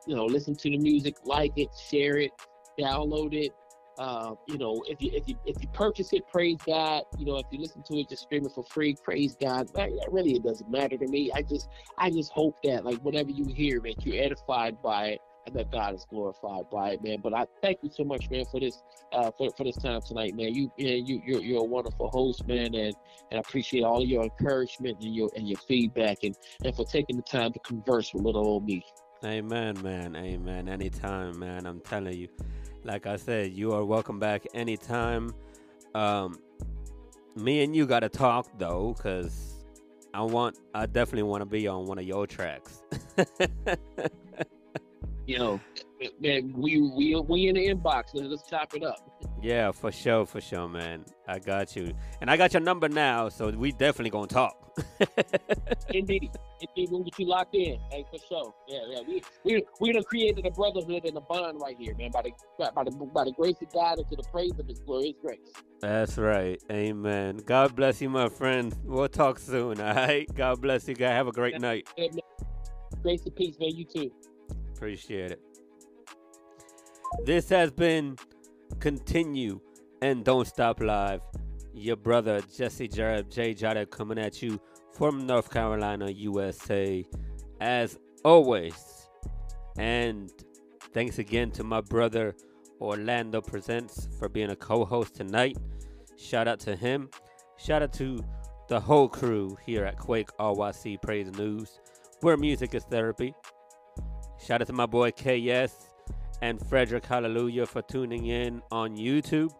[0.07, 2.31] you know, listen to the music, like it, share it,
[2.79, 3.51] download it.
[3.99, 7.03] Uh, you know, if you if you if you purchase it, praise God.
[7.17, 9.69] You know, if you listen to it, just stream it for free, praise God.
[9.73, 11.31] That really it doesn't matter to me.
[11.33, 11.67] I just
[11.97, 15.71] I just hope that like whatever you hear, that you're edified by it and that
[15.71, 17.19] God is glorified by it, man.
[17.23, 18.83] But I thank you so much, man, for this
[19.13, 20.53] uh for, for this time tonight, man.
[20.53, 22.93] You you you're, you're a wonderful host, man, and
[23.31, 27.15] and I appreciate all your encouragement and your and your feedback and and for taking
[27.15, 28.83] the time to converse with little old me.
[29.23, 30.15] Amen, man.
[30.15, 30.69] Amen.
[30.69, 31.65] Anytime, man.
[31.65, 32.27] I'm telling you.
[32.83, 35.33] Like I said, you are welcome back anytime.
[35.95, 36.39] Um,
[37.35, 39.55] me and you got to talk though, cause
[40.13, 42.81] I want, I definitely want to be on one of your tracks.
[45.27, 45.59] You know,
[46.21, 48.11] man, we we we in the inbox.
[48.13, 48.95] Let's, chop it up.
[49.41, 51.03] yeah, for sure, for sure, man.
[51.27, 51.91] I got you,
[52.21, 54.55] and I got your number now, so we definitely gonna talk.
[55.89, 56.31] Indeed,
[56.61, 57.77] indeed, we'll get you locked in.
[57.91, 58.53] Hey, for sure.
[58.69, 58.99] Yeah, yeah.
[59.05, 62.11] We we we done created a brotherhood and a bond right here, man.
[62.11, 62.31] By the
[62.73, 65.39] by, the by the grace of God and to the praise of His glorious grace.
[65.81, 66.61] That's right.
[66.71, 67.41] Amen.
[67.45, 68.73] God bless you, my friend.
[68.85, 69.81] We'll talk soon.
[69.81, 70.25] All right.
[70.35, 71.11] God bless you, guys.
[71.11, 71.87] Have a great night.
[73.01, 73.75] Grace and peace, man.
[73.75, 74.11] You too.
[74.77, 75.41] Appreciate it.
[77.25, 78.15] This has been
[78.79, 79.59] Continue
[80.03, 81.21] and Don't Stop Live.
[81.73, 84.61] Your brother Jesse Jarrett, J Jada coming at you
[84.93, 87.03] from North Carolina, USA,
[87.59, 89.09] as always.
[89.79, 90.31] And
[90.93, 92.35] thanks again to my brother
[92.79, 95.57] Orlando Presents for being a co host tonight.
[96.17, 97.09] Shout out to him.
[97.57, 98.19] Shout out to
[98.69, 101.79] the whole crew here at Kwake RYC Praise News,
[102.21, 103.33] where music is therapy.
[104.39, 105.73] Shout out to my boy KS
[106.41, 109.51] and Frederick Hallelujah for tuning in on YouTube.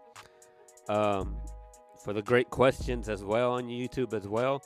[0.87, 1.35] Um,
[2.03, 4.63] for the great questions as well on YouTube as well.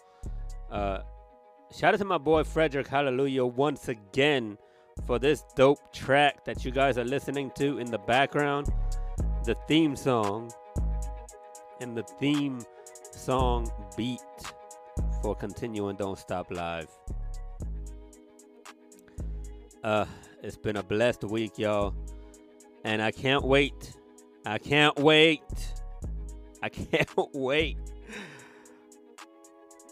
[0.69, 0.99] Uh,
[1.75, 4.57] shout out to my boy Frederick Hallelujah once again
[5.07, 8.71] for this dope track that you guys are listening to in the background.
[9.45, 10.51] The theme song
[11.79, 12.59] and the theme
[13.11, 14.21] song beat
[15.21, 16.89] for Continue and Don't Stop Live.
[19.83, 20.05] Uh,
[20.43, 21.95] it's been a blessed week, y'all.
[22.83, 23.93] And I can't wait.
[24.45, 25.41] I can't wait.
[26.61, 27.77] I can't wait.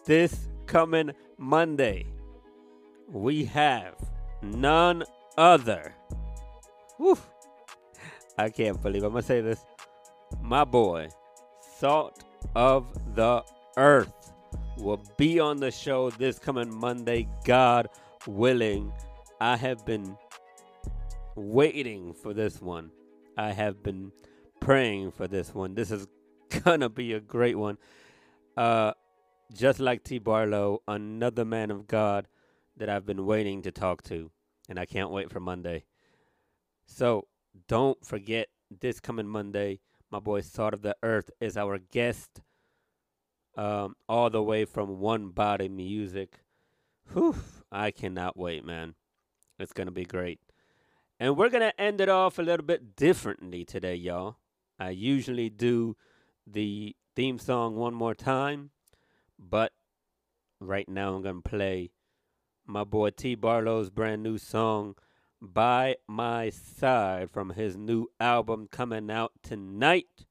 [0.06, 2.06] This coming Monday,
[3.12, 3.96] we have
[4.42, 5.04] none
[5.38, 5.96] other.
[6.98, 7.18] Whew,
[8.38, 9.66] I can't believe I'm gonna say this.
[10.42, 11.10] My boy,
[11.78, 12.24] Salt
[12.56, 13.44] of the
[13.78, 14.32] Earth,
[14.78, 17.90] will be on the show this coming Monday, God
[18.28, 18.92] willing.
[19.42, 20.18] I have been
[21.36, 22.92] waiting for this one.
[23.38, 24.12] I have been
[24.60, 25.76] praying for this one.
[25.76, 26.08] This is
[26.64, 27.78] gonna be a great one.
[28.58, 28.92] Uh,
[29.54, 30.20] just like T.
[30.20, 32.28] Barlow, another man of God
[32.76, 34.30] that I've been waiting to talk to,
[34.68, 35.86] and I can't wait for Monday.
[36.86, 37.28] So
[37.70, 38.50] don't forget
[38.82, 39.80] this coming Monday,
[40.12, 42.42] my boy Salt of the Earth is our guest,
[43.56, 46.42] um, all the way from One Body Music.
[47.14, 47.36] Whew,
[47.72, 48.96] I cannot wait, man.
[49.60, 50.40] It's gonna be great.
[51.20, 54.38] And we're going to end it off a little bit differently today, y'all.
[54.80, 55.98] I usually do
[56.48, 58.72] the theme song one more time,
[59.38, 59.74] but
[60.62, 61.92] right now I'm going to play
[62.66, 64.96] my boy T Barlow's brand new song,
[65.42, 70.26] By My Side, from his new album coming out tonight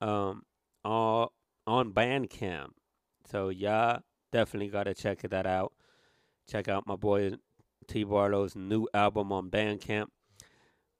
[0.00, 0.42] um,
[0.84, 1.34] all
[1.68, 2.70] on Bandcamp.
[3.30, 4.00] So, y'all
[4.32, 5.72] definitely got to check that out.
[6.48, 7.34] Check out my boy
[7.88, 10.08] T Barlow's new album on Bandcamp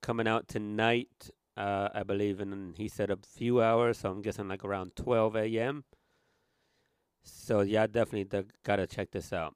[0.02, 1.30] coming out tonight.
[1.56, 5.36] Uh, I believe, and he said a few hours, so I'm guessing like around 12
[5.36, 5.84] a.m.
[7.24, 9.54] So yeah, definitely gotta check this out.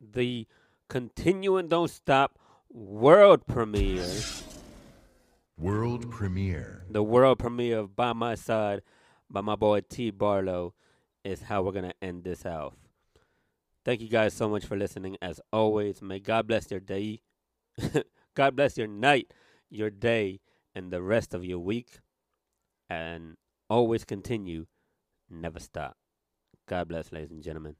[0.00, 0.46] The
[0.88, 2.38] continuing don't stop
[2.70, 4.06] world premiere.
[5.58, 6.84] World premiere.
[6.88, 8.82] The world premiere of By My Side
[9.30, 10.74] by my boy T Barlow
[11.24, 12.74] is how we're gonna end this off.
[13.88, 15.16] Thank you guys so much for listening.
[15.22, 17.22] As always, may God bless your day.
[18.34, 19.32] God bless your night,
[19.70, 20.40] your day,
[20.74, 22.00] and the rest of your week.
[22.90, 23.38] And
[23.70, 24.66] always continue,
[25.30, 25.96] never stop.
[26.68, 27.76] God bless, ladies and gentlemen.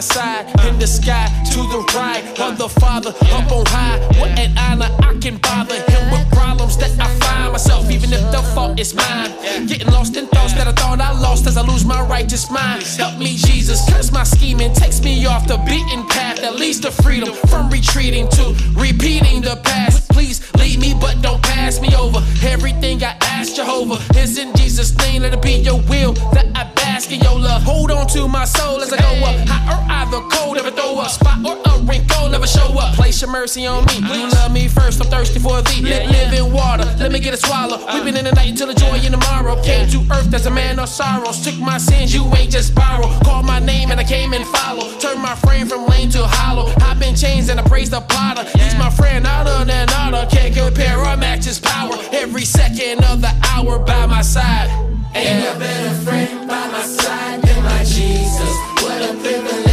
[0.00, 3.98] My side in the sky to the right of the Father up on high.
[4.18, 6.29] What an honor I can bother him with
[6.60, 9.30] problems that I find myself, even if the fault is mine.
[9.66, 12.82] Getting lost in thoughts that I thought I lost as I lose my righteous mind.
[12.82, 16.90] Help me, Jesus, curse my scheming, takes me off the beaten path that leads to
[16.90, 20.10] freedom from retreating to repeating the past.
[20.10, 22.20] Please lead me, but don't pass me over.
[22.42, 25.22] Everything I ask Jehovah is in Jesus' name.
[25.22, 27.62] Let it be your will that I bask in your love.
[27.62, 29.36] Hold on to my soul as I go up.
[29.48, 32.94] Hot or either cold, never throw a spot or a wrinkle, never show up.
[32.96, 33.96] Place your mercy on me.
[33.96, 35.82] You love me first, I'm thirsty for thee.
[35.82, 37.78] Let live in water, let me get a swallow.
[37.94, 39.60] Weeping in the night until the joy in tomorrow.
[39.62, 41.42] Came to earth as a man of sorrows.
[41.44, 43.08] Took my sins, you ain't just borrow.
[43.24, 44.90] Called my name and I came and follow.
[44.98, 46.72] Turned my frame from lane to hollow.
[46.80, 48.44] I've been changed and I praise the potter.
[48.58, 50.26] He's my friend, other than other.
[50.30, 51.94] Can't compare or match his power.
[52.12, 54.68] Every second of the hour by my side.
[55.14, 58.54] Ain't a better friend by my side than my Jesus.
[58.82, 59.69] What a privilege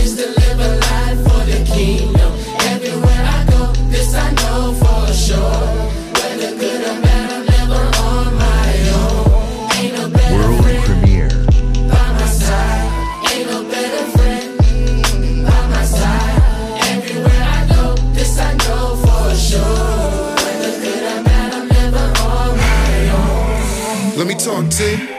[24.50, 25.17] on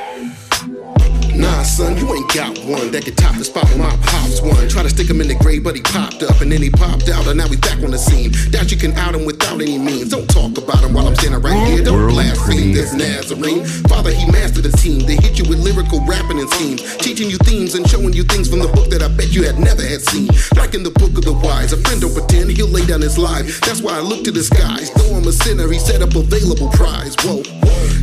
[1.78, 4.66] son, you ain't got one that can top the spot where my pops won.
[4.66, 7.08] Try to stick him in the grave, but he popped up and then he popped
[7.08, 8.34] out, and now we back on the scene.
[8.50, 10.10] Doubt you can out him without any means.
[10.10, 11.84] Don't talk about him while I'm standing right here.
[11.84, 13.64] Don't blaspheme this Nazarene.
[13.86, 15.06] Father, he mastered the team.
[15.06, 18.50] They hit you with lyrical rapping and schemes, teaching you themes and showing you things
[18.50, 20.26] from the book that I bet you had never had seen.
[20.58, 23.18] Like in the book of the wise, a friend don't pretend he'll lay down his
[23.18, 23.60] life.
[23.62, 24.90] That's why I look to the skies.
[24.98, 27.14] Though I'm a sinner, he set up available prize.
[27.22, 27.46] Whoa.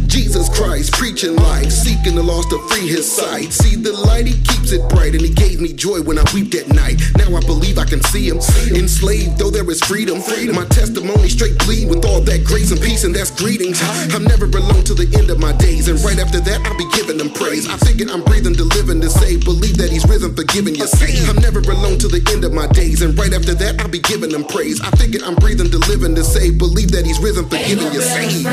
[0.07, 3.52] Jesus Christ, preaching life, seeking the lost to free his sight.
[3.66, 6.54] See the light, he keeps it bright, and he gave me joy when I weep
[6.54, 7.02] at night.
[7.18, 8.38] Now I believe I can see him.
[8.70, 10.22] Enslaved, though there is freedom.
[10.22, 10.54] Freedom.
[10.54, 13.82] My testimony straight bleed with all that grace and peace, and that's greetings.
[14.14, 16.86] I'm never alone till the end of my days, and right after that, I'll be
[16.94, 17.66] giving him praise.
[17.66, 19.44] I figured I'm breathing to living to save.
[19.44, 21.26] Believe that he's risen, forgiving your saved.
[21.26, 23.98] I'm never alone till the end of my days, and right after that, I'll be
[23.98, 24.78] giving him praise.
[24.80, 26.62] I figured I'm breathing to living to save.
[26.62, 28.46] Believe that he's risen, forgiving your saved.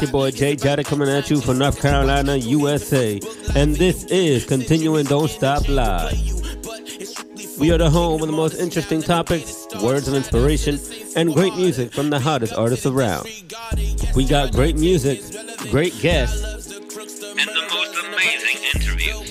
[0.00, 3.20] It's your boy Jay Jada coming at you from North Carolina, USA.
[3.54, 6.18] And this is Continue and Don't Stop Live.
[7.58, 10.80] We are the home of the most interesting topics, words of inspiration,
[11.16, 13.28] and great music from the hottest artists around.
[14.16, 15.20] We got great music,
[15.70, 19.30] great guests, and the most amazing interviews.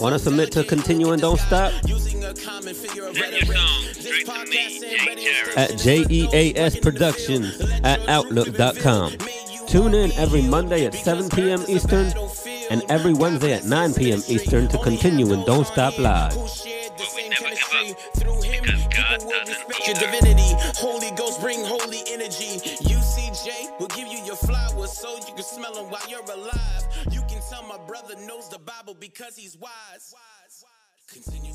[0.00, 1.72] Want to submit to Continue and Don't Stop?
[1.72, 3.12] Send your
[3.54, 4.80] song straight to me,
[5.14, 9.12] Jay At JEAS Productions at Outlook.com.
[9.66, 11.62] Tune in every Monday at 7 p.m.
[11.68, 12.12] Eastern
[12.70, 14.22] and every Wednesday at 9 p.m.
[14.28, 16.34] Eastern to Continue and Don't Stop Live.
[16.34, 20.54] we never give up because God doesn't your divinity.
[20.76, 22.60] Holy Ghost bring holy energy.
[22.84, 26.84] UCJ will give you your flowers so you can smell them while you're alive.
[27.10, 30.14] You can tell my brother knows the Bible because he's wise.
[31.12, 31.52] Continue